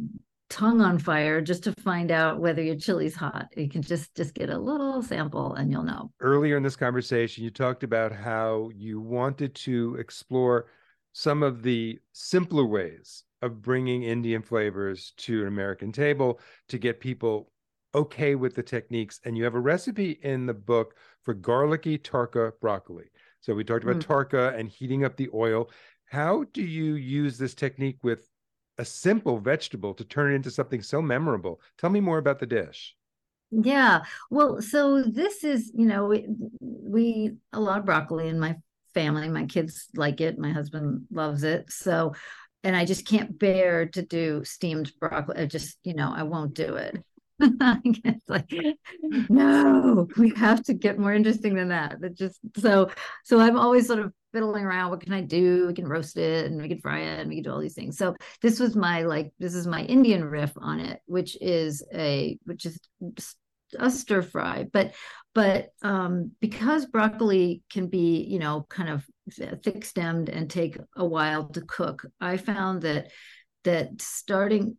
tongue 0.48 0.82
on 0.82 0.98
fire 0.98 1.40
just 1.40 1.64
to 1.64 1.72
find 1.72 2.10
out 2.10 2.38
whether 2.38 2.62
your 2.62 2.76
chili's 2.76 3.14
hot. 3.16 3.46
You 3.56 3.68
can 3.68 3.82
just 3.82 4.14
just 4.14 4.34
get 4.34 4.50
a 4.50 4.58
little 4.58 5.02
sample 5.02 5.54
and 5.54 5.72
you'll 5.72 5.82
know. 5.82 6.12
Earlier 6.20 6.56
in 6.56 6.62
this 6.62 6.76
conversation 6.76 7.42
you 7.42 7.50
talked 7.50 7.82
about 7.82 8.12
how 8.12 8.70
you 8.74 9.00
wanted 9.00 9.54
to 9.56 9.96
explore 9.98 10.66
some 11.12 11.42
of 11.42 11.62
the 11.62 11.98
simpler 12.12 12.64
ways 12.64 13.24
of 13.42 13.60
bringing 13.60 14.04
Indian 14.04 14.40
flavors 14.40 15.12
to 15.18 15.42
an 15.42 15.48
American 15.48 15.92
table 15.92 16.40
to 16.68 16.78
get 16.78 17.00
people 17.00 17.50
okay 17.94 18.34
with 18.34 18.54
the 18.54 18.62
techniques. 18.62 19.20
And 19.24 19.36
you 19.36 19.44
have 19.44 19.54
a 19.54 19.60
recipe 19.60 20.12
in 20.22 20.46
the 20.46 20.54
book 20.54 20.94
for 21.22 21.34
garlicky 21.34 21.98
tarka 21.98 22.52
broccoli. 22.60 23.10
So 23.40 23.54
we 23.54 23.64
talked 23.64 23.84
about 23.84 23.96
mm. 23.96 24.06
tarka 24.06 24.58
and 24.58 24.68
heating 24.68 25.04
up 25.04 25.16
the 25.16 25.28
oil. 25.34 25.70
How 26.06 26.44
do 26.52 26.62
you 26.62 26.94
use 26.94 27.36
this 27.36 27.54
technique 27.54 27.98
with 28.02 28.28
a 28.78 28.84
simple 28.84 29.38
vegetable 29.38 29.94
to 29.94 30.04
turn 30.04 30.32
it 30.32 30.36
into 30.36 30.50
something 30.50 30.82
so 30.82 31.02
memorable? 31.02 31.60
Tell 31.78 31.90
me 31.90 32.00
more 32.00 32.18
about 32.18 32.38
the 32.38 32.46
dish. 32.46 32.94
Yeah. 33.50 34.02
Well, 34.30 34.62
so 34.62 35.02
this 35.02 35.44
is, 35.44 35.70
you 35.74 35.86
know, 35.86 36.06
we, 36.06 36.26
we 36.60 37.32
a 37.52 37.60
lot 37.60 37.80
of 37.80 37.84
broccoli 37.84 38.28
in 38.28 38.40
my 38.40 38.56
family. 38.94 39.28
My 39.28 39.44
kids 39.44 39.88
like 39.94 40.20
it. 40.20 40.38
My 40.38 40.50
husband 40.50 41.02
loves 41.10 41.42
it. 41.42 41.70
So 41.70 42.14
and 42.64 42.76
I 42.76 42.84
just 42.84 43.06
can't 43.06 43.38
bear 43.38 43.86
to 43.86 44.02
do 44.02 44.44
steamed 44.44 44.92
broccoli. 45.00 45.36
I 45.38 45.46
just, 45.46 45.78
you 45.84 45.94
know, 45.94 46.12
I 46.14 46.22
won't 46.22 46.54
do 46.54 46.76
it. 46.76 47.02
it's 47.40 48.28
like, 48.28 48.52
no, 49.28 50.06
we 50.16 50.32
have 50.36 50.62
to 50.64 50.74
get 50.74 50.98
more 50.98 51.12
interesting 51.12 51.54
than 51.54 51.68
that. 51.68 52.00
That 52.00 52.16
just 52.16 52.38
so 52.56 52.90
so 53.24 53.40
I'm 53.40 53.58
always 53.58 53.86
sort 53.86 53.98
of 53.98 54.12
fiddling 54.32 54.64
around. 54.64 54.90
What 54.90 55.00
can 55.00 55.12
I 55.12 55.22
do? 55.22 55.66
We 55.66 55.74
can 55.74 55.88
roast 55.88 56.16
it 56.16 56.46
and 56.46 56.60
we 56.60 56.68
can 56.68 56.78
fry 56.78 57.00
it 57.00 57.20
and 57.20 57.28
we 57.28 57.36
can 57.36 57.44
do 57.44 57.52
all 57.52 57.60
these 57.60 57.74
things. 57.74 57.98
So 57.98 58.14
this 58.42 58.60
was 58.60 58.76
my 58.76 59.02
like 59.02 59.32
this 59.38 59.54
is 59.54 59.66
my 59.66 59.82
Indian 59.82 60.24
riff 60.24 60.52
on 60.56 60.78
it, 60.78 61.00
which 61.06 61.36
is 61.40 61.82
a 61.92 62.38
which 62.44 62.64
is 62.64 62.78
a 63.78 63.90
stir 63.90 64.22
fry. 64.22 64.66
But 64.72 64.94
but 65.34 65.70
um, 65.82 66.32
because 66.40 66.86
broccoli 66.86 67.62
can 67.70 67.86
be, 67.86 68.26
you 68.28 68.38
know, 68.38 68.66
kind 68.68 68.90
of 68.90 69.04
thick 69.62 69.84
stemmed 69.84 70.28
and 70.28 70.50
take 70.50 70.76
a 70.96 71.04
while 71.04 71.48
to 71.50 71.62
cook. 71.62 72.04
I 72.20 72.36
found 72.36 72.82
that 72.82 73.10
that 73.64 74.02
starting 74.02 74.76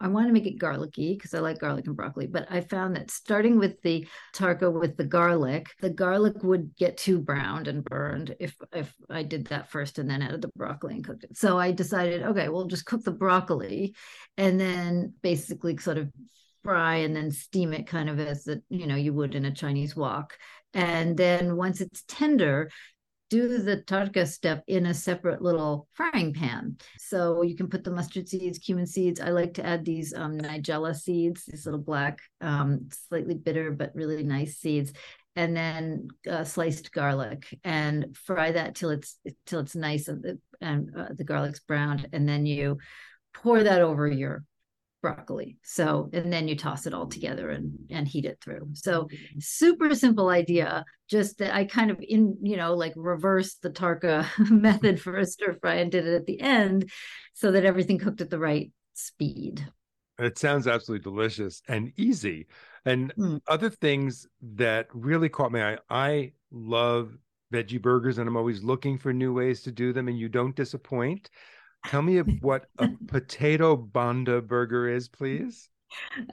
I 0.00 0.08
want 0.08 0.26
to 0.26 0.32
make 0.32 0.46
it 0.46 0.58
garlicky 0.58 1.14
because 1.14 1.32
I 1.34 1.38
like 1.38 1.60
garlic 1.60 1.86
and 1.86 1.96
broccoli, 1.96 2.26
but 2.26 2.46
I 2.50 2.60
found 2.60 2.96
that 2.96 3.10
starting 3.10 3.58
with 3.58 3.80
the 3.82 4.06
tarka 4.34 4.70
with 4.70 4.96
the 4.96 5.04
garlic, 5.04 5.68
the 5.80 5.88
garlic 5.88 6.42
would 6.42 6.76
get 6.76 6.98
too 6.98 7.20
browned 7.20 7.68
and 7.68 7.84
burned 7.84 8.34
if 8.40 8.54
if 8.72 8.92
I 9.08 9.22
did 9.22 9.46
that 9.46 9.70
first 9.70 9.98
and 9.98 10.10
then 10.10 10.20
added 10.20 10.42
the 10.42 10.50
broccoli 10.56 10.94
and 10.94 11.04
cooked 11.04 11.24
it. 11.24 11.38
So 11.38 11.58
I 11.58 11.70
decided, 11.70 12.22
okay, 12.22 12.48
we'll 12.48 12.66
just 12.66 12.84
cook 12.84 13.02
the 13.04 13.12
broccoli 13.12 13.94
and 14.36 14.60
then 14.60 15.14
basically 15.22 15.76
sort 15.78 15.98
of 15.98 16.10
fry 16.64 16.96
and 16.96 17.14
then 17.14 17.30
steam 17.30 17.72
it 17.72 17.86
kind 17.86 18.08
of 18.08 18.18
as 18.18 18.44
the 18.44 18.62
you 18.70 18.86
know 18.86 18.96
you 18.96 19.12
would 19.12 19.34
in 19.34 19.44
a 19.44 19.54
Chinese 19.54 19.94
wok. 19.94 20.36
And 20.72 21.16
then 21.16 21.56
once 21.56 21.80
it's 21.80 22.02
tender, 22.08 22.70
do 23.30 23.58
the 23.58 23.78
tarka 23.78 24.26
step 24.26 24.64
in 24.66 24.86
a 24.86 24.94
separate 24.94 25.40
little 25.42 25.86
frying 25.92 26.34
pan. 26.34 26.76
So 26.98 27.42
you 27.42 27.56
can 27.56 27.68
put 27.68 27.84
the 27.84 27.90
mustard 27.90 28.28
seeds, 28.28 28.58
cumin 28.58 28.86
seeds. 28.86 29.20
I 29.20 29.30
like 29.30 29.54
to 29.54 29.66
add 29.66 29.84
these 29.84 30.12
um, 30.14 30.38
nigella 30.38 30.94
seeds, 30.94 31.44
these 31.46 31.64
little 31.64 31.80
black, 31.80 32.18
um, 32.40 32.88
slightly 33.08 33.34
bitter 33.34 33.70
but 33.70 33.94
really 33.94 34.22
nice 34.24 34.56
seeds. 34.56 34.92
and 35.36 35.56
then 35.56 36.08
uh, 36.30 36.44
sliced 36.44 36.92
garlic 36.92 37.58
and 37.64 38.16
fry 38.16 38.52
that 38.52 38.74
till 38.74 38.90
it's 38.90 39.18
till 39.46 39.60
it's 39.60 39.74
nice 39.74 40.08
and 40.08 40.38
and 40.60 40.90
uh, 40.96 41.08
the 41.16 41.24
garlic's 41.24 41.60
browned 41.60 42.06
and 42.12 42.28
then 42.28 42.46
you 42.46 42.78
pour 43.32 43.62
that 43.62 43.80
over 43.80 44.06
your 44.06 44.44
broccoli. 45.04 45.58
So 45.62 46.08
and 46.14 46.32
then 46.32 46.48
you 46.48 46.56
toss 46.56 46.86
it 46.86 46.94
all 46.94 47.06
together 47.06 47.50
and 47.50 47.78
and 47.90 48.08
heat 48.08 48.24
it 48.24 48.38
through. 48.42 48.70
So 48.72 49.06
super 49.38 49.94
simple 49.94 50.30
idea 50.30 50.82
just 51.10 51.36
that 51.36 51.54
i 51.54 51.66
kind 51.66 51.90
of 51.90 51.98
in 52.00 52.38
you 52.42 52.56
know 52.56 52.72
like 52.72 52.94
reversed 52.96 53.60
the 53.60 53.68
tarka 53.68 54.26
method 54.50 54.98
for 54.98 55.18
a 55.18 55.26
stir 55.26 55.54
fry 55.60 55.74
and 55.74 55.92
did 55.92 56.06
it 56.06 56.14
at 56.14 56.24
the 56.24 56.40
end 56.40 56.90
so 57.34 57.52
that 57.52 57.66
everything 57.66 57.98
cooked 57.98 58.22
at 58.22 58.30
the 58.30 58.38
right 58.38 58.72
speed. 58.94 59.66
It 60.18 60.38
sounds 60.38 60.66
absolutely 60.66 61.02
delicious 61.02 61.60
and 61.68 61.92
easy. 61.96 62.46
And 62.86 63.12
mm. 63.16 63.40
other 63.46 63.68
things 63.68 64.26
that 64.54 64.86
really 64.94 65.28
caught 65.28 65.52
my 65.52 65.74
eye 65.74 65.78
i 65.90 66.32
love 66.50 67.18
veggie 67.52 67.82
burgers 67.82 68.16
and 68.16 68.26
i'm 68.26 68.38
always 68.38 68.62
looking 68.62 68.96
for 68.96 69.12
new 69.12 69.34
ways 69.34 69.60
to 69.62 69.70
do 69.70 69.92
them 69.92 70.08
and 70.08 70.18
you 70.18 70.28
don't 70.28 70.56
disappoint 70.56 71.28
Tell 71.86 72.02
me 72.02 72.18
what 72.18 72.66
a 72.78 72.88
potato 73.06 73.76
bonda 73.76 74.46
burger 74.46 74.88
is, 74.88 75.08
please. 75.08 75.68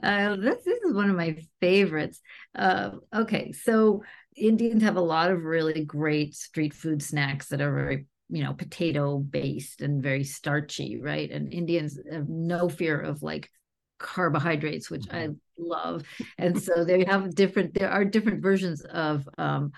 Uh, 0.02 0.36
this, 0.36 0.64
this 0.64 0.82
is 0.82 0.94
one 0.94 1.10
of 1.10 1.16
my 1.16 1.36
favorites. 1.60 2.20
Uh, 2.54 2.92
okay, 3.14 3.52
so 3.52 4.02
Indians 4.36 4.82
have 4.82 4.96
a 4.96 5.00
lot 5.00 5.30
of 5.30 5.44
really 5.44 5.84
great 5.84 6.34
street 6.34 6.74
food 6.74 7.02
snacks 7.02 7.48
that 7.48 7.60
are 7.60 7.72
very, 7.72 8.06
you 8.28 8.42
know, 8.42 8.54
potato 8.54 9.18
based 9.18 9.82
and 9.82 10.02
very 10.02 10.24
starchy, 10.24 10.98
right? 11.00 11.30
And 11.30 11.52
Indians 11.52 11.98
have 12.10 12.28
no 12.28 12.68
fear 12.68 12.98
of 12.98 13.22
like 13.22 13.50
carbohydrates, 13.98 14.90
which 14.90 15.04
I 15.10 15.28
mm-hmm. 15.28 15.34
love. 15.58 16.02
And 16.38 16.60
so 16.60 16.84
they 16.84 17.04
have 17.04 17.34
different. 17.34 17.74
There 17.74 17.90
are 17.90 18.04
different 18.04 18.42
versions 18.42 18.82
of 18.82 19.28
um, 19.38 19.72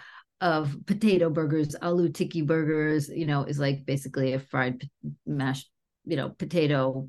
of 0.45 0.77
potato 0.85 1.31
burgers, 1.31 1.75
aloo 1.81 2.13
tikki 2.13 2.43
burgers, 2.43 3.09
you 3.09 3.25
know, 3.25 3.45
is 3.45 3.59
like 3.59 3.87
basically 3.87 4.35
a 4.35 4.39
fried 4.39 4.87
mashed, 5.27 5.71
you 6.05 6.17
know, 6.17 6.29
potato 6.29 7.09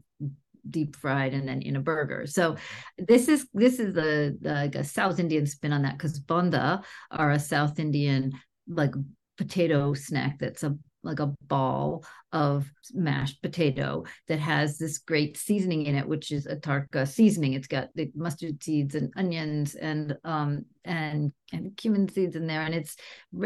deep 0.69 0.95
fried 0.95 1.34
and 1.34 1.45
then 1.45 1.62
in 1.62 1.76
a 1.76 1.82
burger. 1.82 2.26
So 2.28 2.56
this 2.98 3.28
is 3.28 3.45
this 3.54 3.78
is 3.78 3.93
the, 3.93 4.38
the 4.39 4.54
like 4.54 4.76
a 4.76 4.86
South 4.86 5.19
Indian 5.19 5.45
spin 5.45 5.74
on 5.74 5.82
that 5.82 5.98
because 5.98 6.17
bonda 6.17 6.82
are 7.12 7.32
a 7.32 7.39
South 7.39 7.78
Indian 7.78 8.32
like 8.69 8.93
potato 9.38 9.93
snack 9.93 10.39
that's 10.39 10.63
a 10.63 10.78
like 11.06 11.20
a 11.20 11.34
ball 11.48 12.04
of 12.32 12.70
mashed 12.94 13.41
potato 13.41 14.04
that 14.28 14.39
has 14.39 14.78
this 14.78 14.98
great 14.98 15.38
seasoning 15.38 15.86
in 15.86 15.96
it, 15.96 16.08
which 16.08 16.32
is 16.32 16.46
a 16.46 16.56
tarka 16.56 17.08
seasoning. 17.08 17.54
It's 17.54 17.68
got 17.68 17.89
the 17.96 18.12
mustard 18.15 18.62
seeds 18.63 18.96
and 18.96 19.13
onions 19.15 19.76
and 19.76 20.18
um 20.24 20.65
and 20.84 21.32
and 21.54 21.78
cumin 21.78 22.10
seeds 22.10 22.36
in 22.36 22.48
there, 22.48 22.62
and 22.62 22.74
it's 22.74 22.96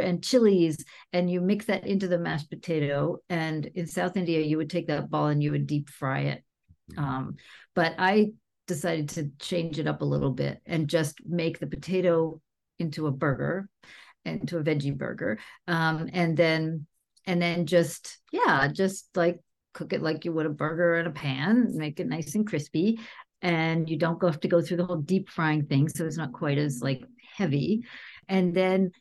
and 0.01 0.23
chilies, 0.23 0.83
and 1.13 1.29
you 1.29 1.41
mix 1.41 1.65
that 1.65 1.85
into 1.85 2.07
the 2.07 2.17
mashed 2.17 2.49
potato. 2.49 3.17
And 3.29 3.65
in 3.75 3.87
South 3.87 4.17
India, 4.17 4.41
you 4.41 4.57
would 4.57 4.69
take 4.69 4.87
that 4.87 5.09
ball 5.09 5.27
and 5.27 5.43
you 5.43 5.51
would 5.51 5.67
deep 5.67 5.89
fry 5.89 6.21
it. 6.21 6.43
Mm-hmm. 6.93 7.03
Um, 7.03 7.35
but 7.75 7.95
I 7.97 8.31
decided 8.67 9.09
to 9.09 9.31
change 9.39 9.79
it 9.79 9.87
up 9.87 10.01
a 10.01 10.05
little 10.05 10.31
bit 10.31 10.61
and 10.65 10.87
just 10.87 11.19
make 11.25 11.59
the 11.59 11.67
potato 11.67 12.39
into 12.77 13.07
a 13.07 13.11
burger 13.11 13.67
into 14.25 14.57
a 14.57 14.63
veggie 14.63 14.95
burger 14.95 15.39
um, 15.67 16.09
and 16.13 16.37
then 16.37 16.85
and 17.29 17.39
then 17.39 17.67
just 17.67 18.17
yeah 18.31 18.67
just 18.67 19.07
like 19.15 19.39
cook 19.75 19.93
it 19.93 20.01
like 20.01 20.25
you 20.25 20.33
would 20.33 20.47
a 20.47 20.49
burger 20.49 20.95
in 20.95 21.05
a 21.05 21.11
pan 21.11 21.67
make 21.75 21.99
it 21.99 22.07
nice 22.07 22.33
and 22.33 22.47
crispy 22.47 22.99
and 23.43 23.87
you 23.87 23.97
don't 23.97 24.21
have 24.23 24.39
to 24.39 24.47
go 24.47 24.61
through 24.61 24.77
the 24.77 24.85
whole 24.85 24.97
deep 24.97 25.29
frying 25.29 25.63
thing 25.65 25.87
so 25.87 26.05
it's 26.05 26.17
not 26.17 26.33
quite 26.33 26.57
as 26.57 26.81
like 26.81 27.03
heavy 27.37 27.83
and 28.27 28.55
then 28.55 28.91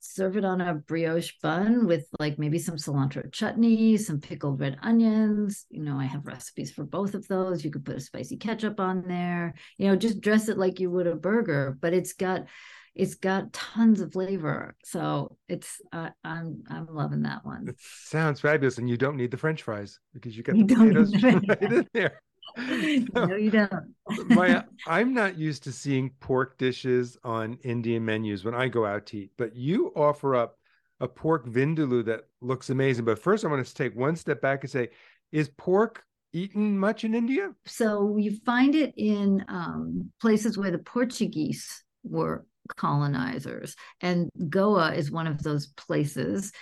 serve 0.00 0.36
it 0.38 0.46
on 0.46 0.62
a 0.62 0.74
brioche 0.74 1.32
bun 1.42 1.86
with 1.86 2.06
like 2.18 2.38
maybe 2.38 2.58
some 2.58 2.76
cilantro 2.76 3.30
chutney 3.32 3.98
some 3.98 4.18
pickled 4.18 4.58
red 4.58 4.78
onions 4.82 5.66
you 5.68 5.82
know 5.82 5.98
i 5.98 6.04
have 6.04 6.26
recipes 6.26 6.72
for 6.72 6.84
both 6.84 7.12
of 7.14 7.28
those 7.28 7.64
you 7.64 7.70
could 7.70 7.84
put 7.84 7.96
a 7.96 8.00
spicy 8.00 8.38
ketchup 8.38 8.80
on 8.80 9.06
there 9.06 9.54
you 9.76 9.86
know 9.86 9.96
just 9.96 10.22
dress 10.22 10.48
it 10.48 10.56
like 10.56 10.80
you 10.80 10.90
would 10.90 11.06
a 11.06 11.14
burger 11.14 11.76
but 11.80 11.92
it's 11.92 12.14
got 12.14 12.46
it's 12.94 13.16
got 13.16 13.52
tons 13.52 14.00
of 14.00 14.12
flavor. 14.12 14.76
So 14.84 15.36
it's 15.48 15.80
uh, 15.92 16.10
I'm 16.22 16.62
I'm 16.68 16.86
loving 16.90 17.22
that 17.22 17.44
one. 17.44 17.68
It 17.68 17.76
sounds 17.78 18.40
fabulous, 18.40 18.78
and 18.78 18.88
you 18.88 18.96
don't 18.96 19.16
need 19.16 19.30
the 19.30 19.36
French 19.36 19.62
fries 19.62 19.98
because 20.12 20.36
you 20.36 20.42
get 20.42 20.56
the 20.56 20.64
potatoes 20.64 21.22
right 21.22 21.62
in 21.62 21.88
there. 21.92 22.20
So, 22.56 23.26
no, 23.26 23.34
you 23.34 23.50
don't. 23.50 23.94
my, 24.28 24.62
I'm 24.86 25.12
not 25.12 25.36
used 25.36 25.64
to 25.64 25.72
seeing 25.72 26.10
pork 26.20 26.56
dishes 26.56 27.16
on 27.24 27.58
Indian 27.64 28.04
menus 28.04 28.44
when 28.44 28.54
I 28.54 28.68
go 28.68 28.86
out 28.86 29.06
to 29.06 29.18
eat, 29.18 29.32
but 29.36 29.56
you 29.56 29.92
offer 29.96 30.36
up 30.36 30.56
a 31.00 31.08
pork 31.08 31.46
vindaloo 31.46 32.04
that 32.04 32.20
looks 32.40 32.70
amazing. 32.70 33.04
But 33.04 33.18
first, 33.18 33.44
I 33.44 33.48
want 33.48 33.66
to 33.66 33.74
take 33.74 33.96
one 33.96 34.14
step 34.14 34.40
back 34.40 34.62
and 34.62 34.70
say, 34.70 34.90
is 35.32 35.50
pork 35.56 36.04
eaten 36.32 36.78
much 36.78 37.02
in 37.02 37.14
India? 37.14 37.50
So 37.66 38.16
you 38.18 38.38
find 38.44 38.76
it 38.76 38.94
in 38.96 39.44
um, 39.48 40.12
places 40.20 40.56
where 40.56 40.70
the 40.70 40.78
Portuguese 40.78 41.82
were 42.04 42.46
colonizers. 42.76 43.74
And 44.00 44.30
Goa 44.48 44.94
is 44.94 45.10
one 45.10 45.26
of 45.26 45.42
those 45.42 45.66
places. 45.66 46.52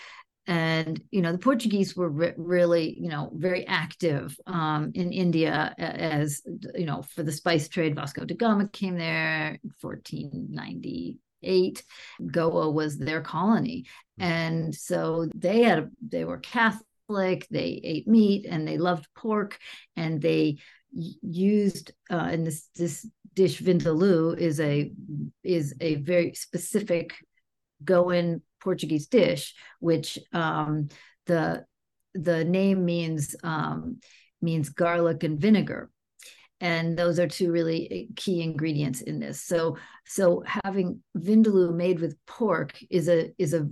And, 0.47 1.03
you 1.11 1.21
know, 1.23 1.33
the 1.33 1.39
Portuguese 1.39 1.97
were 1.97 2.09
re- 2.09 2.35
really, 2.37 2.97
you 2.99 3.09
know, 3.09 3.31
very 3.33 3.67
active 3.67 4.37
um, 4.47 4.93
in 4.95 5.13
India 5.13 5.75
as, 5.79 6.43
you 6.75 6.85
know, 6.85 7.03
for 7.03 7.23
the 7.23 7.31
spice 7.31 7.69
trade. 7.69 7.95
Vasco 7.95 8.25
da 8.25 8.35
Gama 8.35 8.67
came 8.69 8.99
there 8.99 9.59
in 9.63 9.71
1498. 9.81 11.85
Goa 12.27 12.71
was 12.71 12.99
their 12.99 13.21
colony. 13.21 13.85
And 14.19 14.75
so 14.75 15.29
they 15.35 15.63
had, 15.63 15.79
a, 15.79 15.89
they 16.07 16.25
were 16.25 16.39
Catholic, 16.39 17.47
they 17.51 17.81
ate 17.85 18.09
meat 18.09 18.47
and 18.49 18.67
they 18.67 18.79
loved 18.79 19.07
pork 19.15 19.59
and 19.97 20.21
they 20.21 20.59
used 20.93 21.93
uh, 22.11 22.29
in 22.33 22.45
this 22.45 22.69
this 22.77 23.07
dish 23.35 23.61
vindaloo 23.61 24.37
is 24.39 24.61
a 24.61 24.93
is 25.43 25.75
a 25.81 25.97
very 25.97 26.35
specific 26.35 27.15
Goan 27.85 28.43
Portuguese 28.61 29.07
dish, 29.07 29.55
which 29.81 30.19
um, 30.33 30.89
the 31.27 31.65
the 32.15 32.45
name 32.45 32.85
means 32.85 33.35
um, 33.43 34.01
means 34.41 34.69
garlic 34.69 35.23
and 35.23 35.41
vinegar, 35.41 35.91
and 36.61 36.97
those 36.97 37.19
are 37.19 37.29
two 37.29 37.51
really 37.51 37.91
eh, 37.91 38.13
key 38.17 38.43
ingredients 38.43 39.01
in 39.01 39.19
this. 39.19 39.43
So 39.43 39.79
so 40.07 40.45
having 40.65 41.03
vindaloo 41.17 41.75
made 41.75 42.01
with 42.01 42.17
pork 42.27 42.79
is 42.91 43.09
a 43.09 43.33
is 43.39 43.55
a 43.55 43.69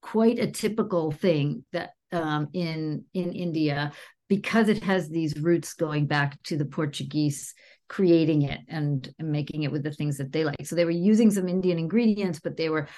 quite 0.00 0.38
a 0.38 0.50
typical 0.50 1.12
thing 1.12 1.64
that 1.72 1.90
um, 2.12 2.48
in 2.52 3.04
in 3.14 3.32
India 3.32 3.92
because 4.32 4.70
it 4.70 4.82
has 4.82 5.10
these 5.10 5.38
roots 5.38 5.74
going 5.74 6.06
back 6.06 6.42
to 6.42 6.56
the 6.56 6.64
Portuguese 6.64 7.54
creating 7.86 8.40
it 8.40 8.60
and, 8.66 9.12
and 9.18 9.30
making 9.30 9.64
it 9.64 9.70
with 9.70 9.82
the 9.82 9.92
things 9.92 10.16
that 10.16 10.32
they 10.32 10.42
like. 10.42 10.64
So 10.64 10.74
they 10.74 10.86
were 10.86 10.90
using 10.90 11.30
some 11.30 11.50
Indian 11.50 11.78
ingredients, 11.78 12.40
but 12.42 12.56
they 12.56 12.70
were 12.70 12.88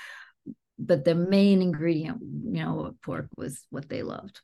but 0.78 1.04
the 1.04 1.16
main 1.16 1.60
ingredient, 1.60 2.18
you 2.20 2.62
know, 2.62 2.94
pork 3.02 3.26
was 3.36 3.66
what 3.70 3.88
they 3.88 4.04
loved. 4.04 4.42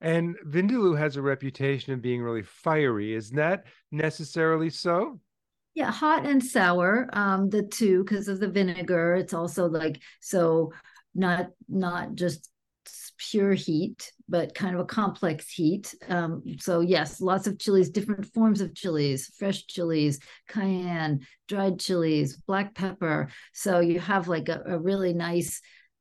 And 0.00 0.36
Vindaloo 0.46 0.96
has 0.96 1.16
a 1.16 1.22
reputation 1.22 1.92
of 1.92 2.00
being 2.00 2.22
really 2.22 2.42
fiery. 2.42 3.14
Is 3.14 3.30
that 3.30 3.64
necessarily 3.90 4.70
so? 4.70 5.18
Yeah, 5.74 5.90
hot 5.90 6.24
and 6.24 6.44
sour, 6.44 7.08
um, 7.12 7.50
the 7.50 7.64
two 7.64 8.04
because 8.04 8.28
of 8.28 8.38
the 8.38 8.48
vinegar. 8.48 9.14
It's 9.14 9.34
also 9.34 9.68
like 9.68 10.00
so 10.20 10.72
not 11.16 11.48
not 11.68 12.14
just 12.14 12.48
pure 13.30 13.54
heat, 13.54 14.12
but 14.28 14.54
kind 14.54 14.74
of 14.74 14.80
a 14.80 14.84
complex 14.84 15.48
heat. 15.50 15.94
Um, 16.08 16.42
so 16.58 16.80
yes, 16.80 17.20
lots 17.20 17.46
of 17.46 17.58
chilies, 17.58 17.90
different 17.90 18.32
forms 18.32 18.60
of 18.60 18.74
chilies, 18.74 19.32
fresh 19.38 19.66
chilies, 19.66 20.18
cayenne, 20.48 21.20
dried 21.48 21.78
chilies, 21.78 22.36
black 22.36 22.74
pepper. 22.74 23.28
So 23.52 23.80
you 23.80 24.00
have 24.00 24.28
like 24.28 24.48
a, 24.48 24.62
a 24.66 24.78
really 24.78 25.12
nice 25.12 25.60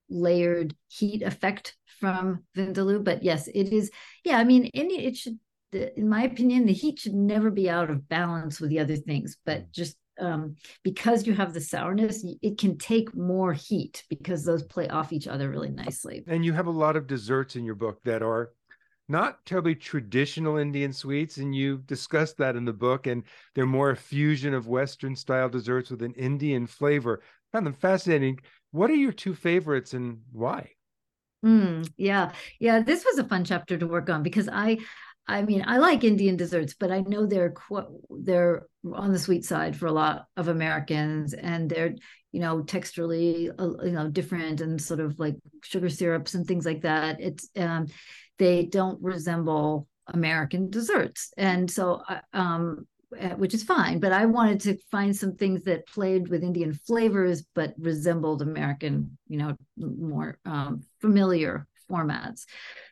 layered 0.10 0.76
heat 0.88 1.22
effect 1.22 1.76
from 2.00 2.44
vindaloo. 2.58 3.04
But 3.04 3.24
yes, 3.24 3.48
it 3.48 3.72
is. 3.72 3.92
Yeah, 4.24 4.38
I 4.38 4.44
mean, 4.44 4.70
any 4.74 5.06
it 5.06 5.18
should. 5.18 5.40
In 5.74 6.10
my 6.10 6.24
opinion, 6.24 6.66
the 6.66 6.74
heat 6.74 7.00
should 7.00 7.14
never 7.14 7.50
be 7.50 7.70
out 7.70 7.90
of 7.90 8.10
balance 8.10 8.60
with 8.60 8.72
the 8.72 8.80
other 8.80 8.98
things, 8.98 9.38
but 9.46 9.72
just 9.72 9.96
um, 10.22 10.56
because 10.84 11.28
you 11.28 11.34
have 11.34 11.54
the 11.54 11.60
sourness, 11.60 12.24
it 12.42 12.58
can 12.58 12.78
take 12.78 13.16
more 13.16 13.54
heat 13.54 14.04
because 14.10 14.46
those 14.46 14.64
play 14.64 14.88
off 14.88 15.12
each 15.12 15.28
other 15.28 15.50
really 15.50 15.72
nicely. 15.72 16.24
And 16.28 16.46
you 16.46 16.54
have 16.54 16.68
a 16.68 16.72
lot 16.72 16.96
of 16.96 17.08
desserts 17.08 17.56
in 17.56 17.66
your 17.66 17.76
book 17.76 18.02
that 18.04 18.22
are 18.22 18.52
not 19.10 19.46
terribly 19.46 19.76
traditional 19.76 20.58
Indian 20.58 20.94
sweets, 20.94 21.38
and 21.38 21.54
you 21.54 21.80
discussed 21.80 22.38
that 22.38 22.56
in 22.56 22.64
the 22.64 22.74
book. 22.74 23.08
And 23.08 23.24
they're 23.54 23.66
more 23.66 23.90
a 23.90 23.98
fusion 23.98 24.54
of 24.54 24.68
Western 24.68 25.16
style 25.16 25.50
desserts 25.50 25.90
with 25.90 26.02
an 26.02 26.14
Indian 26.14 26.66
flavor. 26.68 27.22
I 27.22 27.58
found 27.58 27.66
them 27.66 27.74
fascinating. 27.74 28.40
What 28.72 28.90
are 28.90 28.96
your 28.96 29.12
two 29.12 29.34
favorites 29.34 29.94
and 29.94 30.22
why? 30.32 30.70
Mm, 31.44 31.92
yeah, 31.98 32.32
yeah. 32.60 32.82
This 32.82 33.04
was 33.04 33.18
a 33.18 33.28
fun 33.28 33.44
chapter 33.44 33.78
to 33.78 33.88
work 33.88 34.10
on 34.10 34.22
because 34.22 34.48
I 34.48 34.78
I 35.32 35.44
mean, 35.44 35.64
I 35.66 35.78
like 35.78 36.04
Indian 36.04 36.36
desserts, 36.36 36.74
but 36.74 36.92
I 36.92 37.02
know 37.02 37.26
they're 37.26 37.54
they're 38.10 38.68
on 38.94 39.14
the 39.14 39.20
sweet 39.20 39.46
side 39.46 39.78
for 39.78 39.86
a 39.86 39.92
lot 39.92 40.26
of 40.36 40.50
Americans, 40.50 41.34
and 41.34 41.70
they're 41.70 41.96
you 42.32 42.42
know 42.42 42.64
texturally 42.64 43.50
uh, 43.58 43.84
you 43.84 43.92
know 43.92 44.10
different 44.10 44.62
and 44.62 44.82
sort 44.82 45.00
of 45.00 45.20
like 45.20 45.38
sugar 45.64 45.90
syrups 45.90 46.34
and 46.34 46.46
things 46.46 46.66
like 46.66 46.82
that. 46.82 47.22
It's 47.22 47.50
um, 47.56 47.88
they 48.40 48.66
don't 48.66 49.02
resemble 49.02 49.88
American 50.08 50.70
desserts, 50.70 51.32
and 51.38 51.72
so 51.72 52.02
um, 52.34 52.86
uh, 53.20 53.30
which 53.30 53.54
is 53.54 53.64
fine. 53.64 54.00
But 54.00 54.12
I 54.12 54.26
wanted 54.26 54.60
to 54.62 54.78
find 54.92 55.16
some 55.16 55.36
things 55.36 55.64
that 55.64 55.88
played 55.88 56.28
with 56.28 56.44
Indian 56.44 56.74
flavors 56.74 57.44
but 57.56 57.74
resembled 57.78 58.42
American, 58.42 59.18
you 59.28 59.38
know, 59.38 59.56
more 59.78 60.40
um, 60.46 60.82
familiar 61.00 61.68
formats. 61.90 62.46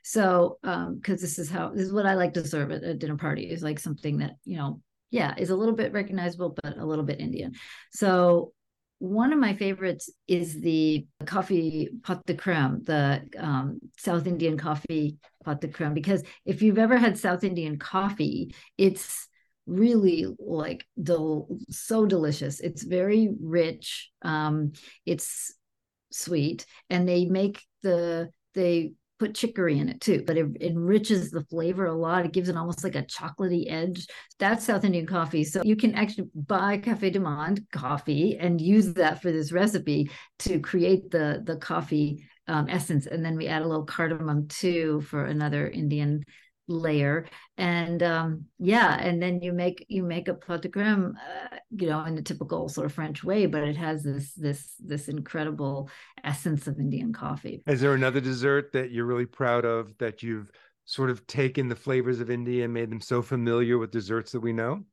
So, 0.03 0.57
because 0.61 0.87
um, 0.87 1.01
this 1.03 1.39
is 1.39 1.49
how 1.49 1.69
this 1.69 1.85
is 1.85 1.93
what 1.93 2.05
I 2.05 2.13
like 2.13 2.33
to 2.33 2.47
serve 2.47 2.71
at 2.71 2.83
a 2.83 2.93
dinner 2.93 3.17
party 3.17 3.49
is 3.49 3.63
like 3.63 3.79
something 3.79 4.19
that 4.19 4.33
you 4.45 4.57
know, 4.57 4.81
yeah, 5.11 5.33
is 5.37 5.49
a 5.49 5.55
little 5.55 5.75
bit 5.75 5.93
recognizable 5.93 6.55
but 6.61 6.77
a 6.77 6.85
little 6.85 7.05
bit 7.05 7.19
Indian. 7.19 7.53
So. 7.91 8.53
One 9.01 9.31
of 9.31 9.39
my 9.39 9.53
favorites 9.53 10.09
is 10.27 10.59
the 10.59 11.07
coffee 11.25 11.87
pot 12.03 12.25
de 12.25 12.33
creme, 12.33 12.83
the 12.83 13.21
um, 13.37 13.79
South 13.97 14.27
Indian 14.27 14.57
coffee 14.57 15.15
pot 15.45 15.61
de 15.61 15.69
creme, 15.69 15.93
because 15.93 16.21
if 16.43 16.61
you've 16.61 16.77
ever 16.77 16.97
had 16.97 17.17
South 17.17 17.45
Indian 17.45 17.79
coffee, 17.79 18.53
it's 18.77 19.29
really 19.65 20.25
like 20.37 20.85
del- 21.01 21.47
so 21.69 22.05
delicious. 22.05 22.59
It's 22.59 22.83
very 22.83 23.29
rich. 23.41 24.11
Um, 24.21 24.73
it's 25.05 25.53
sweet, 26.11 26.65
and 26.89 27.07
they 27.07 27.23
make 27.23 27.61
the 27.81 28.31
they 28.55 28.93
put 29.19 29.35
chicory 29.35 29.77
in 29.77 29.89
it 29.89 29.99
too, 29.99 30.23
but 30.25 30.37
it 30.37 30.47
enriches 30.61 31.29
the 31.29 31.43
flavor 31.45 31.85
a 31.85 31.93
lot. 31.93 32.25
It 32.25 32.31
gives 32.31 32.47
it 32.47 32.55
almost 32.55 32.83
like 32.83 32.95
a 32.95 33.03
chocolatey 33.03 33.69
edge. 33.69 34.07
That's 34.39 34.65
South 34.65 34.85
Indian 34.85 35.05
coffee. 35.05 35.43
So 35.43 35.61
you 35.63 35.75
can 35.75 35.93
actually 35.93 36.29
buy 36.33 36.77
Cafe 36.77 37.09
du 37.09 37.19
Monde 37.19 37.61
coffee 37.71 38.37
and 38.39 38.61
use 38.61 38.93
that 38.93 39.21
for 39.21 39.31
this 39.31 39.51
recipe 39.51 40.09
to 40.39 40.59
create 40.59 41.11
the 41.11 41.43
the 41.45 41.57
coffee 41.57 42.25
um, 42.47 42.67
essence. 42.69 43.05
And 43.05 43.23
then 43.23 43.35
we 43.35 43.47
add 43.47 43.61
a 43.61 43.67
little 43.67 43.85
cardamom 43.85 44.47
too 44.47 45.01
for 45.01 45.25
another 45.25 45.67
Indian 45.67 46.23
layer. 46.69 47.25
And 47.57 48.01
um, 48.03 48.45
yeah 48.59 48.97
and 48.99 49.21
then 49.21 49.41
you 49.41 49.53
make 49.53 49.85
you 49.89 50.03
make 50.03 50.27
a 50.27 50.33
pot 50.33 50.61
de 50.61 50.69
creme 50.69 51.17
uh, 51.17 51.57
you 51.71 51.87
know 51.87 52.03
in 52.03 52.17
a 52.17 52.21
typical 52.21 52.69
sort 52.69 52.85
of 52.85 52.93
french 52.93 53.23
way 53.23 53.45
but 53.45 53.63
it 53.63 53.77
has 53.77 54.03
this 54.03 54.33
this 54.33 54.75
this 54.79 55.07
incredible 55.07 55.89
essence 56.23 56.67
of 56.67 56.79
indian 56.79 57.13
coffee. 57.13 57.61
Is 57.67 57.81
there 57.81 57.93
another 57.93 58.19
dessert 58.19 58.71
that 58.73 58.91
you're 58.91 59.05
really 59.05 59.25
proud 59.25 59.65
of 59.65 59.97
that 59.97 60.21
you've 60.23 60.51
sort 60.85 61.09
of 61.09 61.25
taken 61.27 61.67
the 61.67 61.75
flavors 61.75 62.19
of 62.19 62.29
india 62.29 62.63
and 62.65 62.73
made 62.73 62.89
them 62.89 63.01
so 63.01 63.21
familiar 63.21 63.77
with 63.77 63.91
desserts 63.91 64.31
that 64.31 64.39
we 64.39 64.53
know 64.53 64.83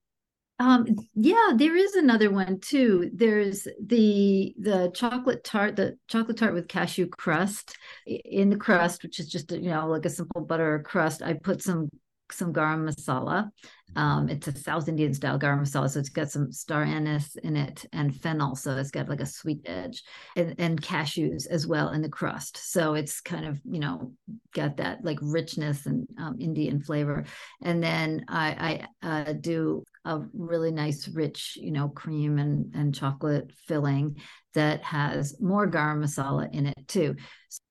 um, 0.59 0.86
yeah, 1.14 1.52
there 1.54 1.76
is 1.76 1.94
another 1.94 2.30
one 2.30 2.61
too. 2.61 3.11
There's 3.12 3.68
the 3.84 4.54
the 4.59 4.90
chocolate 4.94 5.44
tart, 5.44 5.76
the 5.76 5.98
chocolate 6.09 6.38
tart 6.38 6.54
with 6.54 6.68
cashew 6.68 7.09
crust. 7.09 7.76
In 8.07 8.48
the 8.48 8.57
crust, 8.57 9.02
which 9.02 9.20
is 9.20 9.28
just 9.28 9.52
you 9.52 9.70
know 9.70 9.88
like 9.88 10.07
a 10.07 10.11
simple 10.11 10.40
butter 10.40 10.82
crust, 10.86 11.22
I 11.22 11.34
put 11.34 11.62
some 11.62 11.90
some 12.32 12.52
garam 12.52 12.88
masala. 12.88 13.50
Um, 13.94 14.28
it's 14.28 14.48
a 14.48 14.57
South 14.57 14.88
Indian 14.88 15.14
style 15.14 15.38
garam 15.38 15.61
masala, 15.61 15.90
so 15.90 16.00
it's 16.00 16.09
got 16.09 16.30
some 16.30 16.50
star 16.52 16.82
anise 16.82 17.36
in 17.36 17.57
it 17.57 17.84
and 17.92 18.14
fennel, 18.14 18.57
so 18.57 18.76
it's 18.76 18.90
got 18.90 19.09
like 19.09 19.20
a 19.20 19.26
sweet 19.26 19.61
edge, 19.66 20.02
and, 20.36 20.54
and 20.59 20.80
cashews 20.80 21.46
as 21.48 21.66
well 21.66 21.90
in 21.90 22.00
the 22.00 22.09
crust. 22.09 22.57
So 22.72 22.94
it's 22.94 23.20
kind 23.20 23.44
of 23.44 23.61
you 23.64 23.78
know 23.78 24.12
got 24.54 24.78
that 24.78 25.04
like 25.04 25.18
richness 25.20 25.84
and 25.84 26.09
um, 26.18 26.36
Indian 26.40 26.80
flavor. 26.80 27.24
And 27.62 27.82
then 27.82 28.24
I, 28.28 28.86
I 29.02 29.09
uh, 29.09 29.32
do 29.34 29.84
a 30.07 30.24
really 30.32 30.70
nice, 30.70 31.09
rich, 31.09 31.59
you 31.61 31.72
know, 31.72 31.88
cream 31.88 32.38
and 32.38 32.74
and 32.74 32.94
chocolate 32.94 33.50
filling 33.66 34.16
that 34.54 34.82
has 34.82 35.38
more 35.40 35.70
garam 35.70 35.98
masala 35.98 36.50
in 36.54 36.66
it 36.66 36.88
too. 36.88 37.16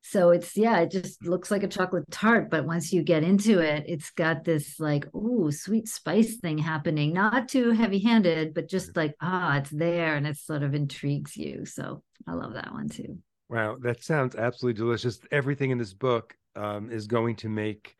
So 0.03 0.29
it's 0.29 0.55
yeah, 0.55 0.79
it 0.81 0.91
just 0.91 1.25
looks 1.25 1.49
like 1.49 1.63
a 1.63 1.67
chocolate 1.67 2.09
tart, 2.11 2.51
but 2.51 2.65
once 2.65 2.93
you 2.93 3.01
get 3.01 3.23
into 3.23 3.59
it, 3.59 3.85
it's 3.87 4.11
got 4.11 4.43
this 4.43 4.79
like 4.79 5.07
ooh 5.15 5.51
sweet 5.51 5.87
spice 5.87 6.35
thing 6.37 6.57
happening. 6.57 7.13
Not 7.13 7.49
too 7.49 7.71
heavy-handed, 7.71 8.53
but 8.53 8.69
just 8.69 8.95
like 8.95 9.15
ah, 9.21 9.57
it's 9.57 9.71
there 9.71 10.15
and 10.15 10.27
it 10.27 10.37
sort 10.37 10.61
of 10.61 10.75
intrigues 10.75 11.35
you. 11.35 11.65
So 11.65 12.03
I 12.27 12.33
love 12.33 12.53
that 12.53 12.71
one 12.71 12.89
too. 12.89 13.17
Wow, 13.49 13.77
that 13.81 14.03
sounds 14.03 14.35
absolutely 14.35 14.79
delicious. 14.79 15.19
Everything 15.31 15.71
in 15.71 15.77
this 15.77 15.93
book 15.93 16.35
um, 16.55 16.91
is 16.91 17.07
going 17.07 17.35
to 17.37 17.49
make 17.49 17.95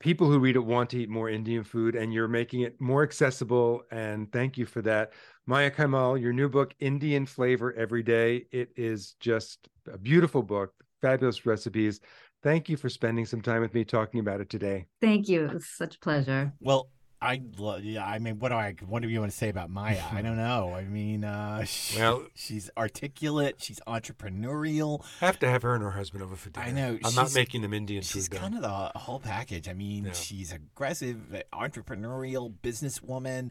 people 0.00 0.28
who 0.28 0.38
read 0.38 0.56
it 0.56 0.64
want 0.64 0.90
to 0.90 0.98
eat 0.98 1.08
more 1.08 1.28
Indian 1.28 1.64
food, 1.64 1.94
and 1.94 2.12
you're 2.12 2.28
making 2.28 2.60
it 2.60 2.80
more 2.80 3.02
accessible. 3.02 3.82
And 3.90 4.30
thank 4.32 4.56
you 4.56 4.66
for 4.66 4.82
that. 4.82 5.12
Maya 5.46 5.70
Kaimal, 5.70 6.20
your 6.20 6.32
new 6.32 6.48
book, 6.48 6.74
Indian 6.78 7.26
Flavor 7.26 7.74
Every 7.74 8.02
Day. 8.02 8.46
It 8.52 8.70
is 8.76 9.14
just 9.20 9.68
a 9.92 9.98
beautiful 9.98 10.42
book, 10.42 10.72
fabulous 11.00 11.46
recipes. 11.46 12.00
Thank 12.42 12.68
you 12.68 12.76
for 12.76 12.88
spending 12.88 13.26
some 13.26 13.40
time 13.40 13.62
with 13.62 13.74
me 13.74 13.84
talking 13.84 14.20
about 14.20 14.40
it 14.40 14.48
today. 14.48 14.86
Thank 15.00 15.28
you. 15.28 15.46
It's 15.46 15.76
such 15.76 15.96
a 15.96 15.98
pleasure. 15.98 16.52
Well, 16.60 16.88
I 17.20 17.40
love 17.58 17.82
yeah. 17.82 18.06
I 18.06 18.18
mean, 18.18 18.38
what 18.38 18.50
do 18.50 18.54
I? 18.54 18.74
What 18.86 19.02
do 19.02 19.08
you 19.08 19.20
want 19.20 19.32
to 19.32 19.36
say 19.36 19.48
about 19.48 19.70
Maya? 19.70 20.02
I 20.12 20.22
don't 20.22 20.36
know. 20.36 20.72
I 20.74 20.84
mean, 20.84 21.24
uh, 21.24 21.64
she, 21.66 21.98
well, 21.98 22.26
she's 22.34 22.70
articulate. 22.76 23.56
She's 23.58 23.80
entrepreneurial. 23.86 25.04
I 25.20 25.26
have 25.26 25.38
to 25.40 25.48
have 25.48 25.62
her 25.62 25.74
and 25.74 25.82
her 25.82 25.90
husband 25.90 26.22
over 26.22 26.36
for 26.36 26.50
dinner. 26.50 26.66
I 26.66 26.70
know. 26.70 26.98
I'm 27.04 27.14
not 27.14 27.34
making 27.34 27.62
them 27.62 27.74
Indian 27.74 28.02
she's 28.02 28.28
food. 28.28 28.34
She's 28.34 28.40
kind 28.40 28.54
of 28.54 28.62
the 28.62 28.98
whole 28.98 29.18
package. 29.18 29.68
I 29.68 29.72
mean, 29.72 30.06
yeah. 30.06 30.12
she's 30.12 30.52
aggressive, 30.52 31.18
entrepreneurial, 31.52 32.52
businesswoman 32.62 33.50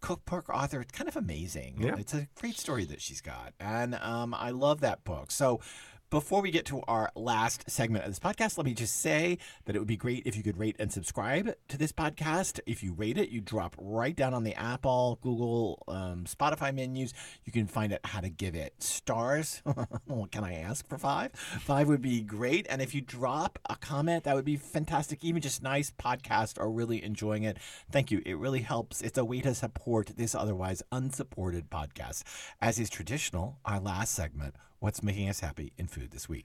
cookbook 0.00 0.50
author. 0.50 0.80
It's 0.82 0.92
kind 0.92 1.08
of 1.08 1.16
amazing. 1.16 1.76
Yeah. 1.80 1.96
It's 1.98 2.12
a 2.12 2.28
great 2.34 2.58
story 2.58 2.84
that 2.86 3.00
she's 3.00 3.22
got. 3.22 3.54
And 3.58 3.94
um, 3.94 4.34
I 4.34 4.50
love 4.50 4.80
that 4.80 5.02
book. 5.04 5.30
So 5.30 5.60
before 6.10 6.42
we 6.42 6.50
get 6.50 6.64
to 6.66 6.80
our 6.82 7.10
last 7.14 7.68
segment 7.68 8.04
of 8.04 8.10
this 8.10 8.18
podcast, 8.18 8.56
let 8.56 8.66
me 8.66 8.74
just 8.74 9.00
say 9.00 9.38
that 9.64 9.74
it 9.74 9.78
would 9.78 9.88
be 9.88 9.96
great 9.96 10.22
if 10.26 10.36
you 10.36 10.42
could 10.42 10.56
rate 10.56 10.76
and 10.78 10.92
subscribe 10.92 11.54
to 11.68 11.76
this 11.76 11.92
podcast. 11.92 12.60
If 12.66 12.82
you 12.82 12.92
rate 12.92 13.18
it, 13.18 13.30
you 13.30 13.40
drop 13.40 13.74
right 13.78 14.14
down 14.14 14.34
on 14.34 14.44
the 14.44 14.54
Apple, 14.54 15.18
Google, 15.22 15.82
um, 15.88 16.24
Spotify 16.24 16.74
menus. 16.74 17.12
You 17.44 17.52
can 17.52 17.66
find 17.66 17.92
out 17.92 18.00
how 18.04 18.20
to 18.20 18.28
give 18.28 18.54
it 18.54 18.82
stars. 18.82 19.62
can 20.30 20.44
I 20.44 20.54
ask 20.54 20.86
for 20.88 20.98
five? 20.98 21.32
Five 21.32 21.88
would 21.88 22.02
be 22.02 22.20
great. 22.20 22.66
And 22.70 22.80
if 22.80 22.94
you 22.94 23.00
drop 23.00 23.58
a 23.68 23.76
comment, 23.76 24.24
that 24.24 24.34
would 24.34 24.44
be 24.44 24.56
fantastic. 24.56 25.24
Even 25.24 25.42
just 25.42 25.62
nice 25.62 25.90
podcast 25.90 26.58
or 26.60 26.70
really 26.70 27.02
enjoying 27.02 27.42
it. 27.42 27.58
Thank 27.90 28.10
you. 28.10 28.22
It 28.24 28.38
really 28.38 28.60
helps. 28.60 29.02
It's 29.02 29.18
a 29.18 29.24
way 29.24 29.40
to 29.40 29.54
support 29.54 30.12
this 30.16 30.34
otherwise 30.34 30.82
unsupported 30.92 31.70
podcast. 31.70 32.22
As 32.60 32.78
is 32.78 32.90
traditional, 32.90 33.58
our 33.64 33.80
last 33.80 34.14
segment 34.14 34.54
What's 34.84 35.02
making 35.02 35.30
us 35.30 35.40
happy 35.40 35.72
in 35.78 35.86
food 35.86 36.10
this 36.10 36.28
week? 36.28 36.44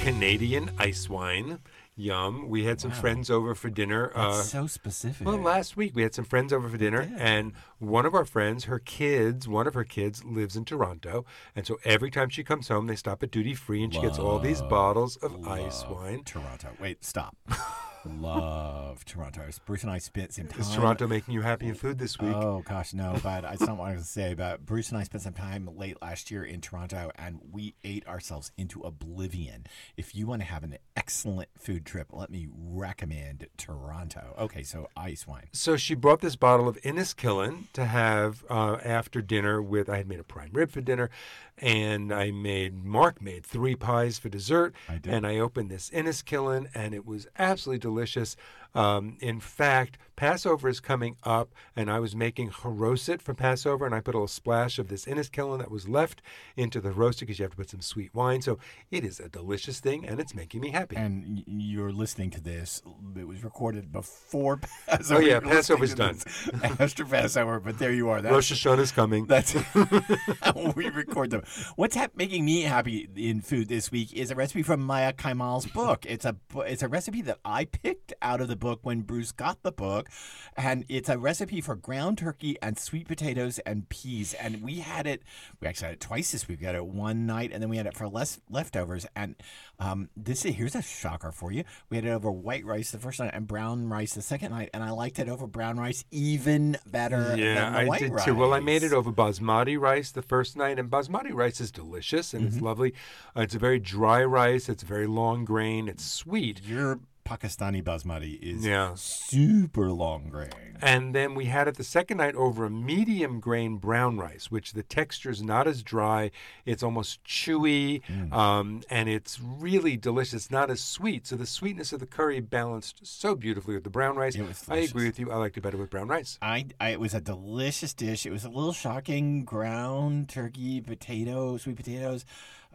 Canadian 0.00 0.72
ice 0.76 1.08
wine. 1.08 1.60
Yum. 1.94 2.48
We 2.48 2.64
had 2.64 2.80
some 2.80 2.90
wow. 2.90 2.96
friends 2.96 3.30
over 3.30 3.54
for 3.54 3.70
dinner. 3.70 4.10
That's 4.12 4.38
uh, 4.40 4.42
so 4.42 4.66
specific. 4.66 5.24
Well, 5.24 5.36
last 5.36 5.76
week 5.76 5.94
we 5.94 6.02
had 6.02 6.16
some 6.16 6.24
friends 6.24 6.52
over 6.52 6.68
for 6.68 6.76
dinner, 6.76 7.12
and 7.16 7.52
one 7.78 8.06
of 8.06 8.14
our 8.14 8.24
friends, 8.24 8.64
her 8.64 8.80
kids, 8.80 9.46
one 9.46 9.68
of 9.68 9.74
her 9.74 9.84
kids 9.84 10.24
lives 10.24 10.56
in 10.56 10.64
Toronto. 10.64 11.24
And 11.54 11.64
so 11.64 11.78
every 11.84 12.10
time 12.10 12.28
she 12.28 12.42
comes 12.42 12.66
home, 12.66 12.88
they 12.88 12.96
stop 12.96 13.22
at 13.22 13.30
duty 13.30 13.54
free 13.54 13.84
and 13.84 13.94
she 13.94 14.00
gets 14.00 14.18
all 14.18 14.40
these 14.40 14.62
bottles 14.62 15.14
of 15.18 15.46
ice 15.46 15.84
wine. 15.88 16.24
Toronto. 16.24 16.70
Wait, 16.80 17.04
stop. 17.04 17.36
love 18.04 19.04
Toronto. 19.04 19.48
Bruce 19.66 19.82
and 19.82 19.90
I 19.90 19.98
spent 19.98 20.32
some 20.32 20.46
time. 20.46 20.60
Is 20.60 20.74
Toronto 20.74 21.06
making 21.06 21.34
you 21.34 21.42
happy 21.42 21.68
in 21.68 21.74
food 21.74 21.98
this 21.98 22.18
week? 22.18 22.34
Oh 22.34 22.62
gosh, 22.66 22.94
no. 22.94 23.16
But 23.22 23.44
I 23.44 23.56
not 23.60 23.76
what 23.76 23.90
I 23.90 23.94
was 23.94 24.02
to 24.04 24.08
say. 24.08 24.34
But 24.34 24.64
Bruce 24.64 24.88
and 24.88 24.98
I 24.98 25.02
spent 25.02 25.22
some 25.22 25.34
time 25.34 25.68
late 25.76 26.00
last 26.00 26.30
year 26.30 26.44
in 26.44 26.60
Toronto, 26.60 27.10
and 27.16 27.40
we 27.50 27.74
ate 27.84 28.06
ourselves 28.06 28.52
into 28.56 28.80
oblivion. 28.82 29.66
If 29.96 30.14
you 30.14 30.26
want 30.26 30.42
to 30.42 30.46
have 30.46 30.64
an 30.64 30.78
excellent 30.96 31.48
food 31.58 31.84
trip, 31.84 32.08
let 32.12 32.30
me 32.30 32.48
recommend 32.52 33.46
Toronto. 33.56 34.34
Okay, 34.38 34.62
so 34.62 34.88
ice 34.96 35.26
wine. 35.26 35.48
So 35.52 35.76
she 35.76 35.94
brought 35.94 36.20
this 36.20 36.36
bottle 36.36 36.68
of 36.68 36.80
Inniskillin 36.82 37.64
to 37.74 37.84
have 37.84 38.44
uh, 38.48 38.78
after 38.84 39.20
dinner 39.20 39.60
with. 39.60 39.88
I 39.88 39.98
had 39.98 40.08
made 40.08 40.20
a 40.20 40.24
prime 40.24 40.50
rib 40.52 40.70
for 40.70 40.80
dinner, 40.80 41.10
and 41.58 42.12
I 42.12 42.30
made 42.30 42.84
Mark 42.84 43.20
made 43.20 43.44
three 43.44 43.74
pies 43.74 44.18
for 44.18 44.28
dessert. 44.28 44.74
I 44.88 44.98
did. 44.98 45.12
And 45.12 45.26
I 45.26 45.38
opened 45.38 45.70
this 45.70 45.90
Inniskillin, 45.90 46.68
and 46.74 46.94
it 46.94 47.04
was 47.04 47.26
absolutely 47.38 47.78
delicious 47.78 47.97
delicious. 47.98 48.36
Um, 48.74 49.16
in 49.20 49.40
fact, 49.40 49.98
Passover 50.16 50.68
is 50.68 50.80
coming 50.80 51.16
up, 51.22 51.54
and 51.76 51.88
I 51.90 52.00
was 52.00 52.16
making 52.16 52.50
haroset 52.50 53.22
for 53.22 53.34
Passover, 53.34 53.86
and 53.86 53.94
I 53.94 54.00
put 54.00 54.14
a 54.14 54.18
little 54.18 54.26
splash 54.26 54.78
of 54.78 54.88
this 54.88 55.04
Inniskillin 55.04 55.58
that 55.58 55.70
was 55.70 55.88
left 55.88 56.20
into 56.56 56.80
the 56.80 56.90
roaster 56.90 57.24
because 57.24 57.38
you 57.38 57.44
have 57.44 57.52
to 57.52 57.56
put 57.56 57.70
some 57.70 57.80
sweet 57.80 58.12
wine. 58.14 58.42
So 58.42 58.58
it 58.90 59.04
is 59.04 59.20
a 59.20 59.28
delicious 59.28 59.78
thing, 59.78 60.04
and 60.04 60.18
it's 60.18 60.34
making 60.34 60.60
me 60.60 60.70
happy. 60.70 60.96
And 60.96 61.44
you're 61.46 61.92
listening 61.92 62.30
to 62.30 62.40
this. 62.40 62.82
It 63.16 63.28
was 63.28 63.44
recorded 63.44 63.92
before 63.92 64.56
Passover. 64.88 65.22
Oh, 65.22 65.24
yeah, 65.24 65.38
Passover's 65.40 65.94
done. 65.94 66.18
After 66.80 67.04
Passover, 67.04 67.60
but 67.60 67.78
there 67.78 67.92
you 67.92 68.08
are. 68.08 68.20
That's, 68.20 68.32
Rosh 68.32 68.52
Hashanah 68.52 68.80
is 68.80 68.92
coming. 68.92 69.26
That's 69.26 69.52
how 70.42 70.72
we 70.74 70.88
record 70.88 71.30
them. 71.30 71.42
What's 71.76 71.94
hap- 71.94 72.16
making 72.16 72.44
me 72.44 72.62
happy 72.62 73.08
in 73.16 73.40
food 73.40 73.68
this 73.68 73.92
week 73.92 74.12
is 74.12 74.32
a 74.32 74.34
recipe 74.34 74.64
from 74.64 74.80
Maya 74.80 75.12
Kaimal's 75.12 75.66
book. 75.66 76.04
It's 76.06 76.24
a 76.24 76.34
it's 76.66 76.82
a 76.82 76.88
recipe 76.88 77.22
that 77.22 77.38
I 77.44 77.64
picked 77.66 78.12
out 78.20 78.40
of 78.40 78.48
the 78.48 78.56
book 78.58 78.80
when 78.82 79.00
Bruce 79.02 79.32
got 79.32 79.62
the 79.62 79.72
book, 79.72 80.08
and 80.56 80.84
it's 80.88 81.08
a 81.08 81.18
recipe 81.18 81.60
for 81.60 81.74
ground 81.76 82.18
turkey 82.18 82.56
and 82.60 82.78
sweet 82.78 83.08
potatoes 83.08 83.58
and 83.60 83.88
peas. 83.88 84.34
And 84.34 84.62
we 84.62 84.80
had 84.80 85.06
it. 85.06 85.22
We 85.60 85.68
actually 85.68 85.86
had 85.86 85.94
it 85.94 86.00
twice 86.00 86.32
this 86.32 86.48
week. 86.48 86.60
We 86.60 86.66
had 86.66 86.74
it 86.74 86.86
one 86.86 87.26
night, 87.26 87.50
and 87.52 87.62
then 87.62 87.70
we 87.70 87.76
had 87.76 87.86
it 87.86 87.96
for 87.96 88.08
less 88.08 88.40
leftovers. 88.50 89.06
And 89.14 89.36
um, 89.78 90.08
this 90.16 90.44
is 90.44 90.54
here's 90.56 90.74
a 90.74 90.82
shocker 90.82 91.32
for 91.32 91.52
you. 91.52 91.64
We 91.90 91.96
had 91.96 92.04
it 92.06 92.10
over 92.10 92.30
white 92.30 92.64
rice 92.64 92.90
the 92.90 92.98
first 92.98 93.20
night 93.20 93.30
and 93.34 93.46
brown 93.46 93.88
rice 93.88 94.14
the 94.14 94.22
second 94.22 94.50
night, 94.52 94.70
and 94.74 94.82
I 94.82 94.90
liked 94.90 95.18
it 95.18 95.28
over 95.28 95.46
brown 95.46 95.78
rice 95.78 96.04
even 96.10 96.76
better. 96.86 97.34
Yeah, 97.36 97.72
I 97.76 97.98
did 97.98 98.12
rice. 98.12 98.24
too. 98.24 98.34
Well, 98.34 98.52
I 98.54 98.60
made 98.60 98.82
it 98.82 98.92
over 98.92 99.12
basmati 99.12 99.78
rice 99.78 100.10
the 100.10 100.22
first 100.22 100.56
night, 100.56 100.78
and 100.78 100.90
basmati 100.90 101.32
rice 101.32 101.60
is 101.60 101.70
delicious 101.70 102.34
and 102.34 102.38
Mm-hmm. 102.38 102.54
it's 102.54 102.62
lovely. 102.62 102.94
Uh, 103.36 103.42
it's 103.42 103.54
a 103.54 103.58
very 103.58 103.78
dry 103.78 104.24
rice. 104.24 104.68
It's 104.68 104.82
very 104.82 105.06
long 105.06 105.44
grain. 105.44 105.88
It's 105.88 106.04
sweet. 106.04 106.62
Your 106.64 107.00
Pakistani 107.28 107.82
basmati 107.82 108.40
is 108.40 108.64
Yeah. 108.64 108.94
super 108.94 109.90
long 109.90 110.28
grain. 110.30 110.48
And 110.80 111.14
then 111.14 111.34
we 111.34 111.46
had 111.46 111.68
it 111.68 111.74
the 111.74 111.84
second 111.84 112.18
night 112.18 112.34
over 112.36 112.64
a 112.64 112.70
medium 112.70 113.40
grain 113.40 113.76
brown 113.76 114.16
rice, 114.16 114.50
which 114.50 114.72
the 114.72 114.82
texture 114.82 115.28
is 115.28 115.42
not 115.42 115.66
as 115.66 115.82
dry. 115.82 116.30
It's 116.64 116.82
almost 116.82 117.22
chewy, 117.24 118.00
Mm. 118.04 118.32
um, 118.32 118.82
and 118.88 119.08
it's 119.08 119.40
really 119.40 119.96
delicious. 119.96 120.50
Not 120.50 120.70
as 120.70 120.80
sweet. 120.80 121.26
So 121.26 121.36
the 121.36 121.46
sweetness 121.46 121.92
of 121.92 122.00
the 122.00 122.06
curry 122.06 122.40
balanced 122.40 123.00
so 123.04 123.34
beautifully 123.34 123.74
with 123.74 123.84
the 123.84 123.90
brown 123.90 124.16
rice. 124.16 124.36
I 124.68 124.76
agree 124.76 125.06
with 125.06 125.18
you. 125.18 125.30
I 125.30 125.36
liked 125.36 125.56
it 125.58 125.60
better 125.62 125.76
with 125.76 125.90
brown 125.90 126.08
rice. 126.08 126.38
I, 126.40 126.66
I, 126.80 126.90
it 126.90 127.00
was 127.00 127.12
a 127.12 127.20
delicious 127.20 127.92
dish. 127.92 128.24
It 128.24 128.30
was 128.30 128.44
a 128.44 128.48
little 128.48 128.72
shocking. 128.72 129.44
Ground 129.44 130.28
turkey, 130.28 130.80
potatoes, 130.80 131.62
sweet 131.62 131.76
potatoes, 131.76 132.24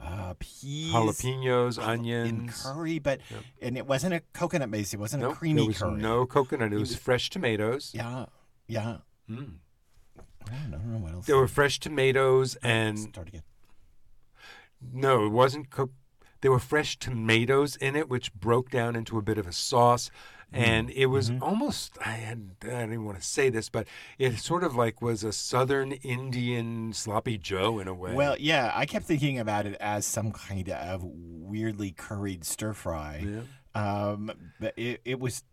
uh, 0.01 0.33
peas, 0.39 0.93
Jalapenos, 0.93 1.77
in 1.77 1.83
onions. 1.83 2.61
curry, 2.63 2.99
but 2.99 3.21
and 3.61 3.77
it 3.77 3.85
wasn't 3.87 4.13
a 4.13 4.21
coconut 4.33 4.69
base. 4.71 4.93
It 4.93 4.99
wasn't 4.99 5.23
No, 5.23 5.31
a 5.31 5.35
creamy 5.35 5.61
there 5.61 5.67
was 5.67 5.77
curry. 5.79 6.01
no 6.01 6.25
coconut. 6.25 6.73
It 6.73 6.77
was 6.79 6.89
was- 6.89 6.97
fresh 6.99 7.29
tomatoes. 7.29 7.91
Yeah, 7.93 8.25
yeah. 8.67 8.97
Mm. 9.29 9.55
I 10.45 10.51
don't 10.55 10.71
know, 10.71 10.77
I 10.77 10.79
don't 10.81 10.91
know 10.93 10.97
what 10.99 11.13
else. 11.13 11.25
There 11.25 11.37
were 11.37 11.47
fresh 11.47 11.79
tomatoes 11.79 12.55
and 12.61 12.99
Start 12.99 13.29
again. 13.29 13.43
no, 14.93 15.25
it 15.25 15.29
wasn't. 15.29 15.69
Co- 15.69 15.91
there 16.41 16.51
were 16.51 16.59
fresh 16.59 16.99
tomatoes 16.99 17.77
in 17.77 17.95
it, 17.95 18.09
which 18.09 18.33
broke 18.33 18.69
down 18.69 18.95
into 18.97 19.17
a 19.17 19.21
bit 19.21 19.37
of 19.37 19.47
a 19.47 19.53
sauce. 19.53 20.11
And 20.53 20.89
it 20.91 21.07
was 21.07 21.29
Mm-hmm. 21.29 21.43
almost. 21.43 21.97
I 22.05 22.11
had. 22.11 22.51
I 22.61 22.65
didn't 22.67 22.93
even 22.93 23.05
want 23.05 23.19
to 23.19 23.23
say 23.25 23.49
this, 23.49 23.69
but 23.69 23.87
it 24.17 24.37
sort 24.37 24.63
of 24.63 24.75
like 24.75 25.01
was 25.01 25.23
a 25.23 25.31
Southern 25.33 25.91
Indian 25.93 26.93
sloppy 26.93 27.37
Joe 27.37 27.79
in 27.79 27.87
a 27.87 27.93
way. 27.93 28.13
Well, 28.13 28.35
yeah, 28.39 28.71
I 28.73 28.85
kept 28.85 29.05
thinking 29.05 29.39
about 29.39 29.65
it 29.65 29.75
as 29.79 30.05
some 30.05 30.31
kind 30.31 30.69
of 30.69 31.01
weirdly 31.03 31.91
curried 31.91 32.45
stir 32.45 32.73
fry. 32.73 33.25
Yeah. 33.25 33.41
Um, 33.75 34.31
but 34.59 34.73
it, 34.77 35.01
it 35.03 35.19
was 35.19 35.43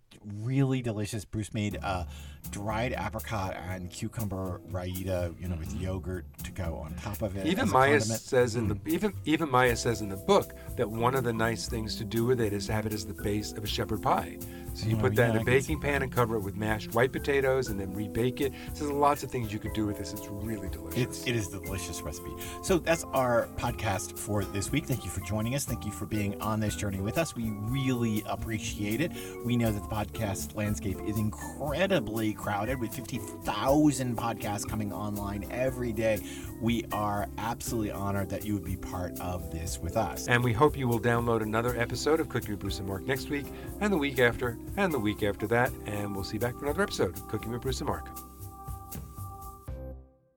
really 0.42 0.82
delicious. 0.82 1.24
Bruce 1.24 1.52
made 1.54 1.78
uh, 1.82 2.04
dried 2.50 2.92
apricot 2.92 3.56
and 3.68 3.90
cucumber 3.90 4.60
raita, 4.70 5.38
you 5.40 5.48
know, 5.48 5.56
with 5.56 5.74
yogurt 5.74 6.24
to 6.44 6.50
go 6.52 6.76
on 6.84 6.94
top 6.94 7.22
of 7.22 7.36
it. 7.36 7.46
Even 7.46 7.68
Maya 7.70 8.00
says 8.00 8.56
in 8.56 8.68
the 8.68 8.78
even 8.86 9.12
even 9.24 9.50
Maya 9.50 9.76
says 9.76 10.00
in 10.00 10.08
the 10.08 10.16
book 10.16 10.54
that 10.76 10.88
one 10.88 11.14
of 11.14 11.24
the 11.24 11.32
nice 11.32 11.68
things 11.68 11.96
to 11.96 12.04
do 12.04 12.24
with 12.24 12.40
it 12.40 12.52
is 12.52 12.66
to 12.66 12.72
have 12.72 12.86
it 12.86 12.92
as 12.92 13.04
the 13.06 13.14
base 13.14 13.52
of 13.52 13.64
a 13.64 13.66
shepherd 13.66 14.02
pie. 14.02 14.38
So 14.74 14.86
you 14.86 14.96
Oh, 14.96 15.00
put 15.00 15.16
that 15.16 15.30
yeah, 15.30 15.36
in 15.36 15.42
a 15.42 15.44
baking 15.44 15.80
pan 15.80 16.02
and 16.02 16.12
cover 16.12 16.36
it 16.36 16.40
with 16.40 16.56
mashed 16.56 16.94
white 16.94 17.12
potatoes 17.12 17.68
and 17.68 17.78
then 17.78 17.92
rebake 17.94 18.40
it. 18.40 18.52
So 18.72 18.84
there's 18.84 18.96
lots 18.96 19.22
of 19.24 19.30
things 19.30 19.52
you 19.52 19.58
could 19.58 19.72
do 19.72 19.84
with 19.84 19.98
this. 19.98 20.12
It's 20.12 20.28
really 20.28 20.68
delicious. 20.68 21.00
It's, 21.00 21.26
it 21.26 21.34
is 21.34 21.52
a 21.52 21.60
delicious 21.60 22.00
recipe. 22.02 22.30
So 22.62 22.78
that's 22.78 23.02
our 23.12 23.48
podcast 23.56 24.16
for 24.16 24.44
this 24.44 24.70
week. 24.70 24.86
Thank 24.86 25.04
you 25.04 25.10
for 25.10 25.20
joining 25.22 25.56
us. 25.56 25.64
Thank 25.64 25.84
you 25.84 25.90
for 25.90 26.06
being 26.06 26.40
on 26.40 26.60
this 26.60 26.76
journey 26.76 27.00
with 27.00 27.18
us. 27.18 27.34
We 27.34 27.50
really 27.50 28.22
appreciate 28.26 29.00
it. 29.00 29.10
We 29.44 29.56
know 29.56 29.72
that 29.72 29.82
the 29.82 29.88
podcast 30.00 30.56
landscape 30.56 30.98
is 31.06 31.18
incredibly 31.18 32.32
crowded 32.32 32.80
with 32.80 32.94
50,000 32.94 34.16
podcasts 34.16 34.66
coming 34.66 34.92
online 34.92 35.46
every 35.50 35.92
day. 35.92 36.20
We 36.60 36.84
are 36.92 37.28
absolutely 37.38 37.90
honored 37.90 38.30
that 38.30 38.44
you 38.44 38.54
would 38.54 38.64
be 38.64 38.76
part 38.76 39.18
of 39.20 39.50
this 39.50 39.78
with 39.78 39.96
us. 39.96 40.26
And 40.28 40.42
we 40.42 40.52
hope 40.52 40.76
you 40.76 40.88
will 40.88 41.00
download 41.00 41.42
another 41.42 41.78
episode 41.78 42.20
of 42.20 42.28
Cooking 42.28 42.52
with 42.52 42.60
Bruce 42.60 42.78
and 42.78 42.88
Mark 42.88 43.06
next 43.06 43.28
week, 43.28 43.46
and 43.80 43.92
the 43.92 43.98
week 43.98 44.18
after, 44.18 44.58
and 44.76 44.92
the 44.92 44.98
week 44.98 45.22
after 45.22 45.46
that. 45.48 45.70
And 45.86 46.14
we'll 46.14 46.24
see 46.24 46.34
you 46.34 46.40
back 46.40 46.58
for 46.58 46.64
another 46.64 46.82
episode 46.82 47.16
of 47.16 47.28
Cooking 47.28 47.52
with 47.52 47.62
Bruce 47.62 47.80
and 47.80 47.88
Mark. 47.88 48.29